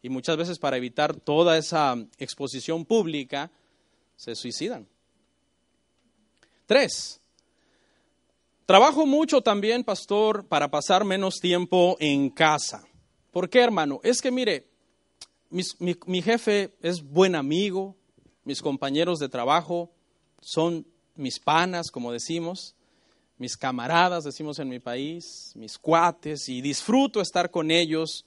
Y 0.02 0.10
muchas 0.10 0.36
veces 0.36 0.58
para 0.58 0.76
evitar 0.76 1.16
toda 1.16 1.56
esa 1.56 1.96
exposición 2.18 2.84
pública, 2.84 3.50
se 4.14 4.34
suicidan. 4.34 4.86
Tres, 6.66 7.18
trabajo 8.66 9.06
mucho 9.06 9.40
también, 9.40 9.84
pastor, 9.84 10.46
para 10.48 10.70
pasar 10.70 11.06
menos 11.06 11.36
tiempo 11.36 11.96
en 11.98 12.28
casa. 12.28 12.86
¿Por 13.30 13.48
qué, 13.48 13.60
hermano? 13.60 14.00
Es 14.04 14.20
que, 14.20 14.30
mire, 14.30 14.66
mi, 15.48 16.20
jefe 16.20 16.76
es 16.82 17.02
buen 17.02 17.34
amigo, 17.34 17.96
mis 18.44 18.60
compañeros 18.60 19.18
de 19.18 19.30
trabajo 19.30 19.90
son 20.42 20.86
mis 21.14 21.40
panas, 21.40 21.90
como 21.90 22.12
decimos, 22.12 22.74
mis 23.38 23.56
camaradas, 23.56 24.24
decimos 24.24 24.58
en 24.58 24.68
mi 24.68 24.78
país, 24.78 25.52
mis 25.54 25.78
cuates, 25.78 26.48
y 26.48 26.60
disfruto 26.60 27.20
estar 27.20 27.50
con 27.50 27.70
ellos. 27.70 28.24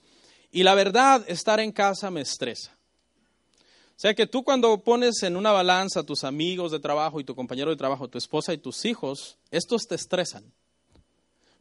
Y 0.50 0.62
la 0.62 0.74
verdad, 0.74 1.24
estar 1.28 1.60
en 1.60 1.72
casa 1.72 2.10
me 2.10 2.20
estresa. 2.20 2.78
O 3.98 4.00
sea 4.00 4.14
que 4.14 4.28
tú 4.28 4.44
cuando 4.44 4.78
pones 4.84 5.22
en 5.24 5.36
una 5.36 5.50
balanza 5.50 6.00
a 6.00 6.04
tus 6.04 6.22
amigos 6.22 6.70
de 6.70 6.78
trabajo 6.78 7.18
y 7.18 7.24
tu 7.24 7.34
compañero 7.34 7.70
de 7.70 7.76
trabajo, 7.76 8.08
tu 8.08 8.16
esposa 8.16 8.52
y 8.52 8.58
tus 8.58 8.84
hijos, 8.84 9.38
estos 9.50 9.88
te 9.88 9.96
estresan. 9.96 10.44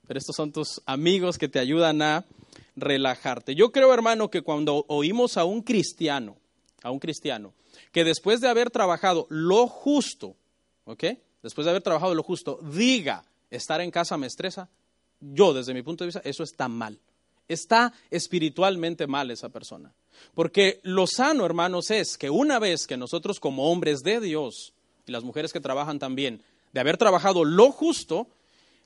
Pero 0.06 0.20
estos 0.20 0.36
son 0.36 0.52
tus 0.52 0.82
amigos 0.86 1.38
que 1.38 1.50
te 1.50 1.58
ayudan 1.58 2.02
a 2.04 2.26
relajarte. 2.76 3.56
Yo 3.56 3.72
creo, 3.72 3.92
hermano, 3.94 4.30
que 4.30 4.44
cuando 4.44 4.86
oímos 4.88 5.36
a 5.36 5.46
un 5.46 5.64
cristiano, 5.64 6.38
a 6.84 6.92
un 6.92 7.00
cristiano, 7.00 7.54
que 7.92 8.04
después 8.04 8.40
de 8.40 8.48
haber 8.48 8.70
trabajado 8.70 9.26
lo 9.30 9.68
justo, 9.68 10.36
¿ok? 10.86 11.06
Después 11.42 11.66
de 11.66 11.72
haber 11.72 11.82
trabajado 11.82 12.14
lo 12.14 12.24
justo, 12.24 12.60
diga, 12.62 13.24
estar 13.50 13.82
en 13.82 13.92
casa 13.92 14.18
me 14.18 14.28
estresa, 14.28 14.70
yo 15.20 15.54
desde 15.54 15.74
mi 15.74 15.82
punto 15.82 16.04
de 16.04 16.08
vista, 16.08 16.22
eso 16.24 16.44
está 16.44 16.68
mal. 16.68 17.00
Está 17.48 17.94
espiritualmente 18.12 19.08
mal 19.08 19.32
esa 19.32 19.50
persona. 19.50 19.94
Porque 20.34 20.80
lo 20.84 21.08
sano, 21.08 21.46
hermanos, 21.46 21.92
es 21.92 22.18
que 22.18 22.30
una 22.30 22.60
vez 22.60 22.88
que 22.88 22.98
nosotros 22.98 23.40
como 23.40 23.72
hombres 23.72 24.02
de 24.04 24.20
Dios, 24.20 24.74
y 25.06 25.12
las 25.12 25.24
mujeres 25.24 25.54
que 25.54 25.62
trabajan 25.62 26.00
también, 26.00 26.42
de 26.74 26.80
haber 26.80 26.98
trabajado 26.98 27.46
lo 27.46 27.72
justo, 27.72 28.28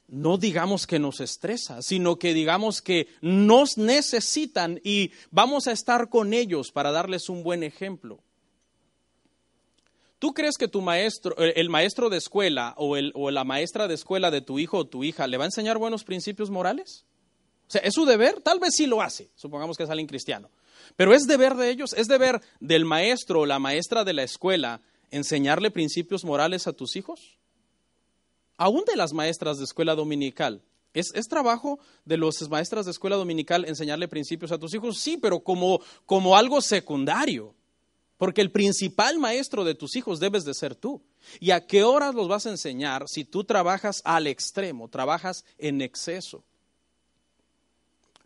no 0.07 0.38
digamos 0.38 0.86
que 0.88 0.99
nos 0.99 1.22
estresa, 1.22 1.82
sino 1.82 2.18
que 2.18 2.34
digamos 2.34 2.82
que 2.82 3.07
nos 3.22 3.78
necesitan 3.78 4.80
y 4.84 5.12
vamos 5.32 5.68
a 5.68 5.72
estar 5.72 6.09
con 6.09 6.34
ellos 6.34 6.72
para 6.72 6.91
darles 6.91 7.30
un 7.30 7.43
buen 7.43 7.64
ejemplo. 7.64 8.20
¿Tú 10.22 10.36
crees 10.36 10.55
que 10.59 10.67
tu 10.67 10.84
maestro, 10.84 11.36
el 11.36 11.69
maestro 11.72 12.07
de 12.07 12.17
escuela 12.17 12.76
o, 12.78 13.32
la 13.32 13.43
maestra 13.43 13.88
de 13.88 13.95
escuela 13.95 14.30
de 14.30 14.41
tu 14.41 14.59
hijo 14.59 14.78
o 14.78 14.86
tu 14.86 15.03
hija 15.03 15.26
le 15.26 15.38
va 15.38 15.45
a 15.45 15.47
enseñar 15.47 15.80
buenos 15.80 16.03
principios 16.03 16.51
morales? 16.51 17.07
O 17.67 17.72
sea, 17.72 17.82
¿es 17.82 17.95
su 17.95 18.05
deber? 18.05 18.39
Tal 18.39 18.59
vez 18.59 18.76
sí 18.76 18.86
lo 18.86 19.01
hace, 19.01 19.32
supongamos 19.34 19.78
que 19.78 19.84
es 19.84 19.89
alguien 19.89 20.05
cristiano. 20.05 20.51
Pero 20.95 21.15
es 21.15 21.24
deber 21.24 21.55
de 21.55 21.72
ellos, 21.72 21.93
es 21.93 22.07
deber 22.07 22.39
del 22.59 22.86
maestro 22.86 23.39
o 23.39 23.45
la 23.47 23.57
maestra 23.57 24.03
de 24.03 24.13
la 24.13 24.22
escuela 24.22 24.82
enseñarle 25.09 25.72
principios 25.72 26.24
morales 26.24 26.67
a 26.67 26.74
tus 26.74 26.95
hijos. 26.95 27.39
Aún 28.57 28.84
de 28.86 28.97
las 28.97 29.13
maestras 29.13 29.57
de 29.57 29.63
escuela 29.63 29.95
dominical. 29.95 30.61
¿Es, 30.93 31.07
¿Es, 31.15 31.30
trabajo 31.30 31.80
de 32.05 32.17
los 32.17 32.47
maestras 32.47 32.86
de 32.86 32.91
escuela 32.91 33.15
dominical 33.15 33.65
enseñarle 33.65 34.07
principios 34.07 34.51
a 34.51 34.59
tus 34.59 34.76
hijos? 34.76 34.99
Sí, 34.99 35.17
pero 35.17 35.39
como 35.39 36.38
algo 36.38 36.61
secundario. 36.61 37.55
Porque 38.22 38.41
el 38.41 38.51
principal 38.51 39.17
maestro 39.17 39.63
de 39.63 39.74
tus 39.74 39.95
hijos 39.95 40.19
debes 40.19 40.45
de 40.45 40.53
ser 40.53 40.76
tú. 40.76 41.01
¿Y 41.39 41.49
a 41.49 41.65
qué 41.65 41.84
horas 41.84 42.13
los 42.13 42.28
vas 42.28 42.45
a 42.45 42.51
enseñar 42.51 43.05
si 43.07 43.26
tú 43.26 43.45
trabajas 43.45 43.99
al 44.05 44.28
extremo, 44.28 44.89
trabajas 44.89 45.43
en 45.57 45.82
exceso? 45.82 46.43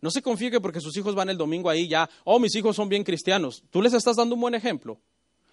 No 0.02 0.10
se 0.10 0.20
confíe 0.20 0.50
que 0.50 0.60
porque 0.60 0.82
sus 0.82 0.94
hijos 0.98 1.14
van 1.14 1.30
el 1.30 1.38
domingo 1.38 1.70
ahí 1.70 1.88
ya, 1.88 2.10
oh, 2.24 2.38
mis 2.38 2.54
hijos 2.56 2.76
son 2.76 2.90
bien 2.90 3.04
cristianos. 3.04 3.62
Tú 3.70 3.80
les 3.80 3.94
estás 3.94 4.16
dando 4.16 4.34
un 4.34 4.42
buen 4.42 4.54
ejemplo. 4.54 5.00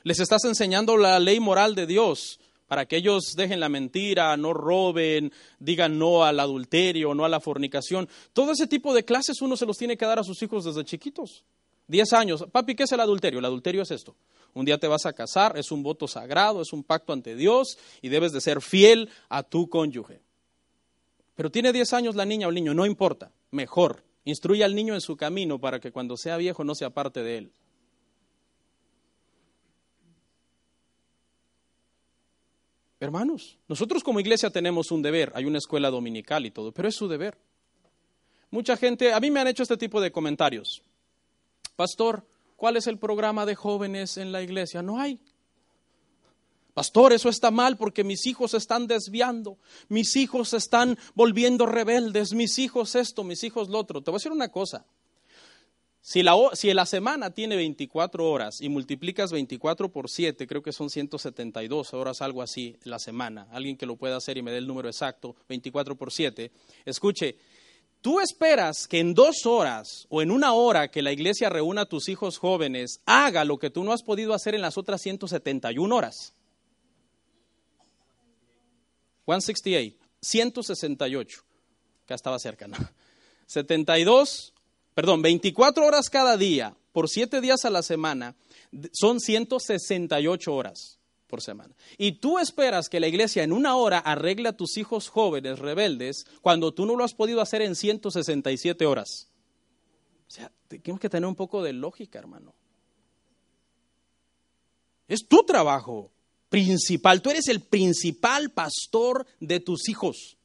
Les 0.03 0.19
estás 0.19 0.43
enseñando 0.43 0.97
la 0.97 1.21
ley 1.21 1.39
moral 1.39 1.73
de 1.73 1.87
Dios 1.87 2.37
para 2.67 2.85
que 2.85 2.97
ellos 2.97 3.35
dejen 3.37 3.61
la 3.61 3.69
mentira, 3.69 4.35
no 4.35 4.53
roben, 4.53 5.31
digan 5.57 5.97
no 5.97 6.25
al 6.25 6.41
adulterio, 6.41 7.15
no 7.15 7.23
a 7.23 7.29
la 7.29 7.39
fornicación. 7.39 8.09
Todo 8.33 8.51
ese 8.51 8.67
tipo 8.67 8.93
de 8.93 9.05
clases 9.05 9.41
uno 9.41 9.55
se 9.55 9.65
los 9.65 9.77
tiene 9.77 9.95
que 9.95 10.05
dar 10.05 10.19
a 10.19 10.25
sus 10.25 10.43
hijos 10.43 10.65
desde 10.65 10.83
chiquitos. 10.83 11.45
Diez 11.87 12.13
años. 12.13 12.45
Papi, 12.51 12.75
¿qué 12.75 12.83
es 12.83 12.91
el 12.91 12.99
adulterio? 12.99 13.39
El 13.39 13.45
adulterio 13.45 13.81
es 13.81 13.91
esto. 13.91 14.15
Un 14.53 14.65
día 14.65 14.77
te 14.77 14.87
vas 14.87 15.05
a 15.05 15.13
casar, 15.13 15.57
es 15.57 15.71
un 15.71 15.81
voto 15.83 16.07
sagrado, 16.07 16.61
es 16.61 16.73
un 16.73 16.83
pacto 16.83 17.11
ante 17.11 17.35
Dios 17.35 17.77
y 18.01 18.09
debes 18.09 18.31
de 18.31 18.41
ser 18.41 18.61
fiel 18.61 19.09
a 19.29 19.43
tu 19.43 19.67
cónyuge. 19.67 20.21
Pero 21.35 21.49
tiene 21.49 21.73
10 21.73 21.93
años 21.93 22.15
la 22.15 22.25
niña 22.25 22.47
o 22.47 22.49
el 22.49 22.55
niño, 22.55 22.73
no 22.73 22.85
importa, 22.85 23.31
mejor. 23.51 24.03
Instruye 24.25 24.63
al 24.63 24.75
niño 24.75 24.93
en 24.93 25.01
su 25.01 25.17
camino 25.17 25.59
para 25.59 25.79
que 25.79 25.91
cuando 25.91 26.15
sea 26.15 26.37
viejo 26.37 26.63
no 26.63 26.75
se 26.75 26.85
aparte 26.85 27.23
de 27.23 27.37
él. 27.37 27.51
Hermanos, 32.99 33.57
nosotros 33.67 34.01
como 34.01 34.21
iglesia 34.21 34.49
tenemos 34.49 34.89
un 34.91 35.01
deber, 35.01 35.33
hay 35.35 35.43
una 35.43 35.57
escuela 35.57 35.89
dominical 35.89 36.45
y 36.45 36.51
todo, 36.51 36.71
pero 36.71 36.87
es 36.87 36.95
su 36.95 37.09
deber. 37.09 37.37
Mucha 38.49 38.77
gente, 38.77 39.11
a 39.11 39.19
mí 39.19 39.29
me 39.29 39.41
han 39.41 39.47
hecho 39.47 39.63
este 39.63 39.75
tipo 39.75 39.99
de 39.99 40.11
comentarios. 40.11 40.83
Pastor, 41.75 42.25
¿Cuál 42.63 42.77
es 42.77 42.87
el 42.87 42.97
programa 42.97 43.45
de 43.45 43.55
jóvenes 43.55 44.15
en 44.15 44.31
la 44.31 44.41
iglesia? 44.41 44.81
No 44.81 44.97
hay. 44.97 45.19
Pastor, 46.73 47.11
eso 47.11 47.27
está 47.27 47.51
mal 47.51 47.75
porque 47.75 48.05
mis 48.05 48.25
hijos 48.25 48.51
se 48.51 48.57
están 48.57 48.87
desviando, 48.87 49.57
mis 49.89 50.15
hijos 50.15 50.47
se 50.47 50.57
están 50.57 50.97
volviendo 51.13 51.65
rebeldes, 51.65 52.33
mis 52.33 52.57
hijos 52.59 52.95
esto, 52.95 53.25
mis 53.25 53.43
hijos 53.43 53.67
lo 53.67 53.79
otro. 53.79 54.01
Te 54.01 54.11
voy 54.11 54.15
a 54.15 54.19
decir 54.19 54.31
una 54.31 54.47
cosa. 54.47 54.85
Si 55.99 56.23
la, 56.23 56.35
si 56.53 56.73
la 56.73 56.85
semana 56.85 57.31
tiene 57.31 57.57
24 57.57 58.31
horas 58.31 58.61
y 58.61 58.69
multiplicas 58.69 59.33
24 59.33 59.91
por 59.91 60.09
7, 60.09 60.47
creo 60.47 60.63
que 60.63 60.71
son 60.71 60.89
172 60.89 61.93
horas, 61.93 62.21
algo 62.21 62.41
así, 62.41 62.77
la 62.83 62.97
semana. 62.97 63.47
Alguien 63.51 63.75
que 63.75 63.85
lo 63.85 63.97
pueda 63.97 64.15
hacer 64.15 64.37
y 64.37 64.41
me 64.41 64.51
dé 64.51 64.59
el 64.59 64.67
número 64.67 64.87
exacto, 64.87 65.35
24 65.49 65.97
por 65.97 66.13
7. 66.13 66.49
Escuche, 66.85 67.35
Tú 68.03 68.19
esperas 68.19 68.85
que 68.85 68.99
en 68.99 69.13
dos 69.13 69.45
horas 69.45 70.07
o 70.09 70.21
en 70.21 70.29
una 70.29 70.51
hora 70.51 70.89
que 70.89 71.01
la 71.01 71.13
iglesia 71.13 71.47
reúna 71.47 71.83
a 71.83 71.85
tus 71.85 72.09
hijos 72.09 72.37
jóvenes 72.37 72.99
haga 73.05 73.45
lo 73.45 73.57
que 73.57 73.69
tú 73.69 73.81
no 73.85 73.93
has 73.93 74.03
podido 74.03 74.33
hacer 74.33 74.55
en 74.55 74.61
las 74.61 74.77
otras 74.77 75.01
171 75.01 75.95
horas. 75.95 76.33
168, 79.23 79.97
168, 80.21 81.43
que 82.05 82.13
estaba 82.13 82.37
cerca, 82.39 82.67
¿no? 82.67 82.75
72, 83.45 84.53
perdón, 84.93 85.21
24 85.21 85.85
horas 85.85 86.09
cada 86.09 86.35
día 86.35 86.75
por 86.91 87.07
7 87.07 87.39
días 87.39 87.63
a 87.63 87.69
la 87.69 87.83
semana 87.83 88.35
son 88.91 89.21
168 89.21 90.53
horas 90.53 90.99
por 91.33 91.41
semana. 91.41 91.75
Y 91.97 92.19
tú 92.19 92.37
esperas 92.37 92.89
que 92.89 92.99
la 92.99 93.07
iglesia 93.07 93.41
en 93.41 93.53
una 93.53 93.75
hora 93.75 93.97
arregle 93.97 94.49
a 94.49 94.55
tus 94.55 94.77
hijos 94.77 95.09
jóvenes 95.09 95.57
rebeldes 95.57 96.27
cuando 96.43 96.75
tú 96.75 96.85
no 96.85 96.95
lo 96.95 97.03
has 97.03 97.15
podido 97.15 97.41
hacer 97.41 97.63
en 97.63 97.75
167 97.75 98.85
horas. 98.85 99.31
O 100.27 100.31
sea, 100.31 100.51
tenemos 100.67 100.99
que 100.99 101.09
tener 101.09 101.27
un 101.27 101.33
poco 101.33 101.63
de 101.63 101.73
lógica, 101.73 102.19
hermano. 102.19 102.53
Es 105.07 105.27
tu 105.27 105.43
trabajo 105.43 106.11
principal. 106.49 107.23
Tú 107.23 107.31
eres 107.31 107.47
el 107.47 107.61
principal 107.61 108.51
pastor 108.51 109.25
de 109.39 109.59
tus 109.59 109.89
hijos. 109.89 110.37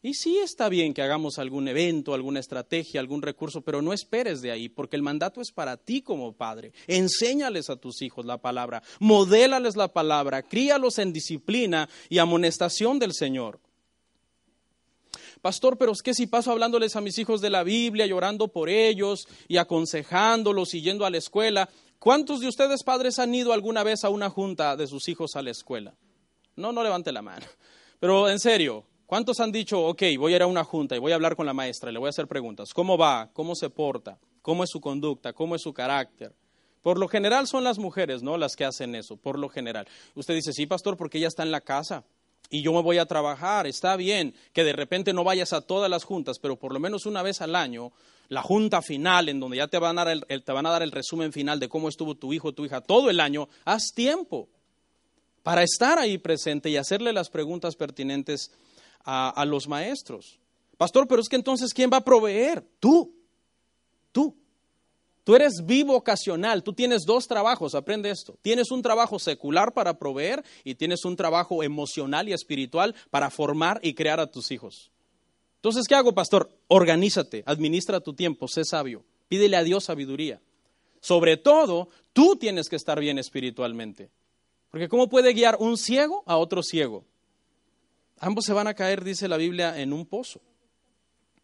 Y 0.00 0.14
sí 0.14 0.38
está 0.38 0.68
bien 0.68 0.94
que 0.94 1.02
hagamos 1.02 1.40
algún 1.40 1.66
evento, 1.66 2.14
alguna 2.14 2.38
estrategia, 2.38 3.00
algún 3.00 3.20
recurso, 3.20 3.62
pero 3.62 3.82
no 3.82 3.92
esperes 3.92 4.40
de 4.40 4.52
ahí, 4.52 4.68
porque 4.68 4.94
el 4.94 5.02
mandato 5.02 5.40
es 5.40 5.50
para 5.50 5.76
ti 5.76 6.02
como 6.02 6.32
padre. 6.34 6.72
Enséñales 6.86 7.68
a 7.68 7.76
tus 7.76 8.00
hijos 8.02 8.24
la 8.24 8.38
palabra, 8.38 8.82
modélales 9.00 9.74
la 9.74 9.88
palabra, 9.88 10.42
críalos 10.42 10.98
en 10.98 11.12
disciplina 11.12 11.88
y 12.08 12.18
amonestación 12.18 13.00
del 13.00 13.12
Señor. 13.12 13.58
Pastor, 15.42 15.78
pero 15.78 15.92
es 15.92 16.02
que 16.02 16.14
si 16.14 16.26
paso 16.26 16.52
hablándoles 16.52 16.94
a 16.94 17.00
mis 17.00 17.18
hijos 17.18 17.40
de 17.40 17.50
la 17.50 17.64
Biblia, 17.64 18.06
llorando 18.06 18.48
por 18.48 18.68
ellos 18.68 19.26
y 19.48 19.56
aconsejándolos 19.56 20.74
y 20.74 20.82
yendo 20.82 21.06
a 21.06 21.10
la 21.10 21.18
escuela, 21.18 21.68
¿cuántos 21.98 22.40
de 22.40 22.48
ustedes 22.48 22.84
padres 22.84 23.18
han 23.18 23.34
ido 23.34 23.52
alguna 23.52 23.82
vez 23.82 24.04
a 24.04 24.10
una 24.10 24.30
junta 24.30 24.76
de 24.76 24.86
sus 24.86 25.08
hijos 25.08 25.34
a 25.34 25.42
la 25.42 25.50
escuela? 25.50 25.94
No, 26.54 26.72
no 26.72 26.82
levante 26.84 27.10
la 27.12 27.22
mano. 27.22 27.46
Pero 28.00 28.28
en 28.28 28.38
serio, 28.38 28.84
¿Cuántos 29.08 29.40
han 29.40 29.50
dicho, 29.50 29.80
ok, 29.86 30.02
voy 30.18 30.34
a 30.34 30.36
ir 30.36 30.42
a 30.42 30.46
una 30.46 30.64
junta 30.64 30.94
y 30.94 30.98
voy 30.98 31.12
a 31.12 31.14
hablar 31.14 31.34
con 31.34 31.46
la 31.46 31.54
maestra 31.54 31.88
y 31.88 31.94
le 31.94 31.98
voy 31.98 32.08
a 32.08 32.10
hacer 32.10 32.26
preguntas? 32.26 32.74
¿Cómo 32.74 32.98
va? 32.98 33.30
¿Cómo 33.32 33.54
se 33.54 33.70
porta? 33.70 34.18
¿Cómo 34.42 34.64
es 34.64 34.68
su 34.68 34.82
conducta? 34.82 35.32
¿Cómo 35.32 35.54
es 35.54 35.62
su 35.62 35.72
carácter? 35.72 36.34
Por 36.82 36.98
lo 36.98 37.08
general 37.08 37.46
son 37.46 37.64
las 37.64 37.78
mujeres, 37.78 38.22
¿no? 38.22 38.36
Las 38.36 38.54
que 38.54 38.66
hacen 38.66 38.94
eso, 38.94 39.16
por 39.16 39.38
lo 39.38 39.48
general. 39.48 39.88
Usted 40.14 40.34
dice, 40.34 40.52
sí, 40.52 40.66
pastor, 40.66 40.98
porque 40.98 41.16
ella 41.16 41.28
está 41.28 41.42
en 41.42 41.50
la 41.50 41.62
casa 41.62 42.04
y 42.50 42.60
yo 42.60 42.70
me 42.74 42.82
voy 42.82 42.98
a 42.98 43.06
trabajar. 43.06 43.66
Está 43.66 43.96
bien 43.96 44.34
que 44.52 44.62
de 44.62 44.74
repente 44.74 45.14
no 45.14 45.24
vayas 45.24 45.54
a 45.54 45.62
todas 45.62 45.88
las 45.88 46.04
juntas, 46.04 46.38
pero 46.38 46.56
por 46.56 46.74
lo 46.74 46.78
menos 46.78 47.06
una 47.06 47.22
vez 47.22 47.40
al 47.40 47.56
año, 47.56 47.92
la 48.28 48.42
junta 48.42 48.82
final, 48.82 49.30
en 49.30 49.40
donde 49.40 49.56
ya 49.56 49.68
te 49.68 49.78
van 49.78 49.98
a 49.98 50.04
dar 50.04 50.22
el, 50.28 50.42
te 50.42 50.52
van 50.52 50.66
a 50.66 50.70
dar 50.70 50.82
el 50.82 50.92
resumen 50.92 51.32
final 51.32 51.58
de 51.58 51.70
cómo 51.70 51.88
estuvo 51.88 52.14
tu 52.14 52.34
hijo 52.34 52.48
o 52.48 52.52
tu 52.52 52.66
hija 52.66 52.82
todo 52.82 53.08
el 53.08 53.20
año, 53.20 53.48
haz 53.64 53.94
tiempo 53.94 54.50
para 55.42 55.62
estar 55.62 55.98
ahí 55.98 56.18
presente 56.18 56.68
y 56.68 56.76
hacerle 56.76 57.14
las 57.14 57.30
preguntas 57.30 57.74
pertinentes 57.74 58.50
a, 59.04 59.44
los 59.46 59.68
maestros. 59.68 60.38
Pastor, 60.76 61.08
pero 61.08 61.20
es 61.20 61.28
que 61.28 61.36
entonces, 61.36 61.72
¿quién 61.72 61.90
va 61.92 61.98
a 61.98 62.04
proveer? 62.04 62.64
Tú, 62.78 63.14
tú. 64.12 64.36
Tú 65.24 65.36
eres 65.36 65.62
bivocacional, 65.64 66.62
tú 66.62 66.72
tienes 66.72 67.02
dos 67.04 67.26
trabajos, 67.26 67.74
aprende 67.74 68.10
esto. 68.10 68.38
Tienes 68.40 68.70
un 68.70 68.80
trabajo 68.80 69.18
secular 69.18 69.74
para 69.74 69.98
proveer 69.98 70.42
y 70.64 70.74
tienes 70.74 71.04
un 71.04 71.16
trabajo 71.16 71.62
emocional 71.62 72.28
y 72.28 72.32
espiritual 72.32 72.94
para 73.10 73.28
formar 73.28 73.78
y 73.82 73.92
crear 73.92 74.20
a 74.20 74.30
tus 74.30 74.50
hijos. 74.50 74.90
Entonces, 75.56 75.86
¿qué 75.86 75.94
hago, 75.94 76.14
pastor? 76.14 76.48
Organízate, 76.68 77.42
administra 77.44 78.00
tu 78.00 78.14
tiempo, 78.14 78.48
sé 78.48 78.64
sabio, 78.64 79.04
pídele 79.28 79.56
a 79.56 79.64
Dios 79.64 79.84
sabiduría. 79.84 80.40
Sobre 81.00 81.36
todo, 81.36 81.88
tú 82.12 82.36
tienes 82.36 82.68
que 82.68 82.76
estar 82.76 82.98
bien 82.98 83.18
espiritualmente. 83.18 84.10
Porque 84.70 84.88
¿cómo 84.88 85.08
puede 85.08 85.32
guiar 85.32 85.56
un 85.60 85.76
ciego 85.76 86.22
a 86.26 86.36
otro 86.36 86.62
ciego? 86.62 87.04
Ambos 88.20 88.44
se 88.44 88.52
van 88.52 88.66
a 88.66 88.74
caer, 88.74 89.04
dice 89.04 89.28
la 89.28 89.36
Biblia, 89.36 89.80
en 89.80 89.92
un 89.92 90.06
pozo. 90.06 90.40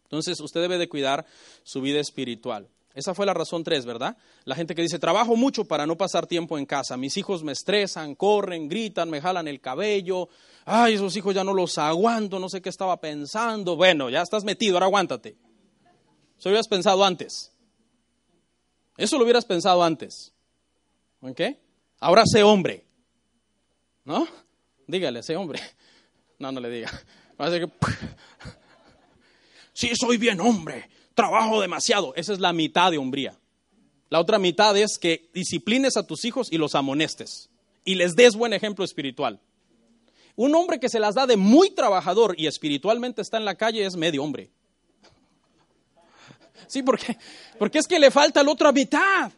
Entonces 0.05 0.41
usted 0.41 0.61
debe 0.61 0.79
de 0.79 0.89
cuidar 0.89 1.27
su 1.62 1.81
vida 1.81 2.01
espiritual. 2.01 2.68
Esa 2.95 3.12
fue 3.12 3.27
la 3.27 3.35
razón 3.35 3.64
tres, 3.64 3.85
¿verdad? 3.85 4.16
La 4.45 4.55
gente 4.55 4.75
que 4.75 4.83
dice, 4.83 5.01
trabajo 5.01 5.35
mucho 5.35 5.64
para 5.64 5.85
no 5.85 5.97
pasar 5.97 6.29
tiempo 6.29 6.57
en 6.59 6.64
casa. 6.64 6.97
Mis 6.97 7.16
hijos 7.16 7.43
me 7.43 7.51
estresan, 7.51 8.14
corren, 8.14 8.68
gritan, 8.68 9.11
me 9.11 9.20
jalan 9.20 9.49
el 9.49 9.61
cabello. 9.61 10.29
Ay, 10.64 10.95
esos 10.95 11.16
hijos 11.16 11.35
ya 11.35 11.43
no 11.43 11.53
los 11.53 11.77
aguanto, 11.79 12.39
no 12.39 12.49
sé 12.49 12.62
qué 12.62 12.68
estaba 12.68 13.01
pensando. 13.01 13.75
Bueno, 13.75 14.11
ya 14.11 14.22
estás 14.22 14.45
metido, 14.45 14.77
ahora 14.77 14.87
aguántate. 14.87 15.37
Eso 16.39 16.49
lo 16.49 16.51
hubieras 16.51 16.68
pensado 16.68 17.05
antes. 17.05 17.53
Eso 18.97 19.18
lo 19.18 19.25
hubieras 19.25 19.45
pensado 19.45 19.83
antes. 19.83 20.33
¿Ok? 21.20 21.41
Ahora 21.99 22.22
sé 22.27 22.45
hombre. 22.45 22.85
¿No? 24.05 24.29
Dígale, 24.87 25.25
sé 25.25 25.37
hombre. 25.37 25.61
No, 26.39 26.53
no 26.53 26.61
le 26.61 26.70
diga. 26.70 26.91
Va 27.41 27.47
a 27.47 27.51
que... 27.51 27.68
Sí, 29.72 29.91
soy 29.95 30.18
bien 30.18 30.41
hombre 30.41 30.89
trabajo 31.14 31.61
demasiado. 31.61 32.14
Esa 32.16 32.32
es 32.32 32.41
la 32.41 32.53
mitad 32.53 32.91
de 32.91 32.99
hombría. 32.99 33.39
La 34.11 34.20
otra 34.20 34.39
mitad 34.39 34.76
es 34.76 34.99
que 34.99 35.30
disciplines 35.32 35.97
a 35.97 36.07
tus 36.07 36.24
hijos 36.24 36.53
y 36.53 36.59
los 36.59 36.74
amonestes 36.74 37.51
y 37.85 37.95
les 37.95 38.14
des 38.14 38.37
buen 38.37 38.53
ejemplo 38.53 38.85
espiritual. 38.85 39.41
Un 40.37 40.55
hombre 40.55 40.80
que 40.80 40.89
se 40.89 41.01
las 41.01 41.14
da 41.14 41.26
de 41.26 41.37
muy 41.37 41.70
trabajador 41.70 42.35
y 42.39 42.47
espiritualmente 42.47 43.22
está 43.22 43.37
en 43.37 43.45
la 43.45 43.55
calle 43.55 43.85
es 43.85 43.97
medio 43.97 44.22
hombre. 44.22 44.51
Sí, 46.66 46.82
porque, 46.82 47.16
porque 47.59 47.78
es 47.78 47.87
que 47.87 47.99
le 47.99 48.11
falta 48.11 48.43
la 48.43 48.51
otra 48.51 48.72
mitad. 48.72 49.30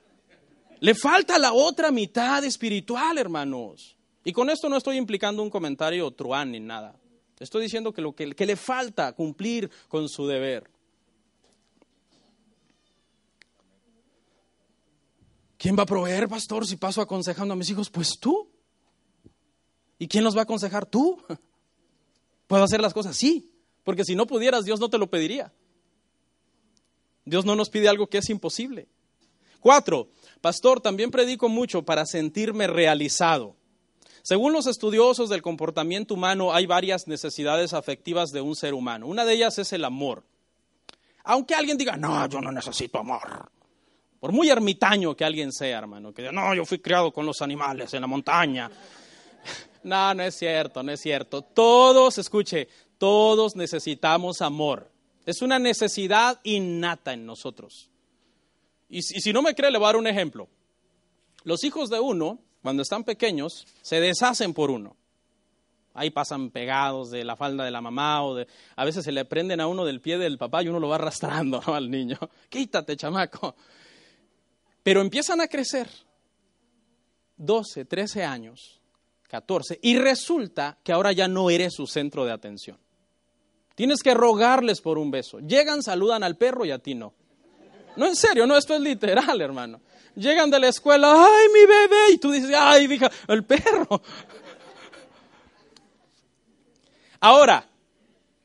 Le 0.81 0.95
falta 0.95 1.39
la 1.39 1.53
otra 1.53 1.91
mitad 1.91 2.45
espiritual, 2.45 3.19
hermanos. 3.19 3.96
Y 4.27 4.33
con 4.33 4.51
esto 4.51 4.69
no 4.69 4.77
estoy 4.77 4.97
implicando 4.97 5.41
un 5.41 5.51
comentario 5.51 6.11
truán 6.11 6.51
ni 6.51 6.59
nada. 6.59 6.99
Estoy 7.39 7.63
diciendo 7.63 7.93
que 7.93 8.03
lo 8.03 8.13
que, 8.13 8.27
le 8.27 8.57
falta 8.57 9.13
cumplir 9.13 9.71
con 9.87 10.09
su 10.09 10.27
deber. 10.27 10.69
¿Quién 15.57 15.79
va 15.79 15.85
a 15.85 15.87
proveer, 15.87 16.29
pastor, 16.29 16.67
si 16.67 16.75
paso 16.75 17.01
aconsejando 17.01 17.55
a 17.55 17.57
mis 17.57 17.71
hijos? 17.71 17.89
Pues 17.89 18.19
tú. 18.19 18.51
¿Y 19.97 20.09
quién 20.09 20.25
los 20.25 20.35
va 20.35 20.41
a 20.41 20.43
aconsejar? 20.43 20.87
Tú. 20.87 21.23
¿Puedo 22.49 22.65
hacer 22.65 22.81
las 22.81 22.95
cosas? 22.95 23.17
Sí, 23.17 23.53
porque 23.85 24.05
si 24.05 24.17
no 24.17 24.27
pudieras, 24.27 24.65
Dios 24.65 24.81
no 24.81 24.89
te 24.89 24.99
lo 24.99 25.09
pediría. 25.09 25.53
Dios 27.25 27.45
no 27.45 27.55
nos 27.55 27.71
pide 27.71 27.89
algo 27.89 28.09
que 28.09 28.19
es 28.19 28.29
imposible. 28.29 28.89
Cuatro, 29.61 30.09
pastor, 30.41 30.81
también 30.81 31.13
predico 31.13 31.49
mucho 31.49 31.85
para 31.85 32.05
sentirme 32.07 32.67
realizado. 32.67 33.55
Según 34.27 34.53
los 34.53 34.67
estudiosos 34.67 35.29
del 35.29 35.41
comportamiento 35.41 36.15
humano, 36.15 36.53
hay 36.53 36.67
varias 36.67 37.07
necesidades 37.07 37.73
afectivas 37.73 38.33
de 38.33 38.41
un 38.41 38.57
ser 38.57 38.75
humano. 38.75 39.07
Una 39.07 39.25
de 39.25 39.35
ellas 39.35 39.57
es 39.61 39.73
el 39.73 39.85
amor. 39.85 40.25
Aunque 41.23 41.55
alguien 41.55 41.79
diga, 41.79 41.97
no, 41.97 42.29
yo 42.29 42.41
no 42.41 42.51
necesito 42.51 42.99
amor. 42.99 43.49
Por 44.19 44.33
muy 44.33 44.51
ermitaño 44.51 45.15
que 45.15 45.25
alguien 45.25 45.53
sea, 45.53 45.79
hermano, 45.79 46.13
que 46.13 46.23
diga, 46.23 46.33
no, 46.33 46.53
yo 46.57 46.65
fui 46.65 46.81
criado 46.81 47.13
con 47.13 47.25
los 47.25 47.41
animales 47.41 47.95
en 47.95 48.01
la 48.01 48.09
montaña. 48.09 48.69
No, 49.85 50.13
no 50.15 50.25
es 50.25 50.35
cierto, 50.35 50.83
no 50.83 50.91
es 50.91 51.01
cierto. 51.01 51.43
Todos, 51.43 52.19
escuche, 52.19 52.67
todos 52.99 53.55
necesitamos 53.55 54.43
amor. 54.43 54.91
Es 55.25 55.41
una 55.41 55.61
necesidad 55.61 56.41
innata 56.43 57.13
en 57.13 57.27
nosotros. 57.27 57.93
Y, 58.89 59.03
si 59.03 59.33
no 59.33 59.43
me 59.43 59.55
cree, 59.55 59.71
le 59.71 59.79
voy 59.79 59.85
a 59.85 59.91
dar 59.91 59.97
un 59.97 60.09
ejemplo. 60.09 60.49
Los 61.45 61.63
hijos 61.63 61.91
de 61.91 62.01
uno, 62.01 62.41
cuando 62.67 62.83
están 62.83 63.05
pequeños, 63.05 63.65
se 63.81 64.01
deshacen 64.01 64.53
por 64.53 64.73
uno. 64.73 64.97
Ahí 65.95 66.11
pasan 66.11 66.51
pegados 66.51 67.13
de 67.13 67.23
la 67.23 67.37
falda 67.37 67.65
de 67.65 67.71
la 67.71 67.81
mamá 67.81 68.25
o 68.25 68.35
de, 68.35 68.49
a 68.75 68.85
veces 68.85 69.05
se 69.05 69.13
le 69.13 69.25
prenden 69.25 69.61
a 69.61 69.69
uno 69.69 69.85
del 69.85 70.01
pie 70.01 70.19
del 70.19 70.37
papá 70.37 70.65
y 70.65 70.69
uno 70.69 70.81
lo 70.81 70.89
va 70.89 70.97
arrastrando 70.97 71.63
al 71.73 71.89
niño. 71.89 72.19
Quítate, 72.49 72.97
chamaco. 72.97 73.55
Pero 74.83 75.01
empiezan 75.01 75.41
a 75.41 75.47
crecer 75.47 75.89
12, 77.37 77.85
13 77.85 78.25
años, 78.25 78.81
14, 79.29 79.79
y 79.81 79.97
resulta 79.97 80.77
que 80.83 80.91
ahora 80.91 81.13
ya 81.13 81.29
no 81.29 81.51
eres 81.51 81.73
su 81.73 81.87
centro 81.87 82.25
de 82.25 82.33
atención. 82.33 82.79
Tienes 83.77 84.03
que 84.03 84.13
rogarles 84.13 84.81
por 84.81 84.99
un 84.99 85.13
beso. 85.13 85.39
Llegan, 85.39 85.85
saludan 85.85 86.25
al 86.25 86.37
perro 86.37 86.65
y 86.65 86.73
a 86.73 86.81
ti 86.81 86.97
no. 86.97 87.15
No, 87.95 88.07
en 88.07 88.17
serio, 88.17 88.45
no, 88.45 88.57
esto 88.57 88.75
es 88.75 88.81
literal, 88.81 89.41
hermano. 89.41 89.81
Llegan 90.17 90.51
de 90.51 90.59
la 90.59 90.69
escuela, 90.69 91.13
ay, 91.15 91.47
mi 91.53 91.67
bebé, 91.67 92.13
y 92.15 92.19
tú 92.19 92.33
dices, 92.33 92.51
ay, 92.57 92.91
hija, 92.91 93.11
el 93.29 93.45
perro. 93.45 94.03
Ahora, 97.21 97.69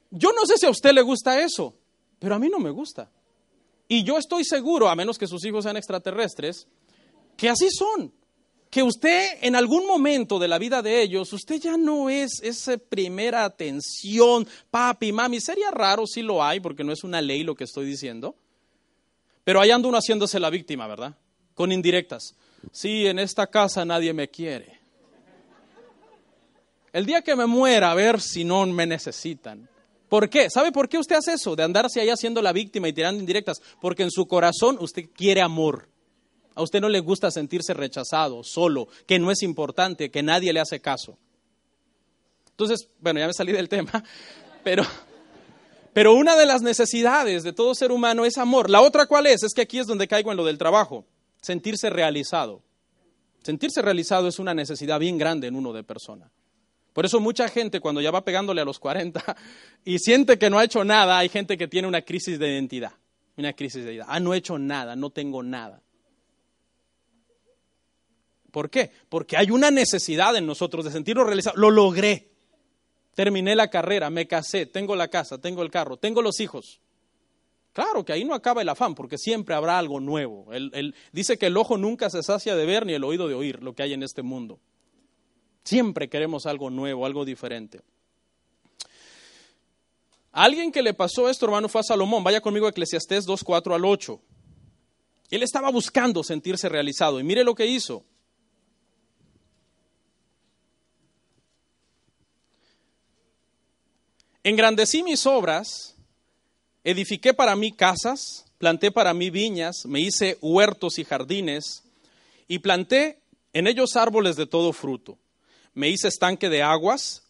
yo 0.09 0.32
no 0.34 0.45
sé 0.45 0.57
si 0.57 0.65
a 0.65 0.69
usted 0.69 0.91
le 0.91 1.01
gusta 1.01 1.41
eso, 1.41 1.74
pero 2.19 2.36
a 2.36 2.39
mí 2.39 2.49
no 2.49 2.59
me 2.59 2.69
gusta. 2.69 3.09
Y 3.88 4.03
yo 4.03 4.17
estoy 4.17 4.43
seguro, 4.43 4.89
a 4.89 4.95
menos 4.95 5.17
que 5.17 5.28
sus 5.28 5.45
hijos 5.45 5.63
sean 5.63 5.78
extraterrestres, 5.78 6.67
que 7.38 7.49
así 7.49 7.69
son. 7.72 8.13
Que 8.69 8.84
usted 8.84 9.38
en 9.41 9.55
algún 9.55 9.86
momento 9.86 10.39
de 10.39 10.47
la 10.47 10.57
vida 10.57 10.82
de 10.82 11.01
ellos, 11.01 11.32
usted 11.34 11.59
ya 11.59 11.76
no 11.76 12.09
es 12.09 12.41
esa 12.41 12.78
primera 12.78 13.43
atención, 13.43 14.47
papi, 14.69 15.11
mami. 15.11 15.41
Sería 15.41 15.72
raro 15.72 16.07
si 16.07 16.22
lo 16.22 16.41
hay, 16.41 16.59
porque 16.61 16.84
no 16.84 16.93
es 16.93 17.03
una 17.03 17.22
ley 17.22 17.43
lo 17.43 17.55
que 17.55 17.65
estoy 17.65 17.86
diciendo. 17.86 18.36
Pero 19.43 19.59
ahí 19.59 19.72
anda 19.72 19.89
uno 19.89 19.97
haciéndose 19.97 20.39
la 20.39 20.49
víctima, 20.49 20.88
¿verdad? 20.88 21.17
Con 21.54 21.72
indirectas. 21.72 22.36
Sí, 22.72 23.08
en 23.08 23.20
esta 23.20 23.47
casa 23.47 23.86
nadie 23.86 24.14
me 24.14 24.30
quiere. 24.30 24.80
El 26.93 27.06
día 27.06 27.22
que 27.22 27.36
me 27.36 27.45
muera, 27.45 27.91
a 27.91 27.95
ver 27.95 28.20
si 28.20 28.43
no 28.43 28.66
me 28.66 28.86
necesitan. 28.86 29.70
¿Por 30.10 30.30
qué? 30.30 30.49
¿Sabe 30.49 30.74
por 30.74 30.89
qué 30.89 30.97
usted 30.97 31.16
hace 31.16 31.34
eso? 31.34 31.56
De 31.56 31.64
andarse 31.64 32.02
ahí 32.02 32.10
haciendo 32.10 32.41
la 32.41 32.52
víctima 32.52 32.89
y 32.89 32.93
tirando 32.93 33.22
indirectas. 33.22 33.62
Porque 33.80 34.04
en 34.04 34.12
su 34.12 34.28
corazón 34.28 34.78
usted 34.82 35.10
quiere 35.16 35.41
amor. 35.41 35.88
A 36.54 36.62
usted 36.62 36.82
no 36.82 36.89
le 36.89 36.99
gusta 36.99 37.32
sentirse 37.32 37.74
rechazado, 37.74 38.43
solo, 38.43 38.89
que 39.08 39.20
no 39.20 39.32
es 39.32 39.41
importante, 39.41 40.12
que 40.12 40.22
nadie 40.22 40.52
le 40.52 40.60
hace 40.60 40.82
caso. 40.82 41.18
Entonces, 42.49 42.89
bueno, 42.99 43.22
ya 43.22 43.28
me 43.28 43.34
salí 43.34 43.54
del 43.54 43.70
tema, 43.70 44.04
pero, 44.64 44.84
pero 45.93 46.14
una 46.14 46.36
de 46.36 46.45
las 46.45 46.62
necesidades 46.62 47.43
de 47.43 47.54
todo 47.54 47.74
ser 47.74 47.91
humano 47.91 48.26
es 48.26 48.38
amor. 48.38 48.70
La 48.70 48.82
otra 48.82 49.06
cuál 49.06 49.28
es? 49.28 49.43
Es 49.43 49.54
que 49.54 49.62
aquí 49.62 49.80
es 49.80 49.88
donde 49.88 50.10
caigo 50.10 50.30
en 50.30 50.38
lo 50.38 50.45
del 50.45 50.58
trabajo, 50.58 51.06
sentirse 51.42 51.89
realizado. 51.89 52.64
Sentirse 53.44 53.82
realizado 53.82 54.28
es 54.28 54.39
una 54.39 54.54
necesidad 54.54 55.00
bien 55.00 55.18
grande 55.18 55.48
en 55.48 55.56
uno 55.56 55.74
de 55.74 55.84
persona. 55.84 56.32
Por 56.94 57.06
eso 57.06 57.20
mucha 57.20 57.48
gente 57.48 57.80
cuando 57.80 58.02
ya 58.02 58.12
va 58.12 58.24
pegándole 58.24 58.62
a 58.62 58.66
los 58.66 58.80
40 58.80 59.36
y 59.86 60.00
siente 60.00 60.38
que 60.38 60.50
no 60.50 60.60
ha 60.60 60.64
hecho 60.64 60.84
nada, 60.84 61.18
hay 61.18 61.30
gente 61.30 61.58
que 61.58 61.68
tiene 61.68 61.88
una 61.88 62.02
crisis 62.02 62.38
de 62.38 62.52
identidad. 62.52 62.92
Una 63.38 63.54
crisis 63.54 63.84
de 63.84 63.94
identidad. 63.94 64.08
Ah, 64.10 64.20
no 64.20 64.34
he 64.34 64.38
hecho 64.38 64.60
nada, 64.60 64.96
no 64.96 65.10
tengo 65.10 65.42
nada. 65.42 65.82
¿Por 68.52 68.70
qué? 68.70 68.92
Porque 69.10 69.38
hay 69.38 69.50
una 69.50 69.72
necesidad 69.72 70.36
en 70.36 70.46
nosotros 70.46 70.84
de 70.86 70.92
sentirnos 70.92 71.26
realizados. 71.26 71.58
Lo 71.58 71.72
logré. 71.72 72.30
Terminé 73.16 73.56
la 73.56 73.70
carrera, 73.70 74.10
me 74.10 74.28
casé, 74.28 74.66
tengo 74.66 74.96
la 74.96 75.08
casa, 75.10 75.38
tengo 75.38 75.64
el 75.64 75.72
carro, 75.72 75.98
tengo 75.98 76.22
los 76.22 76.39
hijos. 76.39 76.82
Claro 77.74 78.03
que 78.03 78.13
ahí 78.13 78.26
no 78.26 78.34
acaba 78.34 78.61
el 78.61 78.69
afán, 78.69 78.95
porque 78.95 79.17
siempre 79.17 79.55
habrá 79.55 79.78
algo 79.80 79.99
nuevo. 79.99 80.51
él 80.51 80.95
dice 81.11 81.38
que 81.38 81.47
el 81.47 81.57
ojo 81.57 81.78
nunca 81.78 82.09
se 82.09 82.22
sacia 82.22 82.55
de 82.55 82.65
ver 82.65 82.86
ni 82.86 82.93
el 82.93 83.03
oído 83.03 83.28
de 83.28 83.36
oír 83.36 83.63
lo 83.63 83.74
que 83.74 83.84
hay 83.84 83.93
en 83.93 84.03
este 84.03 84.22
mundo. 84.22 84.59
Siempre 85.63 86.09
queremos 86.09 86.45
algo 86.45 86.69
nuevo, 86.69 87.05
algo 87.05 87.26
diferente. 87.26 87.82
alguien 90.32 90.72
que 90.72 90.82
le 90.82 90.93
pasó 90.93 91.30
esto, 91.30 91.45
hermano, 91.45 91.69
fue 91.69 91.82
a 91.82 91.84
Salomón. 91.84 92.24
Vaya 92.24 92.41
conmigo 92.41 92.65
a 92.65 92.69
Eclesiastés 92.69 93.26
2, 93.26 93.43
4 93.43 93.76
al 93.76 93.86
8. 93.86 94.22
Él 95.30 95.43
estaba 95.43 95.69
buscando 95.69 96.24
sentirse 96.24 96.67
realizado 96.67 97.19
y 97.19 97.24
mire 97.24 97.43
lo 97.43 97.55
que 97.55 97.65
hizo. 97.65 98.03
Engrandecí 104.43 105.03
mis 105.03 105.26
obras, 105.28 105.91
edifiqué 106.84 107.34
para 107.34 107.55
mí 107.55 107.71
casas, 107.71 108.45
planté 108.57 108.91
para 108.91 109.13
mí 109.13 109.29
viñas, 109.29 109.86
me 109.86 109.99
hice 109.99 110.38
huertos 110.41 110.99
y 110.99 111.03
jardines 111.03 111.84
y 112.47 112.59
planté 112.59 113.19
en 113.53 113.67
ellos 113.67 113.95
árboles 113.95 114.36
de 114.36 114.45
todo 114.45 114.73
fruto 114.73 115.17
me 115.73 115.89
hice 115.89 116.07
estanque 116.07 116.49
de 116.49 116.61
aguas, 116.61 117.23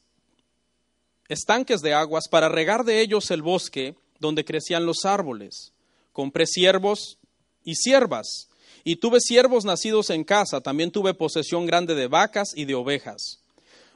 estanques 1.27 1.81
de 1.81 1.93
aguas 1.93 2.27
para 2.29 2.49
regar 2.49 2.83
de 2.83 3.01
ellos 3.01 3.31
el 3.31 3.41
bosque 3.41 3.95
donde 4.19 4.45
crecían 4.45 4.85
los 4.85 5.05
árboles. 5.05 5.73
Compré 6.11 6.45
siervos 6.45 7.17
y 7.63 7.75
siervas, 7.75 8.49
y 8.83 8.95
tuve 8.95 9.19
siervos 9.21 9.63
nacidos 9.63 10.09
en 10.09 10.23
casa, 10.23 10.61
también 10.61 10.91
tuve 10.91 11.13
posesión 11.13 11.65
grande 11.65 11.93
de 11.93 12.07
vacas 12.07 12.53
y 12.55 12.65
de 12.65 12.73
ovejas, 12.73 13.39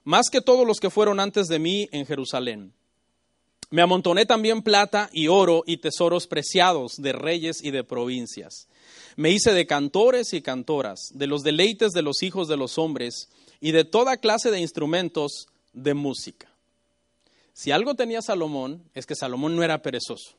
más 0.03 0.29
que 0.29 0.41
todos 0.41 0.65
los 0.67 0.79
que 0.79 0.91
fueron 0.91 1.19
antes 1.19 1.47
de 1.47 1.59
mí 1.59 1.89
en 1.91 2.05
Jerusalén. 2.05 2.73
Me 3.69 3.81
amontoné 3.81 4.25
también 4.25 4.61
plata 4.61 5.09
y 5.11 5.27
oro 5.27 5.63
y 5.65 5.77
tesoros 5.77 6.27
preciados 6.27 6.93
de 6.97 7.13
reyes 7.13 7.63
y 7.63 7.71
de 7.71 7.83
provincias. 7.83 8.67
Me 9.15 9.31
hice 9.31 9.53
de 9.53 9.65
cantores 9.65 10.33
y 10.33 10.41
cantoras, 10.41 10.99
de 11.13 11.27
los 11.27 11.41
deleites 11.41 11.91
de 11.91 12.01
los 12.01 12.21
hijos 12.21 12.47
de 12.47 12.57
los 12.57 12.77
hombres, 12.77 13.29
y 13.59 13.71
de 13.71 13.83
toda 13.83 14.17
clase 14.17 14.51
de 14.51 14.59
instrumentos 14.59 15.47
de 15.73 15.93
música. 15.93 16.49
Si 17.53 17.71
algo 17.71 17.95
tenía 17.95 18.21
Salomón, 18.21 18.83
es 18.93 19.05
que 19.05 19.15
Salomón 19.15 19.55
no 19.55 19.63
era 19.63 19.81
perezoso. 19.81 20.35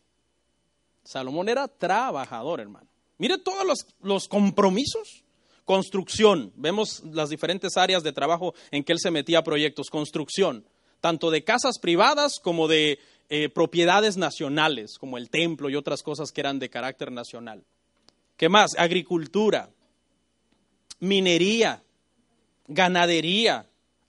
Salomón 1.02 1.48
era 1.48 1.66
trabajador, 1.66 2.60
hermano. 2.60 2.86
Mire 3.18 3.38
todos 3.38 3.66
los, 3.66 3.86
los 4.02 4.28
compromisos. 4.28 5.24
Construcción, 5.64 6.52
vemos 6.54 7.02
las 7.04 7.30
diferentes 7.30 7.76
áreas 7.76 8.02
de 8.02 8.12
trabajo 8.12 8.54
en 8.70 8.84
que 8.84 8.92
él 8.92 9.00
se 9.00 9.10
metía 9.10 9.38
a 9.38 9.44
proyectos. 9.44 9.88
Construcción, 9.90 10.64
tanto 11.00 11.30
de 11.30 11.42
casas 11.42 11.78
privadas 11.80 12.38
como 12.40 12.68
de 12.68 12.98
eh, 13.28 13.48
propiedades 13.48 14.16
nacionales, 14.16 14.98
como 14.98 15.18
el 15.18 15.30
templo 15.30 15.68
y 15.68 15.76
otras 15.76 16.02
cosas 16.02 16.32
que 16.32 16.40
eran 16.40 16.58
de 16.58 16.70
carácter 16.70 17.10
nacional. 17.10 17.64
¿Qué 18.36 18.48
más? 18.48 18.72
Agricultura, 18.78 19.70
minería, 21.00 21.82
ganadería, 22.68 23.66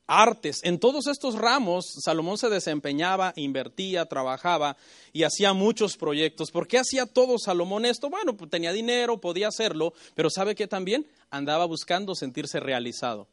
artes. 0.08 0.62
En 0.64 0.80
todos 0.80 1.08
estos 1.08 1.36
ramos 1.36 1.86
Salomón 2.04 2.38
se 2.38 2.50
desempeñaba, 2.50 3.34
invertía, 3.36 4.06
trabajaba 4.06 4.78
y 5.14 5.24
hacía 5.24 5.54
muchos 5.54 5.98
proyectos. 5.98 6.52
¿Por 6.52 6.68
qué 6.68 6.80
hacía 6.80 7.06
todo 7.06 7.38
Salomón 7.38 7.86
esto? 7.86 8.10
Bueno, 8.10 8.36
pues 8.36 8.50
tenía 8.50 8.72
dinero, 8.72 9.20
podía 9.20 9.50
hacerlo, 9.50 9.94
pero 10.16 10.30
¿sabe 10.30 10.56
que 10.56 10.68
también? 10.68 11.06
Andaba 11.30 11.66
buscando 11.66 12.16
sentirse 12.16 12.60
realizado. 12.60 13.28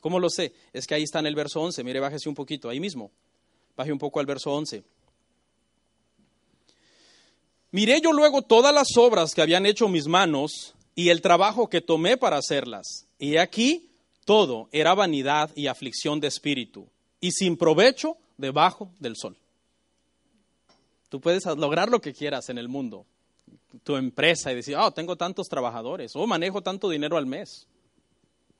¿Cómo 0.00 0.20
lo 0.20 0.30
sé? 0.30 0.54
Es 0.72 0.86
que 0.86 0.94
ahí 0.94 1.02
está 1.02 1.18
en 1.18 1.26
el 1.26 1.34
verso 1.34 1.60
11. 1.60 1.82
Mire, 1.84 2.00
bájese 2.00 2.28
un 2.28 2.34
poquito, 2.34 2.68
ahí 2.68 2.80
mismo. 2.80 3.10
Baje 3.76 3.92
un 3.92 3.98
poco 3.98 4.20
al 4.20 4.26
verso 4.26 4.52
11. 4.52 4.82
Miré 7.72 8.00
yo 8.00 8.12
luego 8.12 8.42
todas 8.42 8.74
las 8.74 8.96
obras 8.96 9.34
que 9.34 9.42
habían 9.42 9.66
hecho 9.66 9.88
mis 9.88 10.06
manos 10.06 10.74
y 10.94 11.10
el 11.10 11.20
trabajo 11.20 11.68
que 11.68 11.82
tomé 11.82 12.16
para 12.16 12.38
hacerlas. 12.38 13.06
Y 13.18 13.36
aquí 13.36 13.90
todo 14.24 14.68
era 14.72 14.94
vanidad 14.94 15.50
y 15.54 15.68
aflicción 15.68 16.18
de 16.18 16.28
espíritu, 16.28 16.88
y 17.20 17.30
sin 17.30 17.56
provecho 17.56 18.16
debajo 18.36 18.90
del 18.98 19.14
sol. 19.16 19.36
Tú 21.08 21.20
puedes 21.20 21.46
lograr 21.46 21.88
lo 21.90 22.00
que 22.00 22.12
quieras 22.12 22.48
en 22.48 22.58
el 22.58 22.68
mundo, 22.68 23.06
tu 23.84 23.96
empresa, 23.96 24.50
y 24.50 24.56
decir, 24.56 24.76
oh, 24.76 24.90
tengo 24.90 25.16
tantos 25.16 25.48
trabajadores, 25.48 26.12
oh, 26.16 26.26
manejo 26.26 26.62
tanto 26.62 26.88
dinero 26.90 27.16
al 27.16 27.26
mes, 27.26 27.68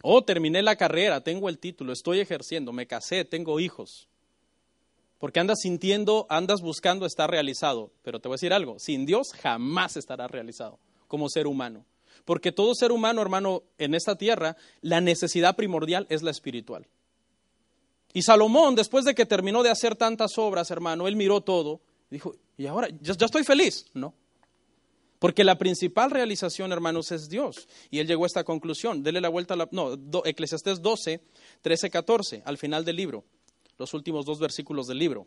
oh, 0.02 0.22
terminé 0.22 0.62
la 0.62 0.76
carrera, 0.76 1.22
tengo 1.22 1.48
el 1.48 1.58
título, 1.58 1.92
estoy 1.92 2.20
ejerciendo, 2.20 2.72
me 2.72 2.86
casé, 2.86 3.24
tengo 3.24 3.58
hijos. 3.58 4.08
Porque 5.18 5.40
andas 5.40 5.60
sintiendo, 5.62 6.26
andas 6.28 6.60
buscando 6.60 7.06
estar 7.06 7.30
realizado. 7.30 7.90
Pero 8.02 8.20
te 8.20 8.28
voy 8.28 8.34
a 8.34 8.36
decir 8.36 8.52
algo, 8.52 8.78
sin 8.78 9.06
Dios 9.06 9.32
jamás 9.40 9.96
estarás 9.96 10.30
realizado 10.30 10.78
como 11.08 11.28
ser 11.28 11.46
humano. 11.46 11.84
Porque 12.24 12.52
todo 12.52 12.74
ser 12.74 12.92
humano, 12.92 13.22
hermano, 13.22 13.62
en 13.78 13.94
esta 13.94 14.16
tierra, 14.16 14.56
la 14.80 15.00
necesidad 15.00 15.56
primordial 15.56 16.06
es 16.10 16.22
la 16.22 16.30
espiritual. 16.30 16.86
Y 18.12 18.22
Salomón, 18.22 18.74
después 18.74 19.04
de 19.04 19.14
que 19.14 19.26
terminó 19.26 19.62
de 19.62 19.70
hacer 19.70 19.94
tantas 19.94 20.38
obras, 20.38 20.70
hermano, 20.70 21.06
él 21.06 21.16
miró 21.16 21.42
todo 21.42 21.80
y 22.10 22.16
dijo, 22.16 22.34
¿y 22.56 22.66
ahora 22.66 22.88
ya, 23.00 23.12
estoy 23.12 23.44
feliz? 23.44 23.86
No. 23.94 24.14
Porque 25.18 25.44
la 25.44 25.56
principal 25.56 26.10
realización, 26.10 26.72
hermanos, 26.72 27.12
es 27.12 27.28
Dios. 27.28 27.68
Y 27.90 28.00
él 28.00 28.06
llegó 28.06 28.24
a 28.24 28.26
esta 28.26 28.44
conclusión. 28.44 29.02
Dele 29.02 29.20
la 29.20 29.28
vuelta 29.28 29.54
a 29.54 29.56
la... 29.56 29.68
No, 29.70 29.96
Eclesiastés 30.24 30.82
12, 30.82 31.20
13, 31.62 31.90
14, 31.90 32.42
al 32.44 32.58
final 32.58 32.84
del 32.84 32.96
libro. 32.96 33.24
Los 33.79 33.93
últimos 33.95 34.24
dos 34.24 34.39
versículos 34.39 34.87
del 34.87 34.99
libro. 34.99 35.27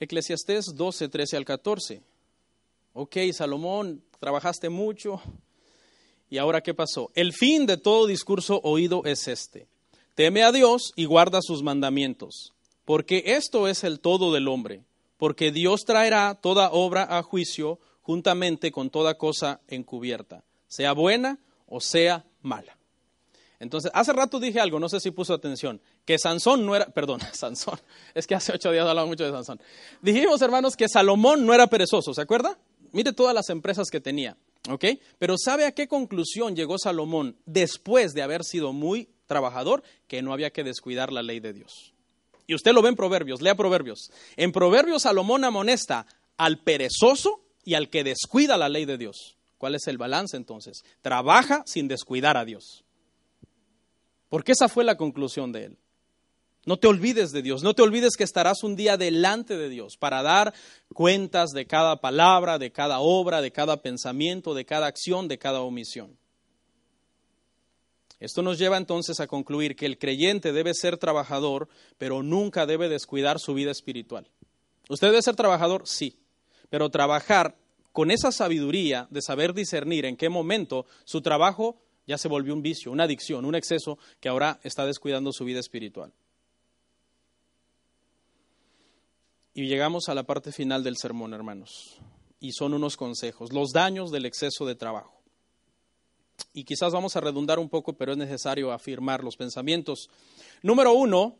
Eclesiastés 0.00 0.74
12, 0.74 1.08
13 1.08 1.36
al 1.36 1.44
14. 1.44 2.02
Ok, 2.94 3.16
Salomón, 3.32 4.02
trabajaste 4.18 4.68
mucho. 4.68 5.22
¿Y 6.28 6.38
ahora 6.38 6.60
qué 6.60 6.74
pasó? 6.74 7.10
El 7.14 7.32
fin 7.32 7.66
de 7.66 7.76
todo 7.76 8.06
discurso 8.06 8.60
oído 8.64 9.02
es 9.04 9.28
este. 9.28 9.68
Teme 10.14 10.42
a 10.42 10.50
Dios 10.50 10.92
y 10.96 11.04
guarda 11.04 11.40
sus 11.40 11.62
mandamientos, 11.62 12.52
porque 12.84 13.22
esto 13.26 13.68
es 13.68 13.84
el 13.84 14.00
todo 14.00 14.32
del 14.32 14.48
hombre, 14.48 14.82
porque 15.16 15.52
Dios 15.52 15.84
traerá 15.86 16.34
toda 16.34 16.70
obra 16.70 17.18
a 17.18 17.22
juicio 17.22 17.78
juntamente 18.02 18.72
con 18.72 18.90
toda 18.90 19.16
cosa 19.16 19.60
encubierta, 19.68 20.44
sea 20.68 20.92
buena 20.92 21.38
o 21.72 21.80
sea 21.80 22.24
mala. 22.42 22.76
Entonces, 23.58 23.90
hace 23.94 24.12
rato 24.12 24.38
dije 24.38 24.60
algo, 24.60 24.78
no 24.78 24.88
sé 24.88 25.00
si 25.00 25.10
puso 25.10 25.32
atención, 25.32 25.80
que 26.04 26.18
Sansón 26.18 26.66
no 26.66 26.76
era, 26.76 26.86
perdón, 26.86 27.20
Sansón, 27.32 27.80
es 28.14 28.26
que 28.26 28.34
hace 28.34 28.52
ocho 28.52 28.70
días 28.70 28.86
hablaba 28.86 29.06
mucho 29.06 29.24
de 29.24 29.30
Sansón. 29.30 29.60
Dijimos, 30.02 30.42
hermanos, 30.42 30.76
que 30.76 30.88
Salomón 30.88 31.46
no 31.46 31.54
era 31.54 31.68
perezoso, 31.68 32.12
¿se 32.12 32.20
acuerda? 32.20 32.58
Mire 32.92 33.12
todas 33.12 33.34
las 33.34 33.48
empresas 33.48 33.88
que 33.88 34.00
tenía, 34.00 34.36
¿ok? 34.68 34.84
Pero 35.18 35.36
¿sabe 35.38 35.64
a 35.64 35.72
qué 35.72 35.88
conclusión 35.88 36.54
llegó 36.54 36.76
Salomón 36.76 37.36
después 37.46 38.12
de 38.12 38.22
haber 38.22 38.44
sido 38.44 38.74
muy 38.74 39.08
trabajador? 39.26 39.82
Que 40.08 40.20
no 40.20 40.34
había 40.34 40.50
que 40.50 40.64
descuidar 40.64 41.10
la 41.10 41.22
ley 41.22 41.40
de 41.40 41.54
Dios. 41.54 41.94
Y 42.46 42.54
usted 42.54 42.72
lo 42.72 42.82
ve 42.82 42.90
en 42.90 42.96
Proverbios, 42.96 43.40
lea 43.40 43.54
Proverbios. 43.54 44.10
En 44.36 44.52
Proverbios 44.52 45.02
Salomón 45.02 45.44
amonesta 45.44 46.04
al 46.36 46.58
perezoso 46.58 47.40
y 47.64 47.74
al 47.74 47.88
que 47.88 48.04
descuida 48.04 48.58
la 48.58 48.68
ley 48.68 48.84
de 48.84 48.98
Dios. 48.98 49.38
¿Cuál 49.62 49.76
es 49.76 49.86
el 49.86 49.96
balance 49.96 50.36
entonces? 50.36 50.82
Trabaja 51.02 51.62
sin 51.66 51.86
descuidar 51.86 52.36
a 52.36 52.44
Dios. 52.44 52.82
Porque 54.28 54.50
esa 54.50 54.68
fue 54.68 54.82
la 54.82 54.96
conclusión 54.96 55.52
de 55.52 55.66
él. 55.66 55.78
No 56.66 56.78
te 56.78 56.88
olvides 56.88 57.30
de 57.30 57.42
Dios, 57.42 57.62
no 57.62 57.72
te 57.72 57.82
olvides 57.82 58.16
que 58.16 58.24
estarás 58.24 58.64
un 58.64 58.74
día 58.74 58.96
delante 58.96 59.56
de 59.56 59.68
Dios 59.68 59.96
para 59.96 60.24
dar 60.24 60.52
cuentas 60.92 61.50
de 61.50 61.68
cada 61.68 62.00
palabra, 62.00 62.58
de 62.58 62.72
cada 62.72 62.98
obra, 62.98 63.40
de 63.40 63.52
cada 63.52 63.80
pensamiento, 63.82 64.52
de 64.52 64.64
cada 64.64 64.88
acción, 64.88 65.28
de 65.28 65.38
cada 65.38 65.60
omisión. 65.60 66.18
Esto 68.18 68.42
nos 68.42 68.58
lleva 68.58 68.78
entonces 68.78 69.20
a 69.20 69.28
concluir 69.28 69.76
que 69.76 69.86
el 69.86 69.96
creyente 69.96 70.52
debe 70.52 70.74
ser 70.74 70.96
trabajador, 70.96 71.68
pero 71.98 72.24
nunca 72.24 72.66
debe 72.66 72.88
descuidar 72.88 73.38
su 73.38 73.54
vida 73.54 73.70
espiritual. 73.70 74.28
¿Usted 74.88 75.06
debe 75.06 75.22
ser 75.22 75.36
trabajador? 75.36 75.86
Sí, 75.86 76.18
pero 76.68 76.90
trabajar 76.90 77.61
con 77.92 78.10
esa 78.10 78.32
sabiduría 78.32 79.06
de 79.10 79.22
saber 79.22 79.54
discernir 79.54 80.04
en 80.06 80.16
qué 80.16 80.28
momento 80.28 80.86
su 81.04 81.20
trabajo 81.20 81.76
ya 82.06 82.18
se 82.18 82.28
volvió 82.28 82.54
un 82.54 82.62
vicio, 82.62 82.90
una 82.90 83.04
adicción, 83.04 83.44
un 83.44 83.54
exceso 83.54 83.98
que 84.20 84.28
ahora 84.28 84.58
está 84.64 84.86
descuidando 84.86 85.32
su 85.32 85.44
vida 85.44 85.60
espiritual. 85.60 86.12
Y 89.54 89.66
llegamos 89.66 90.08
a 90.08 90.14
la 90.14 90.24
parte 90.24 90.50
final 90.50 90.82
del 90.82 90.96
sermón, 90.96 91.34
hermanos, 91.34 91.98
y 92.40 92.52
son 92.52 92.72
unos 92.72 92.96
consejos, 92.96 93.52
los 93.52 93.70
daños 93.72 94.10
del 94.10 94.24
exceso 94.24 94.64
de 94.66 94.74
trabajo. 94.74 95.20
Y 96.54 96.64
quizás 96.64 96.92
vamos 96.92 97.14
a 97.16 97.20
redundar 97.20 97.58
un 97.58 97.68
poco, 97.68 97.92
pero 97.92 98.12
es 98.12 98.18
necesario 98.18 98.72
afirmar 98.72 99.22
los 99.22 99.36
pensamientos. 99.36 100.08
Número 100.62 100.92
uno, 100.92 101.36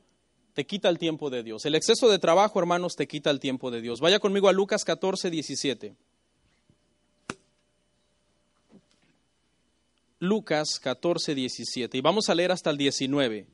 te 0.52 0.66
quita 0.66 0.90
el 0.90 0.98
tiempo 0.98 1.30
de 1.30 1.42
Dios. 1.42 1.64
El 1.64 1.74
exceso 1.74 2.08
de 2.10 2.18
trabajo, 2.18 2.58
hermanos, 2.58 2.94
te 2.94 3.08
quita 3.08 3.30
el 3.30 3.40
tiempo 3.40 3.70
de 3.70 3.80
Dios. 3.80 4.00
Vaya 4.00 4.20
conmigo 4.20 4.48
a 4.48 4.52
Lucas 4.52 4.84
14, 4.84 5.30
17. 5.30 5.96
Lucas 10.22 10.78
14, 10.78 11.34
17. 11.34 11.98
Y 11.98 12.00
vamos 12.00 12.28
a 12.28 12.36
leer 12.36 12.52
hasta 12.52 12.70
el 12.70 12.78
19. 12.78 13.48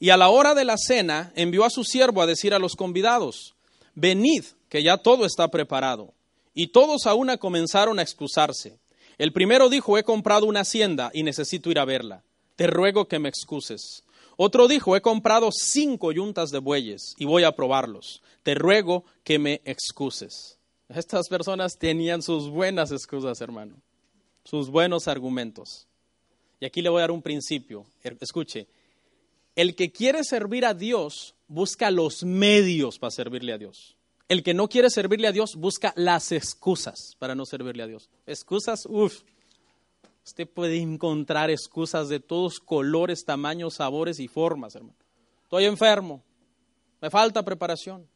Y 0.00 0.08
a 0.08 0.16
la 0.16 0.30
hora 0.30 0.54
de 0.54 0.64
la 0.64 0.78
cena 0.78 1.30
envió 1.36 1.66
a 1.66 1.70
su 1.70 1.84
siervo 1.84 2.22
a 2.22 2.26
decir 2.26 2.54
a 2.54 2.58
los 2.58 2.76
convidados, 2.76 3.54
venid, 3.94 4.44
que 4.70 4.82
ya 4.82 4.96
todo 4.96 5.26
está 5.26 5.48
preparado. 5.48 6.14
Y 6.54 6.68
todos 6.68 7.06
a 7.06 7.12
una 7.12 7.36
comenzaron 7.36 7.98
a 7.98 8.02
excusarse. 8.02 8.78
El 9.18 9.34
primero 9.34 9.68
dijo, 9.68 9.98
he 9.98 10.02
comprado 10.02 10.46
una 10.46 10.60
hacienda 10.60 11.10
y 11.12 11.24
necesito 11.24 11.70
ir 11.70 11.78
a 11.78 11.84
verla. 11.84 12.24
Te 12.56 12.68
ruego 12.68 13.06
que 13.06 13.18
me 13.18 13.28
excuses. 13.28 14.02
Otro 14.38 14.66
dijo, 14.66 14.96
he 14.96 15.02
comprado 15.02 15.50
cinco 15.52 16.10
yuntas 16.10 16.50
de 16.50 16.58
bueyes 16.58 17.14
y 17.18 17.26
voy 17.26 17.44
a 17.44 17.52
probarlos. 17.52 18.22
Te 18.42 18.54
ruego 18.54 19.04
que 19.24 19.38
me 19.38 19.60
excuses. 19.66 20.58
Estas 20.88 21.28
personas 21.28 21.76
tenían 21.78 22.22
sus 22.22 22.48
buenas 22.48 22.92
excusas, 22.92 23.42
hermano, 23.42 23.76
sus 24.42 24.70
buenos 24.70 25.06
argumentos. 25.06 25.86
Y 26.64 26.66
aquí 26.66 26.80
le 26.80 26.88
voy 26.88 27.00
a 27.00 27.02
dar 27.02 27.10
un 27.10 27.20
principio. 27.20 27.84
Er, 28.02 28.16
escuche, 28.22 28.66
el 29.54 29.76
que 29.76 29.92
quiere 29.92 30.24
servir 30.24 30.64
a 30.64 30.72
Dios 30.72 31.34
busca 31.46 31.90
los 31.90 32.24
medios 32.24 32.98
para 32.98 33.10
servirle 33.10 33.52
a 33.52 33.58
Dios. 33.58 33.98
El 34.30 34.42
que 34.42 34.54
no 34.54 34.66
quiere 34.70 34.88
servirle 34.88 35.28
a 35.28 35.32
Dios 35.32 35.56
busca 35.56 35.92
las 35.94 36.32
excusas 36.32 37.16
para 37.18 37.34
no 37.34 37.44
servirle 37.44 37.82
a 37.82 37.86
Dios. 37.86 38.08
Excusas, 38.26 38.86
uff. 38.86 39.24
Usted 40.24 40.48
puede 40.48 40.78
encontrar 40.78 41.50
excusas 41.50 42.08
de 42.08 42.18
todos 42.18 42.60
colores, 42.60 43.26
tamaños, 43.26 43.74
sabores 43.74 44.18
y 44.18 44.26
formas, 44.26 44.74
hermano. 44.74 44.96
Estoy 45.42 45.66
enfermo. 45.66 46.22
Me 47.02 47.10
falta 47.10 47.42
preparación. 47.42 48.08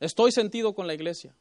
Estoy 0.00 0.32
sentido 0.32 0.74
con 0.74 0.86
la 0.86 0.94
iglesia. 0.94 1.36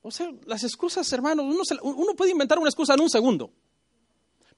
O 0.00 0.10
sea, 0.10 0.32
las 0.46 0.64
excusas, 0.64 1.12
hermanos, 1.12 1.44
uno, 1.44 1.62
uno 1.94 2.14
puede 2.16 2.30
inventar 2.30 2.58
una 2.58 2.70
excusa 2.70 2.94
en 2.94 3.02
un 3.02 3.10
segundo. 3.10 3.52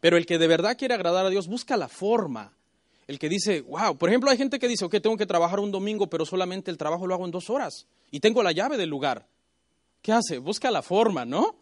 Pero 0.04 0.18
el 0.18 0.26
que 0.26 0.36
de 0.36 0.46
verdad 0.46 0.76
quiere 0.76 0.92
agradar 0.92 1.24
a 1.24 1.30
Dios 1.30 1.48
busca 1.48 1.78
la 1.78 1.88
forma. 1.88 2.52
El 3.06 3.18
que 3.18 3.30
dice, 3.30 3.62
wow, 3.62 3.96
por 3.96 4.10
ejemplo, 4.10 4.30
hay 4.30 4.36
gente 4.36 4.58
que 4.58 4.68
dice, 4.68 4.84
ok, 4.84 4.96
tengo 5.00 5.16
que 5.16 5.24
trabajar 5.24 5.60
un 5.60 5.72
domingo, 5.72 6.10
pero 6.10 6.26
solamente 6.26 6.70
el 6.70 6.76
trabajo 6.76 7.06
lo 7.06 7.14
hago 7.14 7.24
en 7.24 7.30
dos 7.30 7.48
horas 7.48 7.86
y 8.10 8.20
tengo 8.20 8.42
la 8.42 8.52
llave 8.52 8.76
del 8.76 8.90
lugar. 8.90 9.26
¿Qué 10.02 10.12
hace? 10.12 10.36
Busca 10.36 10.70
la 10.70 10.82
forma, 10.82 11.24
¿no? 11.24 11.56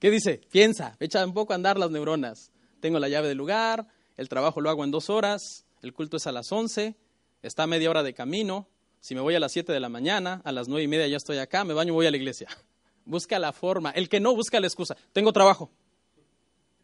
¿Qué 0.00 0.10
dice? 0.10 0.42
Piensa, 0.50 0.98
echa 1.00 1.24
un 1.24 1.32
poco 1.32 1.54
a 1.54 1.56
andar 1.56 1.78
las 1.78 1.90
neuronas. 1.90 2.52
Tengo 2.80 2.98
la 2.98 3.08
llave 3.08 3.28
del 3.28 3.38
lugar, 3.38 3.86
el 4.18 4.28
trabajo 4.28 4.60
lo 4.60 4.68
hago 4.68 4.84
en 4.84 4.90
dos 4.90 5.08
horas, 5.08 5.64
el 5.80 5.94
culto 5.94 6.18
es 6.18 6.26
a 6.26 6.32
las 6.32 6.52
once, 6.52 6.94
está 7.40 7.62
a 7.62 7.66
media 7.66 7.88
hora 7.88 8.02
de 8.02 8.12
camino, 8.12 8.68
Si 9.00 9.14
me 9.14 9.22
voy 9.22 9.34
a 9.34 9.40
las 9.40 9.52
7 9.52 9.72
de 9.72 9.80
la 9.80 9.88
mañana, 9.88 10.42
a 10.44 10.52
las 10.52 10.68
nueve 10.68 10.82
y 10.82 10.88
media 10.88 11.06
ya 11.06 11.16
estoy 11.16 11.38
acá, 11.38 11.64
me 11.64 11.72
baño 11.72 11.94
y 11.94 11.96
voy 11.96 12.06
a 12.06 12.10
la 12.10 12.18
iglesia. 12.18 12.48
Busca 13.06 13.38
la 13.38 13.54
forma. 13.54 13.92
El 13.92 14.10
que 14.10 14.20
no 14.20 14.34
busca 14.34 14.60
la 14.60 14.66
excusa. 14.66 14.94
Tengo 15.14 15.32
trabajo. 15.32 15.70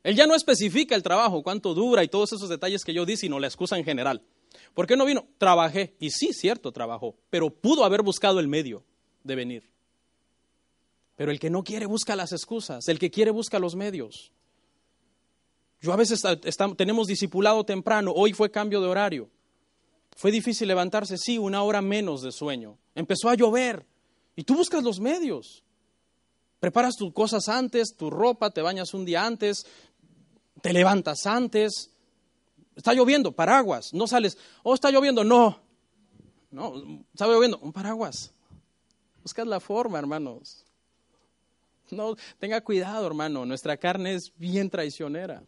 Él 0.04 0.14
ya 0.14 0.26
no 0.26 0.34
especifica 0.34 0.94
el 0.94 1.02
trabajo, 1.02 1.42
cuánto 1.42 1.72
dura 1.72 2.04
y 2.04 2.08
todos 2.08 2.32
esos 2.34 2.50
detalles 2.50 2.84
que 2.84 2.92
yo 2.92 3.06
di, 3.06 3.16
sino 3.16 3.40
la 3.40 3.46
excusa 3.46 3.78
en 3.78 3.84
general. 3.84 4.22
¿Por 4.74 4.86
qué 4.86 4.96
no 4.96 5.06
vino? 5.06 5.26
Trabajé. 5.38 5.96
Y 5.98 6.10
sí, 6.10 6.32
cierto, 6.32 6.72
trabajó. 6.72 7.16
Pero 7.30 7.48
pudo 7.48 7.84
haber 7.84 8.02
buscado 8.02 8.38
el 8.38 8.46
medio 8.46 8.84
de 9.24 9.34
venir. 9.34 9.70
Pero 11.16 11.32
el 11.32 11.40
que 11.40 11.48
no 11.48 11.64
quiere 11.64 11.86
busca 11.86 12.16
las 12.16 12.32
excusas. 12.32 12.86
El 12.86 12.98
que 12.98 13.10
quiere 13.10 13.30
busca 13.30 13.58
los 13.58 13.76
medios. 13.76 14.30
Yo 15.80 15.92
a 15.92 15.96
veces 15.96 16.22
tenemos 16.76 17.06
discipulado 17.06 17.64
temprano. 17.64 18.12
Hoy 18.14 18.34
fue 18.34 18.50
cambio 18.50 18.82
de 18.82 18.88
horario. 18.88 19.30
Fue 20.16 20.30
difícil 20.30 20.68
levantarse, 20.68 21.16
sí, 21.16 21.38
una 21.38 21.62
hora 21.62 21.80
menos 21.80 22.20
de 22.20 22.30
sueño. 22.30 22.78
Empezó 22.94 23.30
a 23.30 23.34
llover. 23.36 23.86
Y 24.36 24.44
tú 24.44 24.54
buscas 24.54 24.84
los 24.84 25.00
medios. 25.00 25.64
Preparas 26.64 26.96
tus 26.96 27.12
cosas 27.12 27.48
antes, 27.48 27.94
tu 27.94 28.08
ropa, 28.08 28.50
te 28.50 28.62
bañas 28.62 28.94
un 28.94 29.04
día 29.04 29.26
antes, 29.26 29.66
te 30.64 30.72
levantas 30.72 31.26
antes. 31.26 31.90
Está 32.74 32.94
lloviendo, 32.94 33.32
paraguas. 33.32 33.92
No 33.92 34.06
sales, 34.06 34.38
oh, 34.62 34.72
está 34.72 34.90
lloviendo, 34.90 35.22
no. 35.22 35.60
No, 36.50 37.04
está 37.12 37.26
lloviendo, 37.26 37.58
un 37.58 37.70
paraguas. 37.70 38.32
Buscas 39.22 39.46
la 39.46 39.60
forma, 39.60 39.98
hermanos. 39.98 40.64
No, 41.90 42.16
tenga 42.38 42.62
cuidado, 42.62 43.06
hermano. 43.06 43.44
Nuestra 43.44 43.76
carne 43.76 44.14
es 44.14 44.32
bien 44.38 44.70
traicionera. 44.70 45.42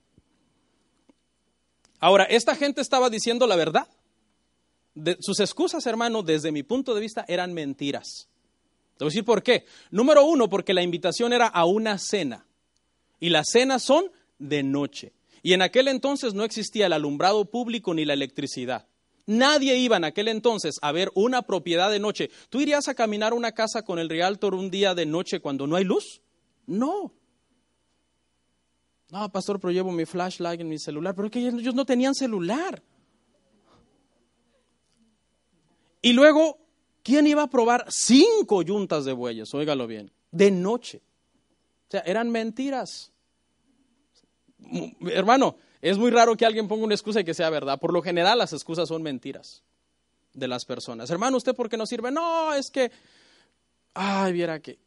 Ahora, 1.99 2.25
esta 2.25 2.55
gente 2.55 2.83
estaba 2.83 3.09
diciendo 3.09 3.47
la 3.47 3.57
verdad 3.57 3.89
sus 5.21 5.41
excusas, 5.41 5.87
hermano, 5.87 6.23
desde 6.23 6.53
mi 6.53 6.63
punto 6.63 6.95
de 6.95 7.01
vista, 7.01 7.25
eran 7.27 7.55
mentiras. 7.55 8.29
Te 8.99 9.05
voy 9.05 9.09
a 9.09 9.13
decir 9.13 9.25
por 9.25 9.43
qué. 9.43 9.65
Número 9.91 10.27
uno, 10.27 10.51
porque 10.51 10.75
la 10.75 10.83
invitación 10.83 11.33
era 11.33 11.47
a 11.47 11.65
una 11.65 11.97
cena. 11.97 12.47
Y 13.19 13.31
las 13.31 13.47
cenas 13.51 13.83
son 13.83 14.11
de 14.39 14.63
noche. 14.63 15.13
Y 15.43 15.53
en 15.53 15.63
aquel 15.63 15.89
entonces 15.89 16.35
no 16.35 16.45
existía 16.45 16.87
el 16.87 16.93
alumbrado 16.93 17.45
público 17.51 17.95
ni 17.95 18.05
la 18.05 18.15
electricidad. 18.15 18.89
Nadie 19.27 19.77
iba 19.77 19.97
en 19.97 20.05
aquel 20.05 20.29
entonces 20.29 20.77
a 20.83 20.93
ver 20.93 21.11
una 21.15 21.43
propiedad 21.43 21.91
de 21.91 21.99
noche. 21.99 22.31
¿Tú 22.49 22.61
irías 22.61 22.87
a 22.89 22.95
caminar 22.95 23.35
una 23.35 23.53
casa 23.53 23.83
con 23.83 23.99
el 23.99 24.09
realtor 24.09 24.55
un 24.55 24.71
día 24.71 24.95
de 24.95 25.05
noche 25.05 25.41
cuando 25.41 25.67
no 25.67 25.77
hay 25.77 25.85
luz? 25.85 26.23
No. 26.67 27.13
No, 29.11 29.31
pastor, 29.31 29.61
pero 29.61 29.73
llevo 29.73 29.91
mi 29.91 30.05
flashlight 30.05 30.61
en 30.61 30.69
mi 30.69 30.79
celular. 30.79 31.15
Pero 31.15 31.27
es 31.27 31.33
que 31.33 31.41
ellos 31.41 31.75
no 31.75 31.85
tenían 31.85 32.15
celular. 32.15 32.83
Y 36.03 36.13
luego, 36.13 36.59
¿quién 37.03 37.27
iba 37.27 37.43
a 37.43 37.51
probar 37.51 37.85
cinco 37.89 38.63
yuntas 38.63 39.05
de 39.05 39.13
bueyes? 39.13 39.53
Óigalo 39.55 39.89
bien, 39.89 40.13
de 40.31 40.53
noche. 40.53 41.03
O 41.89 41.91
sea, 41.91 42.01
eran 42.01 42.31
mentiras. 42.31 43.13
Hermano, 45.01 45.57
es 45.83 45.99
muy 45.99 46.11
raro 46.11 46.37
que 46.37 46.47
alguien 46.47 46.69
ponga 46.69 46.85
una 46.85 46.95
excusa 46.95 47.21
y 47.21 47.25
que 47.25 47.35
sea 47.35 47.51
verdad. 47.51 47.79
Por 47.79 47.93
lo 47.93 48.03
general, 48.03 48.39
las 48.39 48.53
excusas 48.53 48.89
son 48.89 49.03
mentiras 49.03 49.63
de 50.33 50.49
las 50.49 50.65
personas. 50.65 51.11
Hermano, 51.11 51.37
¿usted 51.37 51.55
por 51.55 51.69
qué 51.69 51.77
no 51.77 51.87
sirve? 51.87 52.11
No, 52.11 52.53
es 52.55 52.71
que, 52.71 52.91
ay, 53.95 54.33
viera 54.33 54.61
que, 54.61 54.79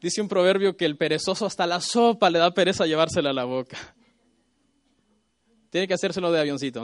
Dice 0.00 0.20
un 0.20 0.28
proverbio 0.28 0.76
que 0.76 0.84
el 0.84 0.96
perezoso 0.96 1.46
hasta 1.46 1.64
la 1.64 1.80
sopa 1.80 2.28
le 2.28 2.40
da 2.40 2.52
pereza 2.52 2.86
llevársela 2.86 3.30
a 3.30 3.32
la 3.32 3.44
boca. 3.44 3.76
Tiene 5.70 5.86
que 5.86 5.94
hacérselo 5.94 6.32
de 6.32 6.40
avioncito. 6.40 6.82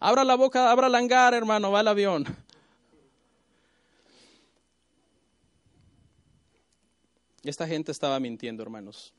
Abra 0.00 0.24
la 0.24 0.34
boca, 0.34 0.70
abra 0.70 0.88
el 0.88 0.94
hangar, 0.96 1.32
hermano, 1.34 1.70
va 1.70 1.80
el 1.80 1.88
avión. 1.88 2.24
Esta 7.42 7.66
gente 7.66 7.92
estaba 7.92 8.20
mintiendo, 8.20 8.62
hermanos. 8.62 9.14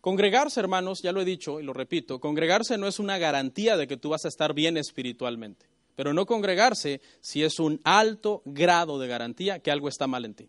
Congregarse, 0.00 0.60
hermanos, 0.60 1.00
ya 1.02 1.12
lo 1.12 1.20
he 1.20 1.24
dicho 1.24 1.58
y 1.58 1.64
lo 1.64 1.72
repito, 1.72 2.20
congregarse 2.20 2.78
no 2.78 2.86
es 2.86 2.98
una 2.98 3.18
garantía 3.18 3.76
de 3.76 3.88
que 3.88 3.96
tú 3.96 4.10
vas 4.10 4.24
a 4.24 4.28
estar 4.28 4.54
bien 4.54 4.76
espiritualmente, 4.76 5.66
pero 5.96 6.12
no 6.12 6.26
congregarse 6.26 7.00
si 7.20 7.42
es 7.42 7.58
un 7.58 7.80
alto 7.82 8.42
grado 8.44 8.98
de 8.98 9.08
garantía 9.08 9.58
que 9.58 9.70
algo 9.70 9.88
está 9.88 10.06
mal 10.06 10.24
en 10.24 10.34
ti. 10.34 10.48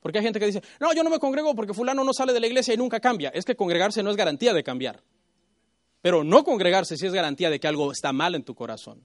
Porque 0.00 0.18
hay 0.18 0.24
gente 0.24 0.38
que 0.38 0.46
dice, 0.46 0.62
no, 0.78 0.92
yo 0.92 1.02
no 1.02 1.10
me 1.10 1.18
congrego 1.18 1.54
porque 1.54 1.74
fulano 1.74 2.04
no 2.04 2.12
sale 2.12 2.32
de 2.32 2.38
la 2.38 2.46
iglesia 2.46 2.74
y 2.74 2.76
nunca 2.76 3.00
cambia. 3.00 3.30
Es 3.30 3.44
que 3.44 3.56
congregarse 3.56 4.02
no 4.02 4.10
es 4.10 4.16
garantía 4.16 4.52
de 4.52 4.62
cambiar. 4.62 5.02
Pero 6.00 6.22
no 6.22 6.44
congregarse 6.44 6.96
sí 6.96 7.06
es 7.06 7.12
garantía 7.12 7.50
de 7.50 7.58
que 7.58 7.66
algo 7.66 7.90
está 7.90 8.12
mal 8.12 8.36
en 8.36 8.44
tu 8.44 8.54
corazón. 8.54 9.04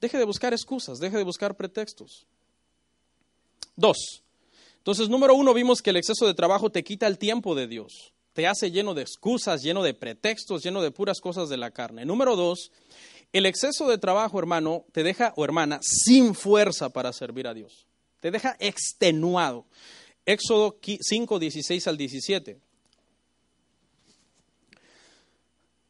Deje 0.00 0.18
de 0.18 0.24
buscar 0.24 0.52
excusas, 0.52 0.98
deje 0.98 1.18
de 1.18 1.22
buscar 1.22 1.56
pretextos. 1.56 2.26
Dos. 3.76 4.24
Entonces, 4.90 5.08
número 5.08 5.36
uno, 5.36 5.54
vimos 5.54 5.82
que 5.82 5.90
el 5.90 5.98
exceso 5.98 6.26
de 6.26 6.34
trabajo 6.34 6.68
te 6.68 6.82
quita 6.82 7.06
el 7.06 7.16
tiempo 7.16 7.54
de 7.54 7.68
Dios. 7.68 8.12
Te 8.32 8.48
hace 8.48 8.72
lleno 8.72 8.92
de 8.92 9.02
excusas, 9.02 9.62
lleno 9.62 9.84
de 9.84 9.94
pretextos, 9.94 10.64
lleno 10.64 10.82
de 10.82 10.90
puras 10.90 11.20
cosas 11.20 11.48
de 11.48 11.56
la 11.56 11.70
carne. 11.70 12.04
Número 12.04 12.34
dos, 12.34 12.72
el 13.32 13.46
exceso 13.46 13.88
de 13.88 13.98
trabajo, 13.98 14.40
hermano, 14.40 14.84
te 14.90 15.04
deja, 15.04 15.32
o 15.36 15.44
hermana, 15.44 15.78
sin 15.80 16.34
fuerza 16.34 16.88
para 16.88 17.12
servir 17.12 17.46
a 17.46 17.54
Dios. 17.54 17.86
Te 18.18 18.32
deja 18.32 18.56
extenuado. 18.58 19.64
Éxodo 20.26 20.76
5, 20.82 21.38
16 21.38 21.86
al 21.86 21.96
17. 21.96 22.58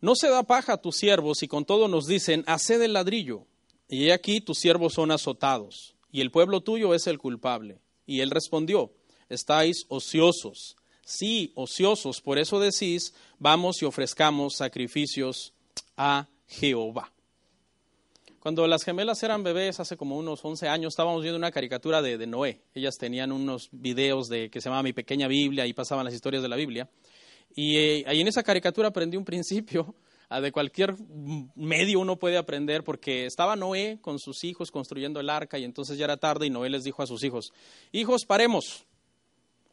No 0.02 0.14
se 0.14 0.28
da 0.28 0.42
paja 0.42 0.74
a 0.74 0.82
tus 0.82 0.96
siervos 0.96 1.42
y 1.42 1.48
con 1.48 1.64
todo 1.64 1.88
nos 1.88 2.04
dicen, 2.06 2.44
haced 2.46 2.82
el 2.82 2.92
ladrillo. 2.92 3.46
Y 3.88 4.10
aquí 4.10 4.42
tus 4.42 4.58
siervos 4.58 4.92
son 4.92 5.10
azotados, 5.10 5.94
y 6.12 6.20
el 6.20 6.30
pueblo 6.30 6.60
tuyo 6.60 6.92
es 6.92 7.06
el 7.06 7.16
culpable. 7.16 7.80
Y 8.10 8.22
él 8.22 8.32
respondió, 8.32 8.90
estáis 9.28 9.86
ociosos. 9.88 10.76
Sí, 11.04 11.52
ociosos, 11.54 12.20
por 12.20 12.40
eso 12.40 12.58
decís, 12.58 13.14
vamos 13.38 13.80
y 13.82 13.84
ofrezcamos 13.84 14.56
sacrificios 14.56 15.52
a 15.96 16.26
Jehová. 16.48 17.12
Cuando 18.40 18.66
las 18.66 18.82
gemelas 18.82 19.22
eran 19.22 19.44
bebés, 19.44 19.78
hace 19.78 19.96
como 19.96 20.18
unos 20.18 20.44
11 20.44 20.66
años, 20.66 20.94
estábamos 20.94 21.22
viendo 21.22 21.38
una 21.38 21.52
caricatura 21.52 22.02
de, 22.02 22.26
Noé. 22.26 22.62
Ellas 22.74 22.96
tenían 22.98 23.30
unos 23.30 23.68
videos 23.70 24.28
de, 24.28 24.50
que 24.50 24.60
se 24.60 24.64
llamaba 24.64 24.82
Mi 24.82 24.92
Pequeña 24.92 25.28
Biblia 25.28 25.64
y 25.66 25.72
pasaban 25.72 26.04
las 26.04 26.12
historias 26.12 26.42
de 26.42 26.48
la 26.48 26.56
Biblia. 26.56 26.90
Y 27.54 27.76
eh, 27.76 28.04
ahí 28.08 28.22
en 28.22 28.26
esa 28.26 28.42
caricatura 28.42 28.88
aprendí 28.88 29.16
un 29.16 29.24
principio 29.24 29.94
de 30.38 30.52
cualquier 30.52 30.94
medio 31.56 31.98
uno 31.98 32.16
puede 32.16 32.38
aprender, 32.38 32.84
porque 32.84 33.26
estaba 33.26 33.56
Noé 33.56 33.98
con 34.00 34.20
sus 34.20 34.44
hijos 34.44 34.70
construyendo 34.70 35.18
el 35.18 35.28
arca 35.28 35.58
y 35.58 35.64
entonces 35.64 35.98
ya 35.98 36.04
era 36.04 36.18
tarde 36.18 36.46
y 36.46 36.50
Noé 36.50 36.70
les 36.70 36.84
dijo 36.84 37.02
a 37.02 37.06
sus 37.06 37.24
hijos, 37.24 37.52
hijos, 37.90 38.24
paremos, 38.24 38.86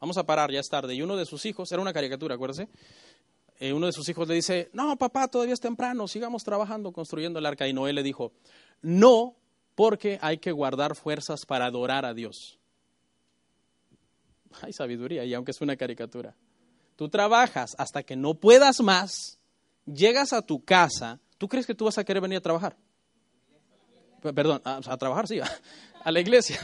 vamos 0.00 0.18
a 0.18 0.24
parar, 0.24 0.50
ya 0.50 0.58
es 0.58 0.68
tarde. 0.68 0.96
Y 0.96 1.02
uno 1.02 1.16
de 1.16 1.26
sus 1.26 1.46
hijos, 1.46 1.70
era 1.70 1.80
una 1.80 1.92
caricatura, 1.92 2.34
acuérdense, 2.34 2.68
eh, 3.60 3.72
uno 3.72 3.86
de 3.86 3.92
sus 3.92 4.08
hijos 4.08 4.26
le 4.26 4.34
dice, 4.34 4.68
no, 4.72 4.96
papá, 4.96 5.28
todavía 5.28 5.54
es 5.54 5.60
temprano, 5.60 6.08
sigamos 6.08 6.42
trabajando, 6.42 6.92
construyendo 6.92 7.38
el 7.38 7.46
arca. 7.46 7.68
Y 7.68 7.72
Noé 7.72 7.92
le 7.92 8.02
dijo, 8.02 8.32
no, 8.82 9.36
porque 9.76 10.18
hay 10.20 10.38
que 10.38 10.50
guardar 10.50 10.96
fuerzas 10.96 11.46
para 11.46 11.66
adorar 11.66 12.04
a 12.04 12.14
Dios. 12.14 12.58
Hay 14.62 14.72
sabiduría, 14.72 15.24
y 15.24 15.34
aunque 15.34 15.52
es 15.52 15.60
una 15.60 15.76
caricatura. 15.76 16.34
Tú 16.96 17.08
trabajas 17.08 17.76
hasta 17.78 18.02
que 18.02 18.16
no 18.16 18.34
puedas 18.34 18.80
más, 18.80 19.37
llegas 19.92 20.32
a 20.32 20.42
tu 20.42 20.64
casa, 20.64 21.20
¿tú 21.38 21.48
crees 21.48 21.66
que 21.66 21.74
tú 21.74 21.84
vas 21.84 21.98
a 21.98 22.04
querer 22.04 22.22
venir 22.22 22.38
a 22.38 22.42
trabajar? 22.42 22.76
Perdón, 24.20 24.60
a, 24.64 24.96
trabajar, 24.96 25.28
sí, 25.28 25.40
a, 26.04 26.12
la 26.12 26.20
iglesia. 26.20 26.58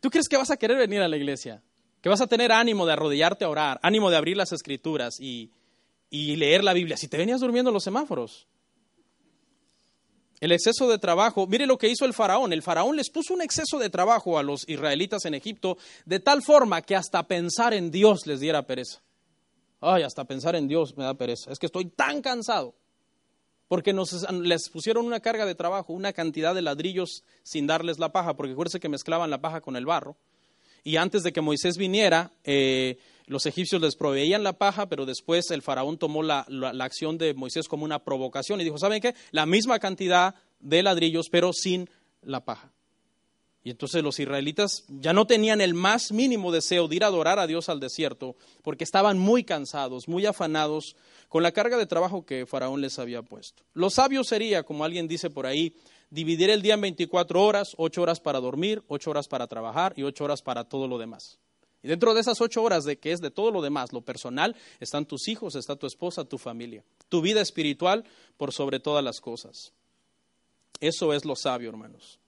¿Tú 0.00 0.10
crees 0.10 0.28
que 0.28 0.36
vas 0.36 0.50
a 0.50 0.56
querer 0.56 0.78
venir 0.78 1.00
a 1.02 1.08
la 1.08 1.16
iglesia? 1.16 1.62
Que 2.00 2.08
vas 2.08 2.20
a 2.20 2.26
tener 2.26 2.52
ánimo 2.52 2.86
de 2.86 2.92
arrodillarte 2.92 3.44
a 3.44 3.48
orar, 3.48 3.80
ánimo 3.82 4.10
de 4.10 4.16
abrir 4.16 4.36
las 4.36 4.52
escrituras 4.52 5.20
y, 5.20 5.50
y 6.08 6.36
leer 6.36 6.64
la 6.64 6.72
Biblia. 6.72 6.96
Si 6.96 7.08
te 7.08 7.18
venías 7.18 7.40
durmiendo 7.40 7.70
en 7.70 7.74
los 7.74 7.84
semáforos. 7.84 8.46
El 10.40 10.52
exceso 10.52 10.88
de 10.88 10.98
trabajo, 10.98 11.46
mire 11.46 11.66
lo 11.66 11.76
que 11.76 11.88
hizo 11.88 12.06
el 12.06 12.14
faraón. 12.14 12.54
El 12.54 12.62
faraón 12.62 12.96
les 12.96 13.10
puso 13.10 13.34
un 13.34 13.42
exceso 13.42 13.78
de 13.78 13.90
trabajo 13.90 14.38
a 14.38 14.42
los 14.42 14.66
israelitas 14.66 15.26
en 15.26 15.34
Egipto 15.34 15.76
de 16.06 16.18
tal 16.18 16.42
forma 16.42 16.80
que 16.80 16.96
hasta 16.96 17.26
pensar 17.26 17.74
en 17.74 17.90
Dios 17.90 18.26
les 18.26 18.40
diera 18.40 18.66
pereza. 18.66 19.02
Ay, 19.80 20.02
hasta 20.02 20.24
pensar 20.24 20.56
en 20.56 20.68
Dios 20.68 20.96
me 20.96 21.04
da 21.04 21.14
pereza. 21.14 21.50
Es 21.50 21.58
que 21.58 21.66
estoy 21.66 21.86
tan 21.86 22.20
cansado. 22.20 22.74
Porque 23.68 23.92
nos, 23.92 24.28
les 24.32 24.68
pusieron 24.68 25.06
una 25.06 25.20
carga 25.20 25.46
de 25.46 25.54
trabajo, 25.54 25.92
una 25.92 26.12
cantidad 26.12 26.54
de 26.54 26.62
ladrillos 26.62 27.22
sin 27.44 27.66
darles 27.66 27.98
la 27.98 28.10
paja, 28.10 28.34
porque 28.34 28.52
acuérdense 28.52 28.80
que 28.80 28.88
mezclaban 28.88 29.30
la 29.30 29.40
paja 29.40 29.60
con 29.60 29.76
el 29.76 29.86
barro. 29.86 30.16
Y 30.82 30.96
antes 30.96 31.22
de 31.22 31.32
que 31.32 31.40
Moisés 31.40 31.76
viniera, 31.76 32.32
eh, 32.42 32.98
los 33.26 33.46
egipcios 33.46 33.80
les 33.80 33.94
proveían 33.94 34.42
la 34.42 34.54
paja, 34.54 34.88
pero 34.88 35.06
después 35.06 35.50
el 35.52 35.62
faraón 35.62 35.98
tomó 35.98 36.22
la, 36.22 36.44
la, 36.48 36.84
acción 36.84 37.16
de 37.16 37.32
Moisés 37.34 37.68
como 37.68 37.84
una 37.84 38.00
provocación 38.00 38.60
y 38.60 38.64
dijo, 38.64 38.78
¿saben 38.78 39.00
qué? 39.00 39.14
La 39.30 39.46
misma 39.46 39.78
cantidad 39.78 40.34
de 40.58 40.82
ladrillos, 40.82 41.28
pero 41.30 41.52
sin 41.52 41.88
la 42.22 42.44
paja. 42.44 42.72
Y 43.62 43.70
entonces 43.70 44.02
los 44.02 44.18
israelitas 44.18 44.84
ya 44.88 45.12
no 45.12 45.26
tenían 45.26 45.60
el 45.60 45.74
más 45.74 46.12
mínimo 46.12 46.50
deseo 46.50 46.88
de 46.88 46.96
ir 46.96 47.04
a 47.04 47.08
adorar 47.08 47.38
a 47.38 47.46
Dios 47.46 47.68
al 47.68 47.78
desierto, 47.78 48.36
porque 48.62 48.84
estaban 48.84 49.18
muy 49.18 49.44
cansados, 49.44 50.08
muy 50.08 50.24
afanados 50.24 50.96
con 51.28 51.42
la 51.42 51.52
carga 51.52 51.76
de 51.76 51.86
trabajo 51.86 52.24
que 52.24 52.46
Faraón 52.46 52.80
les 52.80 52.98
había 52.98 53.22
puesto. 53.22 53.62
Lo 53.74 53.90
sabio 53.90 54.24
sería, 54.24 54.62
como 54.62 54.84
alguien 54.84 55.08
dice 55.08 55.28
por 55.28 55.46
ahí, 55.46 55.74
dividir 56.08 56.48
el 56.48 56.62
día 56.62 56.74
en 56.74 56.80
24 56.80 57.42
horas, 57.44 57.74
8 57.76 58.02
horas 58.02 58.20
para 58.20 58.40
dormir, 58.40 58.82
8 58.88 59.10
horas 59.10 59.28
para 59.28 59.46
trabajar 59.46 59.92
y 59.96 60.04
8 60.04 60.24
horas 60.24 60.42
para 60.42 60.64
todo 60.64 60.88
lo 60.88 60.98
demás. 60.98 61.38
Y 61.82 61.88
dentro 61.88 62.14
de 62.14 62.20
esas 62.20 62.40
8 62.40 62.62
horas 62.62 62.84
de 62.84 62.98
que 62.98 63.12
es 63.12 63.20
de 63.20 63.30
todo 63.30 63.50
lo 63.50 63.62
demás, 63.62 63.92
lo 63.92 64.02
personal, 64.02 64.56
están 64.80 65.06
tus 65.06 65.28
hijos, 65.28 65.54
está 65.54 65.76
tu 65.76 65.86
esposa, 65.86 66.24
tu 66.24 66.38
familia, 66.38 66.84
tu 67.08 67.20
vida 67.20 67.40
espiritual 67.40 68.04
por 68.36 68.52
sobre 68.52 68.80
todas 68.80 69.04
las 69.04 69.20
cosas. 69.20 69.72
Eso 70.80 71.12
es 71.12 71.24
lo 71.24 71.36
sabio, 71.36 71.68
hermanos. 71.70 72.18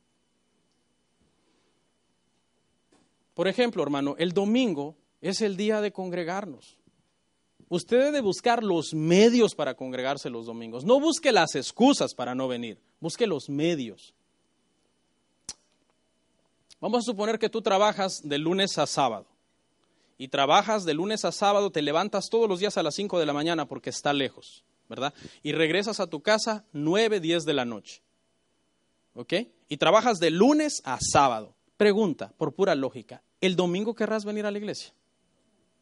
Por 3.34 3.48
ejemplo, 3.48 3.82
hermano, 3.82 4.14
el 4.18 4.32
domingo 4.32 4.96
es 5.20 5.40
el 5.40 5.56
día 5.56 5.80
de 5.80 5.92
congregarnos. 5.92 6.76
Usted 7.68 8.00
debe 8.00 8.20
buscar 8.20 8.62
los 8.62 8.92
medios 8.92 9.54
para 9.54 9.74
congregarse 9.74 10.28
los 10.28 10.44
domingos. 10.44 10.84
No 10.84 11.00
busque 11.00 11.32
las 11.32 11.54
excusas 11.54 12.14
para 12.14 12.34
no 12.34 12.46
venir, 12.46 12.78
busque 13.00 13.26
los 13.26 13.48
medios. 13.48 14.14
Vamos 16.80 16.98
a 16.98 17.10
suponer 17.10 17.38
que 17.38 17.48
tú 17.48 17.62
trabajas 17.62 18.20
de 18.24 18.38
lunes 18.38 18.76
a 18.76 18.86
sábado. 18.86 19.26
Y 20.18 20.28
trabajas 20.28 20.84
de 20.84 20.94
lunes 20.94 21.24
a 21.24 21.32
sábado, 21.32 21.70
te 21.70 21.80
levantas 21.80 22.28
todos 22.28 22.48
los 22.48 22.60
días 22.60 22.76
a 22.76 22.82
las 22.82 22.94
5 22.96 23.18
de 23.18 23.26
la 23.26 23.32
mañana 23.32 23.66
porque 23.66 23.90
está 23.90 24.12
lejos, 24.12 24.64
¿verdad? 24.88 25.14
Y 25.42 25.52
regresas 25.52 25.98
a 25.98 26.08
tu 26.08 26.20
casa 26.20 26.64
9, 26.72 27.20
10 27.20 27.44
de 27.44 27.54
la 27.54 27.64
noche. 27.64 28.02
¿Ok? 29.14 29.32
Y 29.68 29.78
trabajas 29.78 30.18
de 30.18 30.30
lunes 30.30 30.82
a 30.84 30.98
sábado. 31.00 31.54
Pregunta, 31.82 32.32
por 32.38 32.54
pura 32.54 32.76
lógica, 32.76 33.24
¿el 33.40 33.56
domingo 33.56 33.92
querrás 33.92 34.24
venir 34.24 34.46
a 34.46 34.52
la 34.52 34.58
iglesia? 34.58 34.94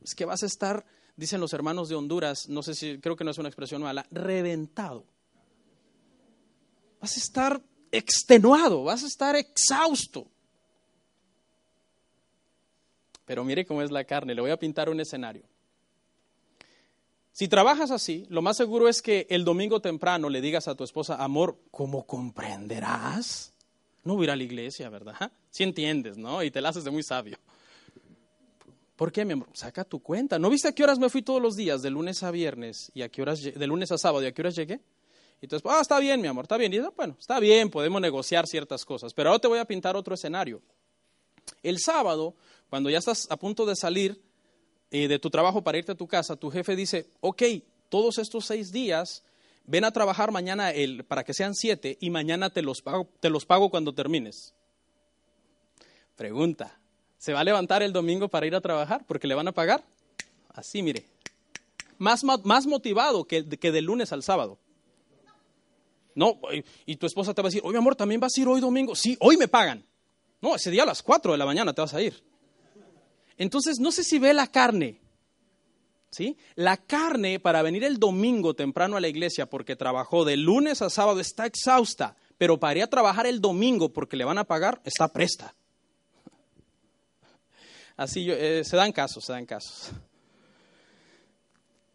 Es 0.02 0.14
que 0.14 0.24
vas 0.24 0.42
a 0.42 0.46
estar, 0.46 0.86
dicen 1.14 1.42
los 1.42 1.52
hermanos 1.52 1.90
de 1.90 1.94
Honduras, 1.94 2.48
no 2.48 2.62
sé 2.62 2.74
si, 2.74 2.98
creo 3.00 3.16
que 3.16 3.22
no 3.22 3.32
es 3.32 3.36
una 3.36 3.50
expresión 3.50 3.82
mala, 3.82 4.06
reventado. 4.10 5.04
Vas 7.02 7.18
a 7.18 7.20
estar 7.20 7.60
extenuado, 7.92 8.82
vas 8.82 9.04
a 9.04 9.08
estar 9.08 9.36
exhausto. 9.36 10.26
Pero 13.26 13.44
mire 13.44 13.66
cómo 13.66 13.82
es 13.82 13.90
la 13.90 14.04
carne, 14.04 14.34
le 14.34 14.40
voy 14.40 14.52
a 14.52 14.58
pintar 14.58 14.88
un 14.88 15.00
escenario. 15.00 15.44
Si 17.30 17.46
trabajas 17.46 17.90
así, 17.90 18.24
lo 18.30 18.40
más 18.40 18.56
seguro 18.56 18.88
es 18.88 19.02
que 19.02 19.26
el 19.28 19.44
domingo 19.44 19.82
temprano 19.82 20.30
le 20.30 20.40
digas 20.40 20.66
a 20.66 20.74
tu 20.74 20.82
esposa, 20.82 21.22
amor, 21.22 21.58
¿cómo 21.70 22.06
comprenderás? 22.06 23.49
No 24.04 24.14
voy 24.14 24.22
a 24.22 24.24
ir 24.24 24.30
a 24.30 24.36
la 24.36 24.42
iglesia, 24.42 24.88
¿verdad? 24.88 25.14
Si 25.50 25.64
entiendes, 25.64 26.16
¿no? 26.16 26.44
Y 26.44 26.50
te 26.52 26.60
la 26.60 26.68
haces 26.68 26.84
de 26.84 26.92
muy 26.92 27.02
sabio. 27.02 27.36
¿Por 28.94 29.10
qué, 29.10 29.24
mi 29.24 29.32
amor? 29.32 29.48
Saca 29.52 29.82
tu 29.82 30.00
cuenta. 30.00 30.38
¿No 30.38 30.48
viste 30.48 30.68
a 30.68 30.72
qué 30.72 30.84
horas 30.84 30.98
me 30.98 31.08
fui 31.08 31.22
todos 31.22 31.42
los 31.42 31.56
días, 31.56 31.82
de 31.82 31.90
lunes 31.90 32.22
a 32.22 32.30
viernes, 32.30 32.92
y 32.94 33.02
a 33.02 33.08
qué 33.08 33.22
horas, 33.22 33.40
de 33.40 33.66
lunes 33.66 33.90
a 33.90 33.98
sábado, 33.98 34.22
y 34.22 34.26
a 34.26 34.32
qué 34.32 34.42
horas 34.42 34.54
llegué? 34.54 34.80
Y 35.40 35.46
entonces, 35.46 35.68
ah, 35.68 35.80
está 35.80 35.98
bien, 35.98 36.20
mi 36.20 36.28
amor, 36.28 36.44
está 36.44 36.56
bien. 36.56 36.72
Y 36.72 36.78
bueno, 36.94 37.16
está 37.18 37.40
bien, 37.40 37.70
podemos 37.70 38.00
negociar 38.00 38.46
ciertas 38.46 38.84
cosas. 38.84 39.14
Pero 39.14 39.30
ahora 39.30 39.40
te 39.40 39.48
voy 39.48 39.58
a 39.58 39.64
pintar 39.64 39.96
otro 39.96 40.14
escenario. 40.14 40.60
El 41.62 41.78
sábado, 41.78 42.34
cuando 42.68 42.90
ya 42.90 42.98
estás 42.98 43.26
a 43.30 43.36
punto 43.36 43.64
de 43.64 43.74
salir 43.74 44.20
eh, 44.90 45.08
de 45.08 45.18
tu 45.18 45.30
trabajo 45.30 45.64
para 45.64 45.78
irte 45.78 45.92
a 45.92 45.96
tu 45.96 46.06
casa, 46.06 46.36
tu 46.36 46.50
jefe 46.50 46.76
dice, 46.76 47.06
ok, 47.20 47.42
todos 47.88 48.18
estos 48.18 48.44
seis 48.44 48.70
días 48.70 49.24
ven 49.70 49.84
a 49.84 49.92
trabajar 49.92 50.32
mañana 50.32 50.72
el, 50.72 51.04
para 51.04 51.22
que 51.22 51.32
sean 51.32 51.54
siete 51.54 51.96
y 52.00 52.10
mañana 52.10 52.50
te 52.50 52.60
los, 52.60 52.82
pago, 52.82 53.08
te 53.20 53.30
los 53.30 53.46
pago 53.46 53.70
cuando 53.70 53.94
termines. 53.94 54.52
Pregunta, 56.16 56.78
¿se 57.18 57.32
va 57.32 57.40
a 57.40 57.44
levantar 57.44 57.82
el 57.82 57.92
domingo 57.92 58.28
para 58.28 58.46
ir 58.46 58.54
a 58.56 58.60
trabajar 58.60 59.06
porque 59.06 59.28
le 59.28 59.34
van 59.34 59.46
a 59.46 59.52
pagar? 59.52 59.84
Así, 60.48 60.82
mire, 60.82 61.06
más, 61.98 62.24
más 62.24 62.66
motivado 62.66 63.24
que, 63.24 63.48
que 63.48 63.70
del 63.70 63.84
lunes 63.84 64.12
al 64.12 64.24
sábado. 64.24 64.58
No, 66.16 66.40
y 66.84 66.96
tu 66.96 67.06
esposa 67.06 67.32
te 67.32 67.40
va 67.40 67.46
a 67.46 67.50
decir, 67.50 67.62
oye 67.64 67.78
amor, 67.78 67.94
¿también 67.94 68.20
vas 68.20 68.36
a 68.36 68.40
ir 68.40 68.48
hoy 68.48 68.60
domingo? 68.60 68.96
Sí, 68.96 69.16
hoy 69.20 69.36
me 69.36 69.46
pagan. 69.46 69.84
No, 70.40 70.56
ese 70.56 70.72
día 70.72 70.82
a 70.82 70.86
las 70.86 71.02
cuatro 71.02 71.30
de 71.32 71.38
la 71.38 71.46
mañana 71.46 71.72
te 71.72 71.80
vas 71.80 71.94
a 71.94 72.02
ir. 72.02 72.20
Entonces, 73.38 73.78
no 73.78 73.92
sé 73.92 74.02
si 74.02 74.18
ve 74.18 74.34
la 74.34 74.48
carne 74.48 74.99
¿sí? 76.10 76.36
La 76.54 76.76
carne 76.76 77.40
para 77.40 77.62
venir 77.62 77.84
el 77.84 77.98
domingo 77.98 78.54
temprano 78.54 78.96
a 78.96 79.00
la 79.00 79.08
iglesia 79.08 79.46
porque 79.46 79.76
trabajó 79.76 80.24
de 80.24 80.36
lunes 80.36 80.82
a 80.82 80.90
sábado 80.90 81.20
está 81.20 81.46
exhausta, 81.46 82.16
pero 82.36 82.58
para 82.58 82.78
ir 82.78 82.82
a 82.84 82.88
trabajar 82.88 83.26
el 83.26 83.40
domingo 83.40 83.92
porque 83.92 84.16
le 84.16 84.24
van 84.24 84.38
a 84.38 84.44
pagar 84.44 84.80
está 84.84 85.08
presta. 85.08 85.54
Así 87.96 88.30
eh, 88.30 88.62
se 88.64 88.76
dan 88.76 88.92
casos, 88.92 89.24
se 89.24 89.32
dan 89.32 89.46
casos. 89.46 89.90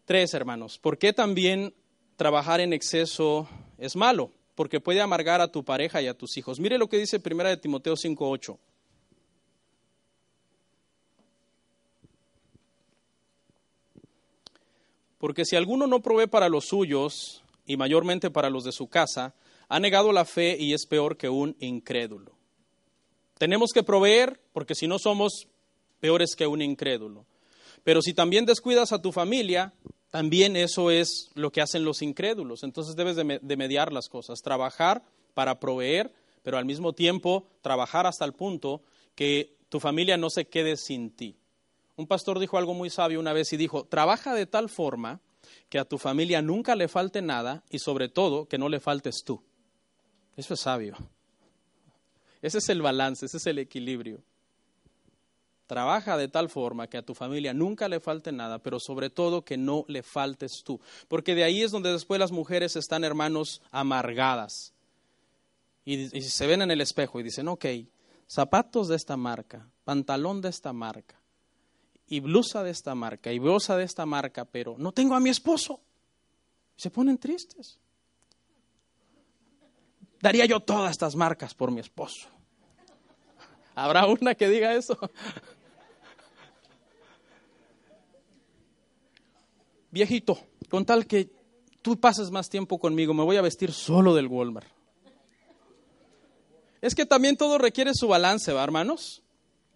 Tres, 0.04 0.34
hermanos, 0.34 0.78
¿por 0.78 0.98
qué 0.98 1.12
también 1.12 1.74
trabajar 2.14 2.60
en 2.60 2.72
exceso 2.72 3.48
es 3.76 3.96
malo? 3.96 4.30
Porque 4.54 4.80
puede 4.80 5.00
amargar 5.00 5.40
a 5.40 5.50
tu 5.50 5.64
pareja 5.64 6.00
y 6.00 6.06
a 6.06 6.14
tus 6.14 6.36
hijos. 6.36 6.60
Mire 6.60 6.78
lo 6.78 6.88
que 6.88 6.96
dice 6.96 7.20
1 7.20 7.48
de 7.48 7.56
Timoteo 7.56 7.96
5:8. 7.96 8.56
Porque 15.18 15.44
si 15.44 15.56
alguno 15.56 15.86
no 15.86 16.00
provee 16.00 16.26
para 16.26 16.48
los 16.48 16.66
suyos, 16.66 17.42
y 17.66 17.76
mayormente 17.76 18.30
para 18.30 18.48
los 18.48 18.64
de 18.64 18.72
su 18.72 18.88
casa, 18.88 19.34
ha 19.68 19.80
negado 19.80 20.12
la 20.12 20.24
fe 20.24 20.56
y 20.58 20.72
es 20.72 20.86
peor 20.86 21.16
que 21.16 21.28
un 21.28 21.56
incrédulo. 21.58 22.32
Tenemos 23.38 23.72
que 23.74 23.82
proveer 23.82 24.40
porque 24.52 24.74
si 24.74 24.86
no 24.86 24.98
somos 24.98 25.48
peores 26.00 26.36
que 26.36 26.46
un 26.46 26.62
incrédulo. 26.62 27.26
Pero 27.82 28.00
si 28.00 28.14
también 28.14 28.46
descuidas 28.46 28.92
a 28.92 29.02
tu 29.02 29.12
familia, 29.12 29.74
también 30.10 30.56
eso 30.56 30.90
es 30.90 31.30
lo 31.34 31.50
que 31.50 31.60
hacen 31.60 31.84
los 31.84 32.02
incrédulos. 32.02 32.62
Entonces 32.62 32.96
debes 32.96 33.16
de, 33.16 33.56
mediar 33.56 33.92
las 33.92 34.08
cosas, 34.08 34.40
trabajar 34.40 35.02
para 35.34 35.58
proveer, 35.58 36.12
pero 36.42 36.56
al 36.56 36.64
mismo 36.64 36.92
tiempo 36.92 37.46
trabajar 37.60 38.06
hasta 38.06 38.24
el 38.24 38.32
punto 38.32 38.82
que 39.14 39.56
tu 39.68 39.80
familia 39.80 40.16
no 40.16 40.30
se 40.30 40.46
quede 40.46 40.76
sin 40.76 41.10
ti. 41.10 41.36
Un 41.96 42.06
pastor 42.06 42.38
dijo 42.38 42.58
algo 42.58 42.74
muy 42.74 42.90
sabio 42.90 43.20
una 43.20 43.32
vez 43.32 43.52
y 43.52 43.56
dijo, 43.56 43.84
trabaja 43.84 44.34
de 44.34 44.46
tal 44.46 44.68
forma 44.68 45.20
que 45.68 45.78
a 45.78 45.84
tu 45.84 45.98
familia 45.98 46.42
nunca 46.42 46.76
le 46.76 46.88
falte 46.88 47.22
nada 47.22 47.64
y 47.70 47.78
sobre 47.78 48.08
todo 48.08 48.46
que 48.46 48.58
no 48.58 48.68
le 48.68 48.80
faltes 48.80 49.22
tú. 49.24 49.42
Eso 50.36 50.54
es 50.54 50.60
sabio. 50.60 50.96
Ese 52.42 52.58
es 52.58 52.68
el 52.68 52.82
balance, 52.82 53.26
ese 53.26 53.38
es 53.38 53.46
el 53.46 53.58
equilibrio. 53.58 54.22
Trabaja 55.66 56.16
de 56.16 56.28
tal 56.28 56.48
forma 56.48 56.86
que 56.86 56.98
a 56.98 57.02
tu 57.02 57.14
familia 57.14 57.52
nunca 57.52 57.88
le 57.88 57.98
falte 57.98 58.30
nada, 58.30 58.60
pero 58.60 58.78
sobre 58.78 59.10
todo 59.10 59.44
que 59.44 59.56
no 59.56 59.84
le 59.88 60.02
faltes 60.02 60.62
tú. 60.64 60.80
Porque 61.08 61.34
de 61.34 61.42
ahí 61.42 61.62
es 61.62 61.72
donde 61.72 61.90
después 61.90 62.20
las 62.20 62.30
mujeres 62.30 62.76
están, 62.76 63.02
hermanos, 63.02 63.62
amargadas. 63.72 64.74
Y, 65.84 66.08
se 66.20 66.46
ven 66.46 66.62
en 66.62 66.70
el 66.70 66.80
espejo 66.80 67.18
y 67.18 67.24
dicen, 67.24 67.48
ok, 67.48 67.64
zapatos 68.28 68.88
de 68.88 68.96
esta 68.96 69.16
marca, 69.16 69.68
pantalón 69.84 70.40
de 70.40 70.50
esta 70.50 70.72
marca, 70.72 71.20
y 72.08 72.20
blusa 72.20 72.62
de 72.62 72.70
esta 72.70 72.94
marca 72.94 73.32
y 73.32 73.38
blusa 73.38 73.76
de 73.76 73.84
esta 73.84 74.06
marca, 74.06 74.44
pero 74.44 74.76
no 74.78 74.92
tengo 74.92 75.14
a 75.14 75.20
mi 75.20 75.30
esposo. 75.30 75.80
Se 76.76 76.90
ponen 76.90 77.18
tristes. 77.18 77.78
Daría 80.20 80.46
yo 80.46 80.60
todas 80.60 80.90
estas 80.90 81.16
marcas 81.16 81.54
por 81.54 81.70
mi 81.70 81.80
esposo. 81.80 82.28
¿Habrá 83.74 84.06
una 84.06 84.34
que 84.34 84.48
diga 84.48 84.74
eso? 84.74 84.98
Viejito, 89.90 90.38
con 90.68 90.84
tal 90.84 91.06
que 91.06 91.30
tú 91.82 91.98
pases 91.98 92.30
más 92.30 92.48
tiempo 92.48 92.78
conmigo, 92.78 93.14
me 93.14 93.22
voy 93.22 93.36
a 93.36 93.42
vestir 93.42 93.72
solo 93.72 94.14
del 94.14 94.26
Walmart. 94.26 94.68
Es 96.80 96.94
que 96.94 97.06
también 97.06 97.36
todo 97.36 97.58
requiere 97.58 97.92
su 97.94 98.08
balance, 98.08 98.52
¿va, 98.52 98.62
hermanos? 98.62 99.22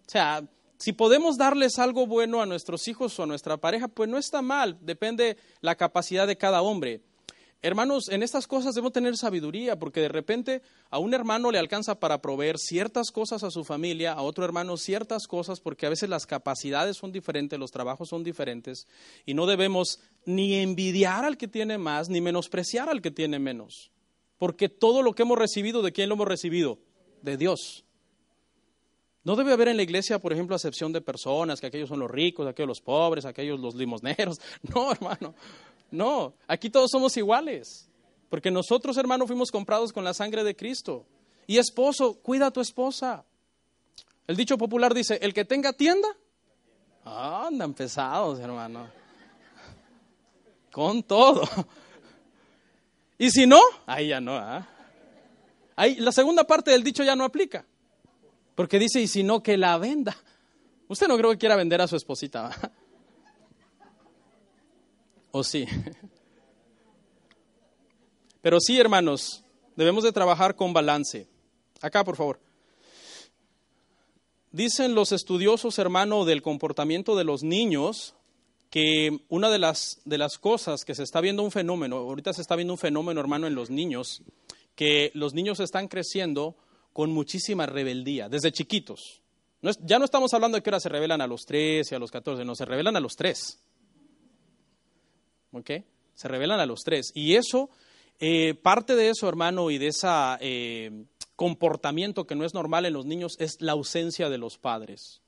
O 0.07 0.09
sea, 0.09 0.43
si 0.81 0.93
podemos 0.93 1.37
darles 1.37 1.77
algo 1.77 2.07
bueno 2.07 2.41
a 2.41 2.47
nuestros 2.47 2.87
hijos 2.87 3.19
o 3.19 3.23
a 3.23 3.27
nuestra 3.27 3.57
pareja, 3.57 3.87
pues 3.87 4.09
no 4.09 4.17
está 4.17 4.41
mal, 4.41 4.79
depende 4.81 5.37
la 5.61 5.75
capacidad 5.75 6.25
de 6.25 6.37
cada 6.37 6.63
hombre. 6.63 7.01
Hermanos, 7.61 8.09
en 8.09 8.23
estas 8.23 8.47
cosas 8.47 8.73
debemos 8.73 8.91
tener 8.91 9.15
sabiduría, 9.15 9.77
porque 9.77 9.99
de 9.99 10.07
repente 10.07 10.63
a 10.89 10.97
un 10.97 11.13
hermano 11.13 11.51
le 11.51 11.59
alcanza 11.59 11.99
para 11.99 12.19
proveer 12.19 12.57
ciertas 12.57 13.11
cosas 13.11 13.43
a 13.43 13.51
su 13.51 13.63
familia, 13.63 14.13
a 14.13 14.23
otro 14.23 14.43
hermano 14.43 14.75
ciertas 14.75 15.27
cosas, 15.27 15.59
porque 15.59 15.85
a 15.85 15.89
veces 15.89 16.09
las 16.09 16.25
capacidades 16.25 16.97
son 16.97 17.11
diferentes, 17.11 17.59
los 17.59 17.69
trabajos 17.69 18.09
son 18.09 18.23
diferentes, 18.23 18.87
y 19.23 19.35
no 19.35 19.45
debemos 19.45 19.99
ni 20.25 20.55
envidiar 20.55 21.25
al 21.25 21.37
que 21.37 21.47
tiene 21.47 21.77
más, 21.77 22.09
ni 22.09 22.21
menospreciar 22.21 22.89
al 22.89 23.03
que 23.03 23.11
tiene 23.11 23.37
menos, 23.37 23.91
porque 24.39 24.67
todo 24.67 25.03
lo 25.03 25.13
que 25.13 25.21
hemos 25.21 25.37
recibido, 25.37 25.83
¿de 25.83 25.91
quién 25.91 26.09
lo 26.09 26.15
hemos 26.15 26.27
recibido? 26.27 26.79
De 27.21 27.37
Dios. 27.37 27.85
No 29.23 29.35
debe 29.35 29.53
haber 29.53 29.67
en 29.67 29.77
la 29.77 29.83
iglesia, 29.83 30.19
por 30.19 30.33
ejemplo, 30.33 30.55
acepción 30.55 30.91
de 30.91 31.01
personas, 31.01 31.61
que 31.61 31.67
aquellos 31.67 31.89
son 31.89 31.99
los 31.99 32.09
ricos, 32.09 32.47
aquellos 32.47 32.67
los 32.67 32.81
pobres, 32.81 33.25
aquellos 33.25 33.59
los 33.59 33.75
limosneros. 33.75 34.39
No, 34.73 34.91
hermano, 34.91 35.35
no, 35.91 36.33
aquí 36.47 36.69
todos 36.69 36.89
somos 36.89 37.15
iguales, 37.17 37.89
porque 38.29 38.49
nosotros, 38.49 38.97
hermano, 38.97 39.27
fuimos 39.27 39.51
comprados 39.51 39.93
con 39.93 40.03
la 40.03 40.13
sangre 40.13 40.43
de 40.43 40.55
Cristo. 40.55 41.05
Y 41.45 41.57
esposo, 41.57 42.19
cuida 42.21 42.47
a 42.47 42.51
tu 42.51 42.61
esposa. 42.61 43.25
El 44.25 44.37
dicho 44.37 44.57
popular 44.57 44.93
dice, 44.93 45.19
el 45.21 45.33
que 45.33 45.45
tenga 45.45 45.73
tienda, 45.73 46.07
andan 47.03 47.73
pesados, 47.73 48.39
hermano. 48.39 48.87
Con 50.71 51.03
todo. 51.03 51.43
Y 53.17 53.29
si 53.29 53.45
no, 53.45 53.59
ahí 53.85 54.07
ya 54.07 54.19
no. 54.19 54.35
¿ah? 54.35 54.67
Ahí, 55.75 55.97
la 55.97 56.11
segunda 56.11 56.45
parte 56.45 56.71
del 56.71 56.83
dicho 56.83 57.03
ya 57.03 57.15
no 57.15 57.23
aplica. 57.23 57.65
Porque 58.55 58.79
dice, 58.79 59.01
y 59.01 59.07
si 59.07 59.23
no, 59.23 59.41
que 59.41 59.57
la 59.57 59.77
venda. 59.77 60.15
Usted 60.87 61.07
no 61.07 61.17
creo 61.17 61.31
que 61.31 61.37
quiera 61.37 61.55
vender 61.55 61.81
a 61.81 61.87
su 61.87 61.95
esposita. 61.95 62.51
¿O 65.31 65.43
sí? 65.43 65.65
Pero 68.41 68.59
sí, 68.59 68.79
hermanos, 68.79 69.43
debemos 69.75 70.03
de 70.03 70.11
trabajar 70.11 70.55
con 70.55 70.73
balance. 70.73 71.27
Acá, 71.81 72.03
por 72.03 72.15
favor. 72.15 72.39
Dicen 74.51 74.95
los 74.95 75.13
estudiosos, 75.13 75.79
hermano, 75.79 76.25
del 76.25 76.41
comportamiento 76.41 77.15
de 77.15 77.23
los 77.23 77.43
niños, 77.43 78.15
que 78.69 79.21
una 79.29 79.49
de 79.49 79.59
las, 79.59 80.01
de 80.03 80.17
las 80.17 80.37
cosas 80.37 80.83
que 80.83 80.95
se 80.95 81.03
está 81.03 81.21
viendo 81.21 81.43
un 81.43 81.51
fenómeno, 81.51 81.97
ahorita 81.97 82.33
se 82.33 82.41
está 82.41 82.55
viendo 82.55 82.73
un 82.73 82.79
fenómeno, 82.79 83.21
hermano, 83.21 83.47
en 83.47 83.55
los 83.55 83.69
niños, 83.69 84.23
que 84.75 85.11
los 85.13 85.33
niños 85.33 85.59
están 85.59 85.87
creciendo 85.87 86.57
con 86.93 87.11
muchísima 87.11 87.65
rebeldía, 87.65 88.29
desde 88.29 88.51
chiquitos. 88.51 89.21
ya 89.81 89.99
no 89.99 90.05
estamos 90.05 90.33
hablando 90.33 90.57
de 90.57 90.63
que 90.63 90.69
ahora 90.69 90.79
se 90.79 90.89
rebelan 90.89 91.21
a 91.21 91.27
los 91.27 91.45
13 91.45 91.93
y 91.93 91.95
a 91.95 91.99
los 91.99 92.11
14, 92.11 92.43
no, 92.43 92.55
se 92.55 92.65
rebelan 92.65 92.95
a 92.95 92.99
los 92.99 93.15
3. 93.15 93.59
¿Ok? 95.53 95.71
Se 96.13 96.27
rebelan 96.27 96.59
a 96.59 96.65
los 96.65 96.81
3. 96.83 97.11
Y 97.15 97.35
eso, 97.35 97.69
eh, 98.19 98.53
parte 98.55 98.95
de 98.95 99.09
eso, 99.09 99.27
hermano, 99.27 99.71
y 99.71 99.77
de 99.77 99.87
ese 99.87 100.07
eh, 100.39 101.05
comportamiento 101.35 102.27
que 102.27 102.35
no 102.35 102.45
es 102.45 102.53
normal 102.53 102.85
en 102.85 102.93
los 102.93 103.05
niños 103.05 103.35
es 103.39 103.57
la 103.61 103.71
ausencia 103.71 104.29
de 104.29 104.37
los 104.37 104.57
padres. 104.57 105.21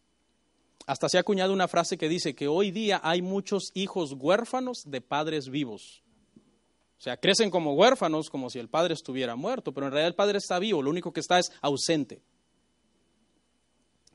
Hasta 0.85 1.07
se 1.07 1.17
ha 1.17 1.21
acuñado 1.21 1.53
una 1.53 1.67
frase 1.67 1.97
que 1.97 2.09
dice 2.09 2.35
que 2.35 2.47
hoy 2.47 2.71
día 2.71 2.99
hay 3.03 3.21
muchos 3.21 3.71
hijos 3.73 4.13
huérfanos 4.19 4.83
de 4.85 4.99
padres 5.01 5.49
vivos. 5.49 6.02
Sea, 7.03 7.17
crecen 7.17 7.49
como 7.49 7.73
huérfanos, 7.73 8.29
como 8.29 8.49
si 8.49 8.59
el 8.59 8.69
padre 8.69 8.93
estuviera 8.93 9.35
muerto, 9.35 9.73
pero 9.73 9.87
en 9.87 9.91
realidad 9.91 10.07
el 10.07 10.15
padre 10.15 10.37
está 10.37 10.57
vivo, 10.57 10.81
lo 10.81 10.89
único 10.89 11.11
que 11.11 11.19
está 11.19 11.37
es 11.37 11.51
ausente. 11.59 12.21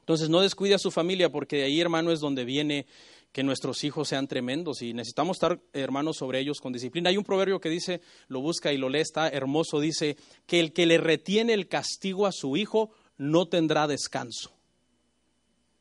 Entonces 0.01 0.31
no 0.31 0.41
descuide 0.41 0.73
a 0.73 0.79
su 0.79 0.91
familia 0.91 1.29
porque 1.29 1.57
de 1.57 1.65
ahí, 1.65 1.83
hermano, 1.83 2.13
es 2.13 2.21
donde 2.21 2.47
viene 2.47 2.87
que 3.31 3.43
nuestros 3.43 3.85
hijos 3.85 4.09
sean 4.09 4.27
tremendos 4.27 4.81
y 4.81 4.95
necesitamos 4.95 5.37
estar, 5.37 5.61
hermanos, 5.75 6.17
sobre 6.17 6.41
ellos 6.41 6.61
con 6.61 6.73
disciplina. 6.73 7.11
Hay 7.11 7.19
un 7.19 7.25
proverbio 7.25 7.61
que 7.61 7.69
dice, 7.69 8.01
lo 8.29 8.41
busca 8.41 8.73
y 8.73 8.79
lo 8.79 8.89
lee, 8.89 9.01
está 9.01 9.29
hermoso, 9.29 9.81
dice, 9.81 10.17
que 10.47 10.59
el 10.59 10.73
que 10.73 10.87
le 10.87 10.97
retiene 10.97 11.53
el 11.53 11.69
castigo 11.69 12.25
a 12.25 12.33
su 12.33 12.57
hijo 12.57 12.93
no 13.19 13.49
tendrá 13.49 13.87
descanso. 13.87 14.51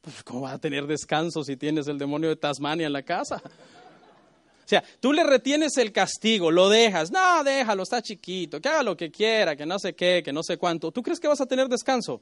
Pues, 0.02 0.26
¿cómo 0.26 0.42
va 0.42 0.52
a 0.52 0.60
tener 0.60 0.88
descanso 0.88 1.46
si 1.46 1.56
tienes 1.56 1.88
el 1.88 2.00
demonio 2.00 2.28
de 2.28 2.36
Tasmania 2.36 2.86
en 2.86 2.92
la 2.92 3.04
casa? 3.04 3.42
Sea, 4.68 4.84
tú 5.00 5.14
le 5.14 5.24
retienes 5.24 5.78
el 5.78 5.94
castigo, 5.94 6.52
lo 6.52 6.68
dejas, 6.68 7.10
no, 7.10 7.42
déjalo, 7.42 7.84
está 7.84 8.02
chiquito, 8.02 8.60
que 8.60 8.68
haga 8.68 8.84
lo 8.84 8.98
que 8.98 9.10
quiera, 9.10 9.56
que 9.56 9.66
no 9.66 9.80
sé 9.80 9.96
qué, 9.96 10.22
que 10.22 10.34
no 10.34 10.44
sé 10.44 10.58
cuánto. 10.58 10.92
¿Tú 10.92 11.02
crees 11.02 11.22
que 11.22 11.28
vas 11.30 11.40
a 11.40 11.46
tener 11.46 11.70
descanso? 11.70 12.20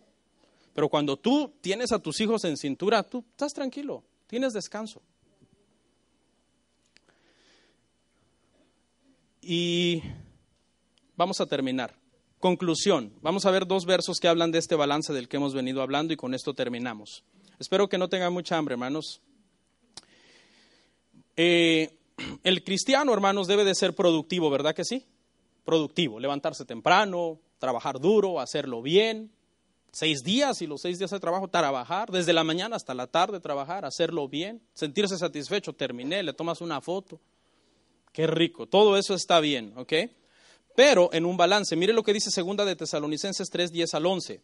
Pero 0.76 0.88
cuando 0.88 1.18
tú 1.18 1.56
tienes 1.60 1.92
a 1.92 1.98
tus 1.98 2.22
hijos 2.22 2.44
en 2.44 2.56
cintura, 2.56 3.02
tú 3.02 3.26
estás 3.32 3.52
tranquilo, 3.52 4.04
tienes 4.28 4.54
descanso. 4.54 5.02
Y 9.42 10.04
vamos 11.16 11.42
a 11.42 11.48
terminar. 11.48 11.96
Conclusión. 12.40 13.12
Vamos 13.24 13.48
a 13.48 13.52
ver 13.52 13.66
dos 13.66 13.86
versos 13.86 14.20
que 14.20 14.28
hablan 14.28 14.52
de 14.52 14.60
este 14.60 14.76
balance 14.76 15.14
del 15.14 15.28
que 15.28 15.38
hemos 15.38 15.56
venido 15.56 15.82
hablando 15.82 16.14
y 16.14 16.18
con 16.18 16.36
esto 16.36 16.54
terminamos. 16.54 17.24
Espero 17.58 17.90
que 17.90 17.98
no 17.98 18.08
tengan 18.08 18.34
mucha 18.34 18.56
hambre, 18.56 18.74
hermanos. 18.74 19.20
Eh, 21.36 21.90
el 22.44 22.64
cristiano, 22.64 23.14
hermanos, 23.14 23.48
debe 23.48 23.64
de 23.64 23.76
ser 23.76 23.94
productivo, 23.94 24.50
¿verdad 24.50 24.76
que 24.76 24.86
sí? 24.86 25.06
Productivo, 25.64 26.20
levantarse 26.20 26.66
temprano, 26.66 27.40
trabajar 27.60 28.00
duro, 28.00 28.40
hacerlo 28.40 28.82
bien. 28.82 29.32
Seis 29.92 30.24
días 30.24 30.62
y 30.62 30.68
los 30.68 30.82
seis 30.82 31.00
días 31.00 31.12
de 31.12 31.20
trabajo, 31.20 31.48
trabajar, 31.48 32.12
desde 32.12 32.34
la 32.34 32.44
mañana 32.44 32.76
hasta 32.76 32.94
la 32.94 33.08
tarde 33.08 33.40
trabajar, 33.40 33.86
hacerlo 33.86 34.28
bien, 34.28 34.62
sentirse 34.74 35.18
satisfecho, 35.18 35.72
terminé, 35.72 36.22
le 36.22 36.34
tomas 36.34 36.60
una 36.60 36.82
foto. 36.82 37.20
Qué 38.12 38.28
rico, 38.28 38.68
todo 38.68 38.98
eso 38.98 39.14
está 39.14 39.40
bien, 39.40 39.74
¿ok? 39.78 39.94
Pero 40.76 41.10
en 41.14 41.26
un 41.26 41.38
balance, 41.38 41.78
mire 41.78 41.94
lo 41.94 42.04
que 42.04 42.14
dice 42.14 42.30
segunda 42.30 42.66
de 42.66 42.76
Tesalonicenses 42.76 43.50
3, 43.50 43.72
10 43.72 43.94
al 43.94 44.06
11. 44.06 44.42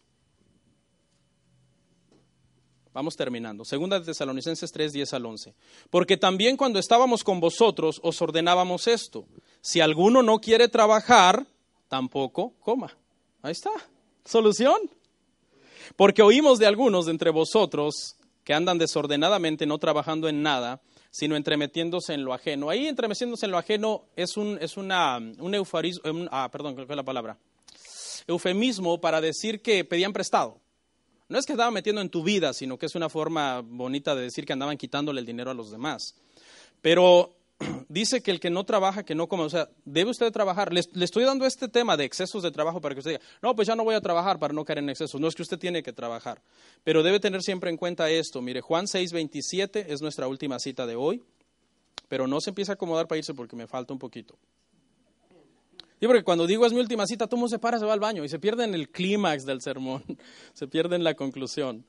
Vamos 2.94 3.16
terminando. 3.16 3.64
Segunda 3.64 4.00
de 4.00 4.06
Tesalonicenses 4.06 4.72
3, 4.72 4.92
10 4.92 5.14
al 5.14 5.26
11. 5.26 5.54
Porque 5.90 6.18
también 6.18 6.58
cuando 6.58 6.80
estábamos 6.80 7.24
con 7.24 7.40
vosotros 7.40 8.00
os 8.04 8.22
ordenábamos 8.22 8.88
esto. 8.88 9.26
Si 9.62 9.80
alguno 9.80 10.22
no 10.24 10.40
quiere 10.40 10.68
trabajar, 10.68 11.46
tampoco 11.88 12.54
coma. 12.60 12.96
Ahí 13.42 13.54
está. 13.54 13.72
Solución. 14.26 14.78
Porque 15.96 16.22
oímos 16.22 16.60
de 16.60 16.68
algunos 16.68 17.06
de 17.06 17.12
entre 17.12 17.32
vosotros 17.32 18.18
que 18.44 18.54
andan 18.54 18.78
desordenadamente, 18.78 19.66
no 19.66 19.78
trabajando 19.78 20.28
en 20.28 20.42
nada, 20.42 20.82
sino 21.12 21.36
entremetiéndose 21.36 22.14
en 22.14 22.24
lo 22.24 22.34
ajeno. 22.34 22.70
Ahí 22.70 22.88
entremetiéndose 22.88 23.46
en 23.46 23.52
lo 23.52 23.58
ajeno 23.58 24.06
es 24.16 24.38
un, 24.38 24.58
es 24.62 24.78
una, 24.78 25.18
un 25.18 26.30
ah, 26.32 26.50
perdón, 26.52 26.76
¿qué 26.76 26.82
es 26.82 26.90
la 26.90 27.04
palabra? 27.04 27.38
Eufemismo 28.28 29.00
para 29.00 29.22
decir 29.22 29.62
que 29.62 29.84
pedían 29.84 30.14
prestado. 30.14 30.61
No 31.32 31.40
es 31.40 31.46
que 31.46 31.54
estaban 31.54 31.74
metiendo 31.74 32.02
en 32.02 32.10
tu 32.10 32.24
vida, 32.24 32.52
sino 32.52 32.78
que 32.78 32.88
es 32.88 32.96
una 32.96 33.08
forma 33.08 33.62
bonita 33.62 34.14
de 34.16 34.24
decir 34.24 34.46
que 34.46 34.52
andaban 34.52 34.76
quitándole 34.76 35.22
el 35.22 35.26
dinero 35.26 35.50
a 35.50 35.54
los 35.54 35.72
demás. 35.72 36.14
Pero 36.82 37.38
dice 37.88 38.22
que 38.22 38.32
el 38.32 38.42
que 38.42 38.50
no 38.50 38.66
trabaja, 38.66 39.04
que 39.04 39.16
no 39.16 39.28
come. 39.28 39.44
O 39.44 39.50
sea, 39.50 39.70
debe 39.86 40.12
usted 40.12 40.30
trabajar. 40.34 40.74
Le, 40.74 40.82
estoy 40.82 41.24
dando 41.24 41.46
este 41.46 41.70
tema 41.70 41.96
de 41.96 42.04
excesos 42.04 42.44
de 42.44 42.52
trabajo 42.52 42.82
para 42.82 42.96
que 42.96 43.00
usted 43.00 43.12
diga, 43.12 43.24
no, 43.42 43.56
pues 43.56 43.66
ya 43.66 43.78
no 43.78 43.86
voy 43.86 43.96
a 43.96 44.02
trabajar 44.02 44.40
para 44.40 44.54
no 44.54 44.66
caer 44.66 44.80
en 44.80 44.90
excesos. 44.90 45.22
No 45.22 45.30
es 45.30 45.34
que 45.34 45.44
usted 45.44 45.58
tiene 45.58 45.82
que 45.82 45.94
trabajar. 45.94 46.42
Pero 46.84 47.02
debe 47.02 47.22
tener 47.22 47.42
siempre 47.44 47.70
en 47.70 47.78
cuenta 47.78 48.10
esto. 48.10 48.42
Mire, 48.42 48.60
Juan 48.60 48.86
6, 48.86 49.14
27 49.14 49.94
es 49.94 50.02
nuestra 50.02 50.28
última 50.28 50.60
cita 50.60 50.86
de 50.86 50.98
hoy. 50.98 51.24
Pero 52.10 52.28
no 52.28 52.42
se 52.42 52.50
empieza 52.50 52.74
a 52.74 52.76
acomodar 52.76 53.08
para 53.08 53.20
irse 53.20 53.34
porque 53.34 53.56
me 53.56 53.68
falta 53.68 53.94
un 53.94 54.00
poquito. 54.00 54.38
Y 56.02 56.08
porque 56.08 56.24
cuando 56.24 56.48
digo 56.48 56.66
es 56.66 56.74
mi 56.74 56.80
última 56.80 57.06
cita, 57.06 57.28
todo 57.28 57.36
el 57.36 57.42
mundo 57.42 57.56
se 57.56 57.60
para, 57.60 57.78
se 57.78 57.86
va 57.86 57.94
al 57.94 58.00
baño 58.00 58.24
y 58.24 58.30
se 58.30 58.40
pierde 58.40 58.64
en 58.64 58.74
el 58.74 58.90
clímax 58.90 59.46
del 59.46 59.62
sermón, 59.62 60.04
se 60.54 60.68
pierde 60.68 60.96
en 60.96 61.04
la 61.04 61.14
conclusión. 61.14 61.86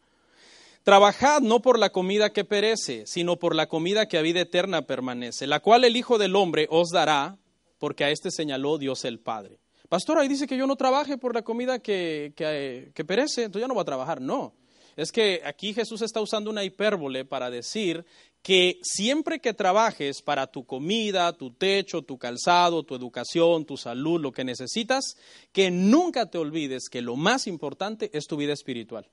Trabajad 0.83 1.41
no 1.41 1.63
por 1.63 1.79
la 1.79 1.91
comida 1.91 2.31
que 2.31 2.45
perece, 2.45 3.05
sino 3.07 3.39
por 3.39 3.55
la 3.55 3.69
comida 3.69 4.07
que 4.07 4.19
a 4.19 4.23
vida 4.23 4.41
eterna 4.41 4.83
permanece, 4.83 5.47
la 5.47 5.61
cual 5.61 5.85
el 5.85 5.97
Hijo 5.97 6.19
del 6.19 6.37
Hombre 6.37 6.67
os 6.71 6.91
dará, 6.91 7.39
porque 7.79 8.05
a 8.05 8.11
este 8.11 8.31
señaló 8.31 8.77
Dios 8.77 9.07
el 9.07 9.19
Padre. 9.19 9.59
Pastor, 9.89 10.19
ahí 10.19 10.29
dice 10.29 10.47
que 10.47 10.59
yo 10.59 10.67
no 10.67 10.77
trabaje 10.77 11.17
por 11.17 11.35
la 11.35 11.43
comida 11.43 11.79
que, 11.79 12.35
que, 12.37 12.93
que 12.95 13.05
perece, 13.05 13.45
entonces 13.45 13.63
ya 13.63 13.69
no 13.69 13.75
voy 13.75 13.83
a 13.83 13.87
trabajar. 13.87 14.21
No, 14.21 14.53
es 14.97 15.13
que 15.13 15.43
aquí 15.45 15.73
Jesús 15.73 16.03
está 16.03 16.21
usando 16.21 16.51
una 16.51 16.65
hipérbole 16.65 17.25
para 17.25 17.51
decir 17.51 18.05
que 18.43 18.81
siempre 18.83 19.41
que 19.41 19.55
trabajes 19.55 20.21
para 20.21 20.49
tu 20.49 20.65
comida, 20.65 21.33
tu 21.33 21.53
techo, 21.53 22.03
tu 22.03 22.19
calzado, 22.19 22.83
tu 22.83 22.95
educación, 22.97 23.65
tu 23.65 23.77
salud, 23.77 24.21
lo 24.21 24.33
que 24.33 24.45
necesitas, 24.45 25.17
que 25.53 25.71
nunca 25.71 26.29
te 26.29 26.39
olvides 26.39 26.89
que 26.91 27.03
lo 27.03 27.17
más 27.17 27.47
importante 27.47 28.11
es 28.13 28.27
tu 28.27 28.37
vida 28.37 28.53
espiritual, 28.53 29.09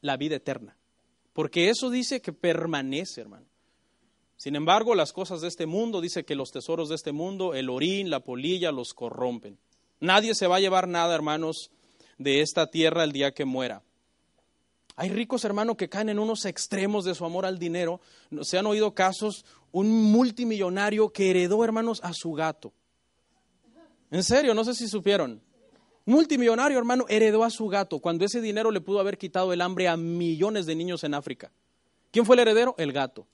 la 0.00 0.16
vida 0.16 0.36
eterna. 0.36 0.76
Porque 1.32 1.70
eso 1.70 1.90
dice 1.90 2.20
que 2.20 2.32
permanece, 2.32 3.20
hermano. 3.20 3.46
Sin 4.36 4.54
embargo, 4.54 4.94
las 4.94 5.12
cosas 5.12 5.40
de 5.40 5.48
este 5.48 5.66
mundo, 5.66 6.00
dice 6.00 6.24
que 6.24 6.36
los 6.36 6.52
tesoros 6.52 6.88
de 6.88 6.94
este 6.94 7.10
mundo, 7.10 7.54
el 7.54 7.68
orín, 7.68 8.08
la 8.08 8.20
polilla, 8.20 8.70
los 8.70 8.94
corrompen. 8.94 9.58
Nadie 9.98 10.36
se 10.36 10.46
va 10.46 10.56
a 10.56 10.60
llevar 10.60 10.86
nada, 10.86 11.12
hermanos, 11.12 11.72
de 12.18 12.40
esta 12.40 12.70
tierra 12.70 13.02
el 13.02 13.10
día 13.10 13.32
que 13.32 13.44
muera. 13.44 13.82
Hay 15.00 15.10
ricos, 15.10 15.44
hermanos, 15.44 15.76
que 15.76 15.88
caen 15.88 16.08
en 16.08 16.18
unos 16.18 16.44
extremos 16.44 17.04
de 17.04 17.14
su 17.14 17.24
amor 17.24 17.46
al 17.46 17.56
dinero. 17.56 18.00
Se 18.42 18.58
han 18.58 18.66
oído 18.66 18.96
casos, 18.96 19.44
un 19.70 19.88
multimillonario 20.10 21.10
que 21.10 21.30
heredó, 21.30 21.62
hermanos, 21.62 22.00
a 22.02 22.12
su 22.12 22.32
gato. 22.32 22.72
En 24.10 24.24
serio, 24.24 24.54
no 24.54 24.64
sé 24.64 24.74
si 24.74 24.88
supieron. 24.88 25.40
Multimillonario, 26.04 26.76
hermano, 26.76 27.04
heredó 27.08 27.44
a 27.44 27.50
su 27.50 27.68
gato, 27.68 28.00
cuando 28.00 28.24
ese 28.24 28.40
dinero 28.40 28.72
le 28.72 28.80
pudo 28.80 28.98
haber 28.98 29.18
quitado 29.18 29.52
el 29.52 29.60
hambre 29.60 29.86
a 29.86 29.96
millones 29.96 30.66
de 30.66 30.74
niños 30.74 31.04
en 31.04 31.14
África. 31.14 31.52
¿Quién 32.10 32.26
fue 32.26 32.34
el 32.34 32.40
heredero? 32.40 32.74
El 32.76 32.92
gato. 32.92 33.28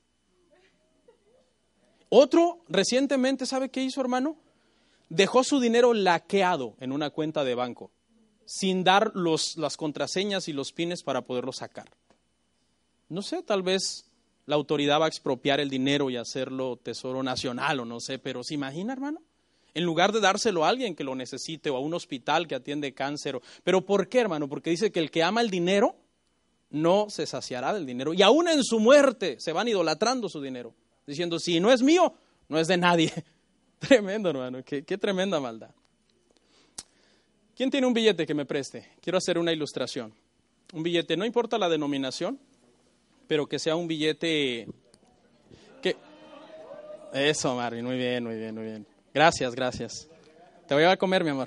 Otro, 2.11 2.63
recientemente, 2.69 3.47
¿sabe 3.47 3.71
qué 3.71 3.83
hizo, 3.83 4.03
hermano? 4.03 4.37
Dejó 5.09 5.43
su 5.43 5.61
dinero 5.61 5.95
laqueado 5.95 6.75
en 6.79 6.93
una 6.93 7.09
cuenta 7.09 7.43
de 7.43 7.55
banco 7.55 7.91
sin 8.47 8.85
dar 8.85 9.13
los, 9.15 9.57
las 9.57 9.77
contraseñas 9.77 10.49
y 10.49 10.53
los 10.53 10.73
pines 10.73 11.03
para 11.03 11.23
poderlo 11.23 11.53
sacar. 11.53 11.91
No 13.09 13.23
sé, 13.23 13.43
tal 13.43 13.63
vez 13.63 14.11
la 14.47 14.57
autoridad 14.57 15.01
va 15.01 15.07
a 15.07 15.09
expropiar 15.09 15.61
el 15.61 15.71
dinero 15.71 16.11
y 16.11 16.17
hacerlo 16.17 16.77
tesoro 16.77 17.23
nacional 17.23 17.81
o 17.81 17.85
no 17.85 18.01
sé, 18.01 18.19
pero 18.19 18.43
¿se 18.43 18.55
imagina, 18.55 18.93
hermano? 18.93 19.23
En 19.73 19.85
lugar 19.85 20.13
de 20.13 20.21
dárselo 20.21 20.65
a 20.65 20.69
alguien 20.69 20.95
que 20.95 21.05
lo 21.05 21.15
necesite 21.15 21.71
o 21.71 21.77
a 21.77 21.81
un 21.81 21.95
hospital 21.95 22.47
que 22.47 22.55
atiende 22.55 22.95
cáncer. 22.95 23.41
¿Pero 23.65 23.85
por 23.85 24.09
qué, 24.09 24.21
hermano? 24.21 24.49
Porque 24.49 24.71
dice 24.71 24.93
que 24.93 25.01
el 25.01 25.11
que 25.11 25.23
ama 25.25 25.41
el 25.41 25.51
dinero 25.51 25.97
no 26.71 27.07
se 27.09 27.27
saciará 27.27 27.75
del 27.75 27.85
dinero. 27.85 28.15
Y 28.15 28.23
aún 28.23 28.49
en 28.49 28.63
su 28.63 28.79
muerte 28.79 29.37
se 29.41 29.53
van 29.53 29.67
idolatrando 29.67 30.29
su 30.29 30.41
dinero, 30.41 30.75
diciendo, 31.07 31.41
si 31.41 31.59
no 31.59 31.73
es 31.73 31.83
mío, 31.83 32.15
no 32.49 32.59
es 32.59 32.69
de 32.69 32.77
nadie. 32.77 33.13
Tremendo, 33.81 34.31
hermano, 34.31 34.63
qué 34.65 34.99
tremenda 34.99 35.41
maldad. 35.41 35.71
¿Quién 37.57 37.71
tiene 37.71 37.87
un 37.87 37.95
billete 37.95 38.27
que 38.27 38.35
me 38.35 38.45
preste? 38.45 38.91
Quiero 39.01 39.19
hacer 39.19 39.39
una 39.39 39.53
ilustración. 39.53 40.13
Un 40.73 40.83
billete, 40.83 41.17
no 41.17 41.25
importa 41.25 41.57
la 41.57 41.69
denominación, 41.69 42.39
pero 43.29 43.47
que 43.47 43.59
sea 43.59 43.77
un 43.77 43.87
billete 43.87 44.67
que... 45.81 45.97
Eso, 47.13 47.55
Marvin, 47.55 47.85
muy 47.85 47.97
bien, 47.97 48.25
muy 48.25 48.37
bien, 48.37 48.55
muy 48.55 48.65
bien. 48.65 48.87
Gracias, 49.13 49.55
gracias. 49.55 50.09
Te 50.67 50.75
voy 50.75 50.85
a 50.85 50.97
comer, 50.97 51.23
mi 51.23 51.31
amor. 51.31 51.47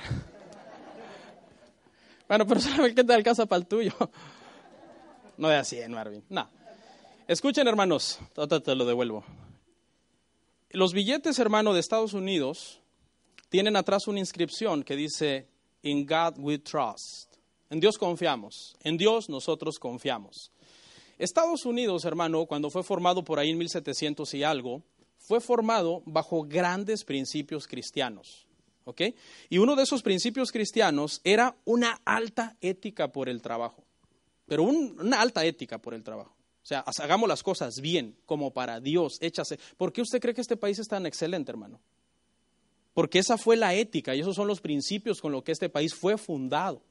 Bueno, 2.28 2.46
pero 2.48 2.60
solamente 2.62 3.04
te 3.04 3.14
alcanza 3.14 3.46
para 3.46 3.60
el 3.60 3.68
tuyo. 3.68 3.94
No 5.38 5.50
de 5.50 5.58
así, 5.58 5.78
Marvin. 5.90 6.24
No. 6.30 6.50
Escuchen, 7.28 7.68
hermanos, 7.68 8.20
te 8.64 8.76
lo 8.76 8.86
devuelvo. 8.86 9.26
Los 10.70 10.94
billetes, 10.94 11.40
hermano, 11.40 11.74
de 11.74 11.80
Estados 11.80 12.14
Unidos 12.14 12.82
tienen 13.50 13.76
atrás 13.76 14.08
una 14.08 14.20
inscripción 14.20 14.84
que 14.84 14.96
dice, 14.96 15.48
In 15.84 16.06
God 16.06 16.38
we 16.38 16.58
trust. 16.58 17.36
En 17.70 17.80
Dios 17.80 17.98
confiamos. 17.98 18.76
En 18.84 18.98
Dios 18.98 19.30
nosotros 19.30 19.80
confiamos. 19.80 20.52
Estados 21.18 21.66
Unidos, 21.66 22.06
hermano, 22.06 22.46
cuando 22.46 22.70
fue 22.70 22.84
formado 22.84 23.24
por 23.24 23.40
ahí 23.40 23.50
en 23.50 23.58
1700 23.58 24.34
y 24.36 24.44
algo, 24.44 24.84
fue 25.18 25.42
formado 25.42 26.04
bajo 26.06 26.44
grandes 26.44 27.04
principios 27.04 27.68
cristianos. 27.68 28.48
¿ok? 28.88 29.02
Y 29.50 29.58
uno 29.58 29.76
de 29.76 29.84
esos 29.84 30.02
principios 30.02 30.52
cristianos 30.52 31.20
era 31.24 31.58
una 31.66 32.00
alta 32.06 32.56
ética 32.62 33.12
por 33.12 33.28
el 33.28 33.42
trabajo, 33.42 33.84
pero 34.46 34.64
una 34.64 35.22
alta 35.22 35.44
ética 35.46 35.78
por 35.78 35.94
el 35.94 36.04
trabajo. 36.04 36.36
O 36.64 36.68
sea, 36.68 36.84
hagamos 37.00 37.28
las 37.28 37.44
cosas 37.44 37.82
bien, 37.82 38.18
como 38.26 38.52
para 38.52 38.80
Dios, 38.80 39.18
échase. 39.22 39.60
¿Por 39.78 39.92
qué 39.92 40.02
usted 40.02 40.20
cree 40.20 40.34
que 40.34 40.42
este 40.42 40.58
país 40.58 40.80
es 40.80 40.88
tan 40.88 41.06
excelente, 41.06 41.52
hermano? 41.52 41.80
Porque 42.98 43.20
esa 43.20 43.38
fue 43.38 43.58
la 43.58 43.76
ética 43.76 44.16
y 44.16 44.22
esos 44.22 44.36
son 44.36 44.48
los 44.48 44.60
principios 44.60 45.22
con 45.22 45.32
los 45.32 45.44
que 45.44 45.52
este 45.52 45.70
país 45.70 45.94
fue 45.94 46.18
fundado. 46.18 46.82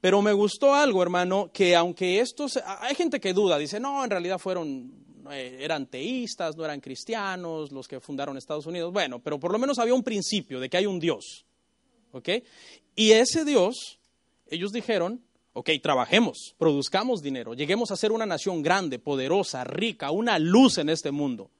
Pero 0.00 0.22
me 0.22 0.32
gustó 0.32 0.74
algo, 0.74 1.02
hermano, 1.02 1.50
que 1.52 1.76
aunque 1.76 2.18
estos, 2.20 2.58
hay 2.64 2.94
gente 2.94 3.20
que 3.20 3.34
duda, 3.34 3.58
dice, 3.58 3.78
no, 3.78 4.02
en 4.02 4.08
realidad 4.08 4.38
fueron 4.38 4.90
eh, 5.30 5.58
eran 5.60 5.88
teístas, 5.88 6.56
no 6.56 6.64
eran 6.64 6.80
cristianos, 6.80 7.70
los 7.70 7.86
que 7.86 8.00
fundaron 8.00 8.38
Estados 8.38 8.64
Unidos. 8.64 8.94
Bueno, 8.94 9.18
pero 9.18 9.38
por 9.38 9.52
lo 9.52 9.58
menos 9.58 9.78
había 9.78 9.92
un 9.92 10.02
principio 10.02 10.58
de 10.58 10.70
que 10.70 10.78
hay 10.78 10.86
un 10.86 10.98
Dios. 10.98 11.44
Y 12.96 13.10
ese 13.10 13.44
Dios, 13.44 13.98
ellos 14.46 14.72
dijeron, 14.72 15.22
ok, 15.52 15.68
trabajemos, 15.82 16.54
produzcamos 16.56 17.20
dinero, 17.20 17.52
lleguemos 17.52 17.90
a 17.90 17.96
ser 17.96 18.10
una 18.12 18.24
nación 18.24 18.62
grande, 18.62 18.98
poderosa, 18.98 19.64
rica, 19.64 20.12
una 20.12 20.38
luz 20.38 20.78
en 20.78 20.88
este 20.88 21.10
mundo. 21.10 21.50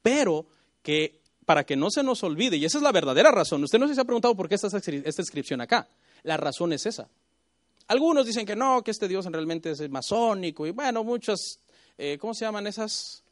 Pero 0.00 0.46
que 0.82 1.21
para 1.44 1.64
que 1.64 1.76
no 1.76 1.90
se 1.90 2.02
nos 2.02 2.22
olvide, 2.22 2.56
y 2.56 2.64
esa 2.64 2.78
es 2.78 2.84
la 2.84 2.92
verdadera 2.92 3.30
razón, 3.30 3.64
usted 3.64 3.78
no 3.78 3.92
se 3.92 4.00
ha 4.00 4.04
preguntado 4.04 4.34
por 4.34 4.48
qué 4.48 4.54
está 4.54 4.68
esta 4.68 5.22
inscripción 5.22 5.60
acá. 5.60 5.88
La 6.22 6.36
razón 6.36 6.72
es 6.72 6.86
esa. 6.86 7.08
Algunos 7.88 8.24
dicen 8.24 8.46
que 8.46 8.54
no, 8.54 8.82
que 8.82 8.92
este 8.92 9.08
Dios 9.08 9.26
realmente 9.26 9.70
es 9.70 9.90
masónico, 9.90 10.66
y 10.66 10.70
bueno, 10.70 11.02
muchas 11.02 11.58
eh, 11.98 12.18
¿cómo 12.18 12.34
se 12.34 12.44
llaman 12.44 12.66
esas? 12.66 13.22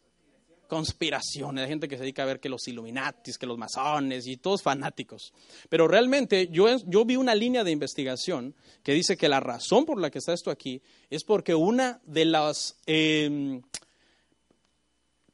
Conspiraciones, 0.68 1.64
hay 1.64 1.68
gente 1.68 1.88
que 1.88 1.96
se 1.96 2.02
dedica 2.02 2.22
a 2.22 2.26
ver 2.26 2.38
que 2.38 2.48
los 2.48 2.68
Illuminatis, 2.68 3.36
que 3.36 3.46
los 3.46 3.58
masones 3.58 4.28
y 4.28 4.36
todos 4.36 4.62
fanáticos. 4.62 5.34
Pero 5.68 5.88
realmente 5.88 6.46
yo, 6.46 6.68
yo 6.86 7.04
vi 7.04 7.16
una 7.16 7.34
línea 7.34 7.64
de 7.64 7.72
investigación 7.72 8.54
que 8.84 8.92
dice 8.92 9.16
que 9.16 9.28
la 9.28 9.40
razón 9.40 9.84
por 9.84 10.00
la 10.00 10.10
que 10.10 10.18
está 10.18 10.32
esto 10.32 10.48
aquí 10.52 10.80
es 11.08 11.24
porque 11.24 11.56
una 11.56 12.00
de 12.04 12.24
las, 12.24 12.76
eh, 12.86 13.60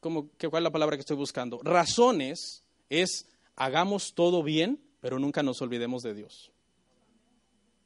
¿cómo, 0.00 0.30
¿cuál 0.48 0.62
es 0.62 0.64
la 0.64 0.72
palabra 0.72 0.96
que 0.96 1.02
estoy 1.02 1.18
buscando? 1.18 1.60
Razones 1.62 2.64
es 2.88 3.28
hagamos 3.54 4.14
todo 4.14 4.42
bien, 4.42 4.80
pero 5.00 5.18
nunca 5.18 5.42
nos 5.42 5.60
olvidemos 5.62 6.02
de 6.02 6.14
Dios. 6.14 6.52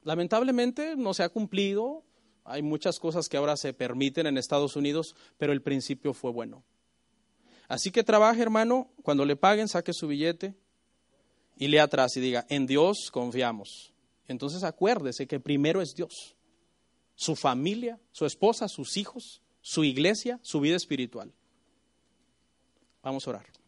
Lamentablemente 0.02 0.96
no 0.96 1.14
se 1.14 1.22
ha 1.22 1.28
cumplido, 1.28 2.02
hay 2.44 2.62
muchas 2.62 2.98
cosas 2.98 3.28
que 3.28 3.36
ahora 3.36 3.56
se 3.56 3.72
permiten 3.72 4.26
en 4.26 4.38
Estados 4.38 4.76
Unidos, 4.76 5.14
pero 5.38 5.52
el 5.52 5.62
principio 5.62 6.14
fue 6.14 6.32
bueno. 6.32 6.64
Así 7.68 7.90
que 7.90 8.02
trabaje, 8.02 8.42
hermano, 8.42 8.90
cuando 9.02 9.24
le 9.24 9.36
paguen, 9.36 9.68
saque 9.68 9.92
su 9.92 10.08
billete 10.08 10.54
y 11.56 11.68
lea 11.68 11.84
atrás 11.84 12.16
y 12.16 12.20
diga, 12.20 12.46
en 12.48 12.66
Dios 12.66 13.10
confiamos. 13.12 13.92
Entonces 14.26 14.64
acuérdese 14.64 15.26
que 15.26 15.38
primero 15.38 15.82
es 15.82 15.94
Dios, 15.94 16.34
su 17.14 17.36
familia, 17.36 18.00
su 18.12 18.26
esposa, 18.26 18.66
sus 18.66 18.96
hijos, 18.96 19.42
su 19.60 19.84
iglesia, 19.84 20.40
su 20.42 20.60
vida 20.60 20.76
espiritual. 20.76 21.32
Vamos 23.02 23.26
a 23.26 23.30
orar. 23.30 23.59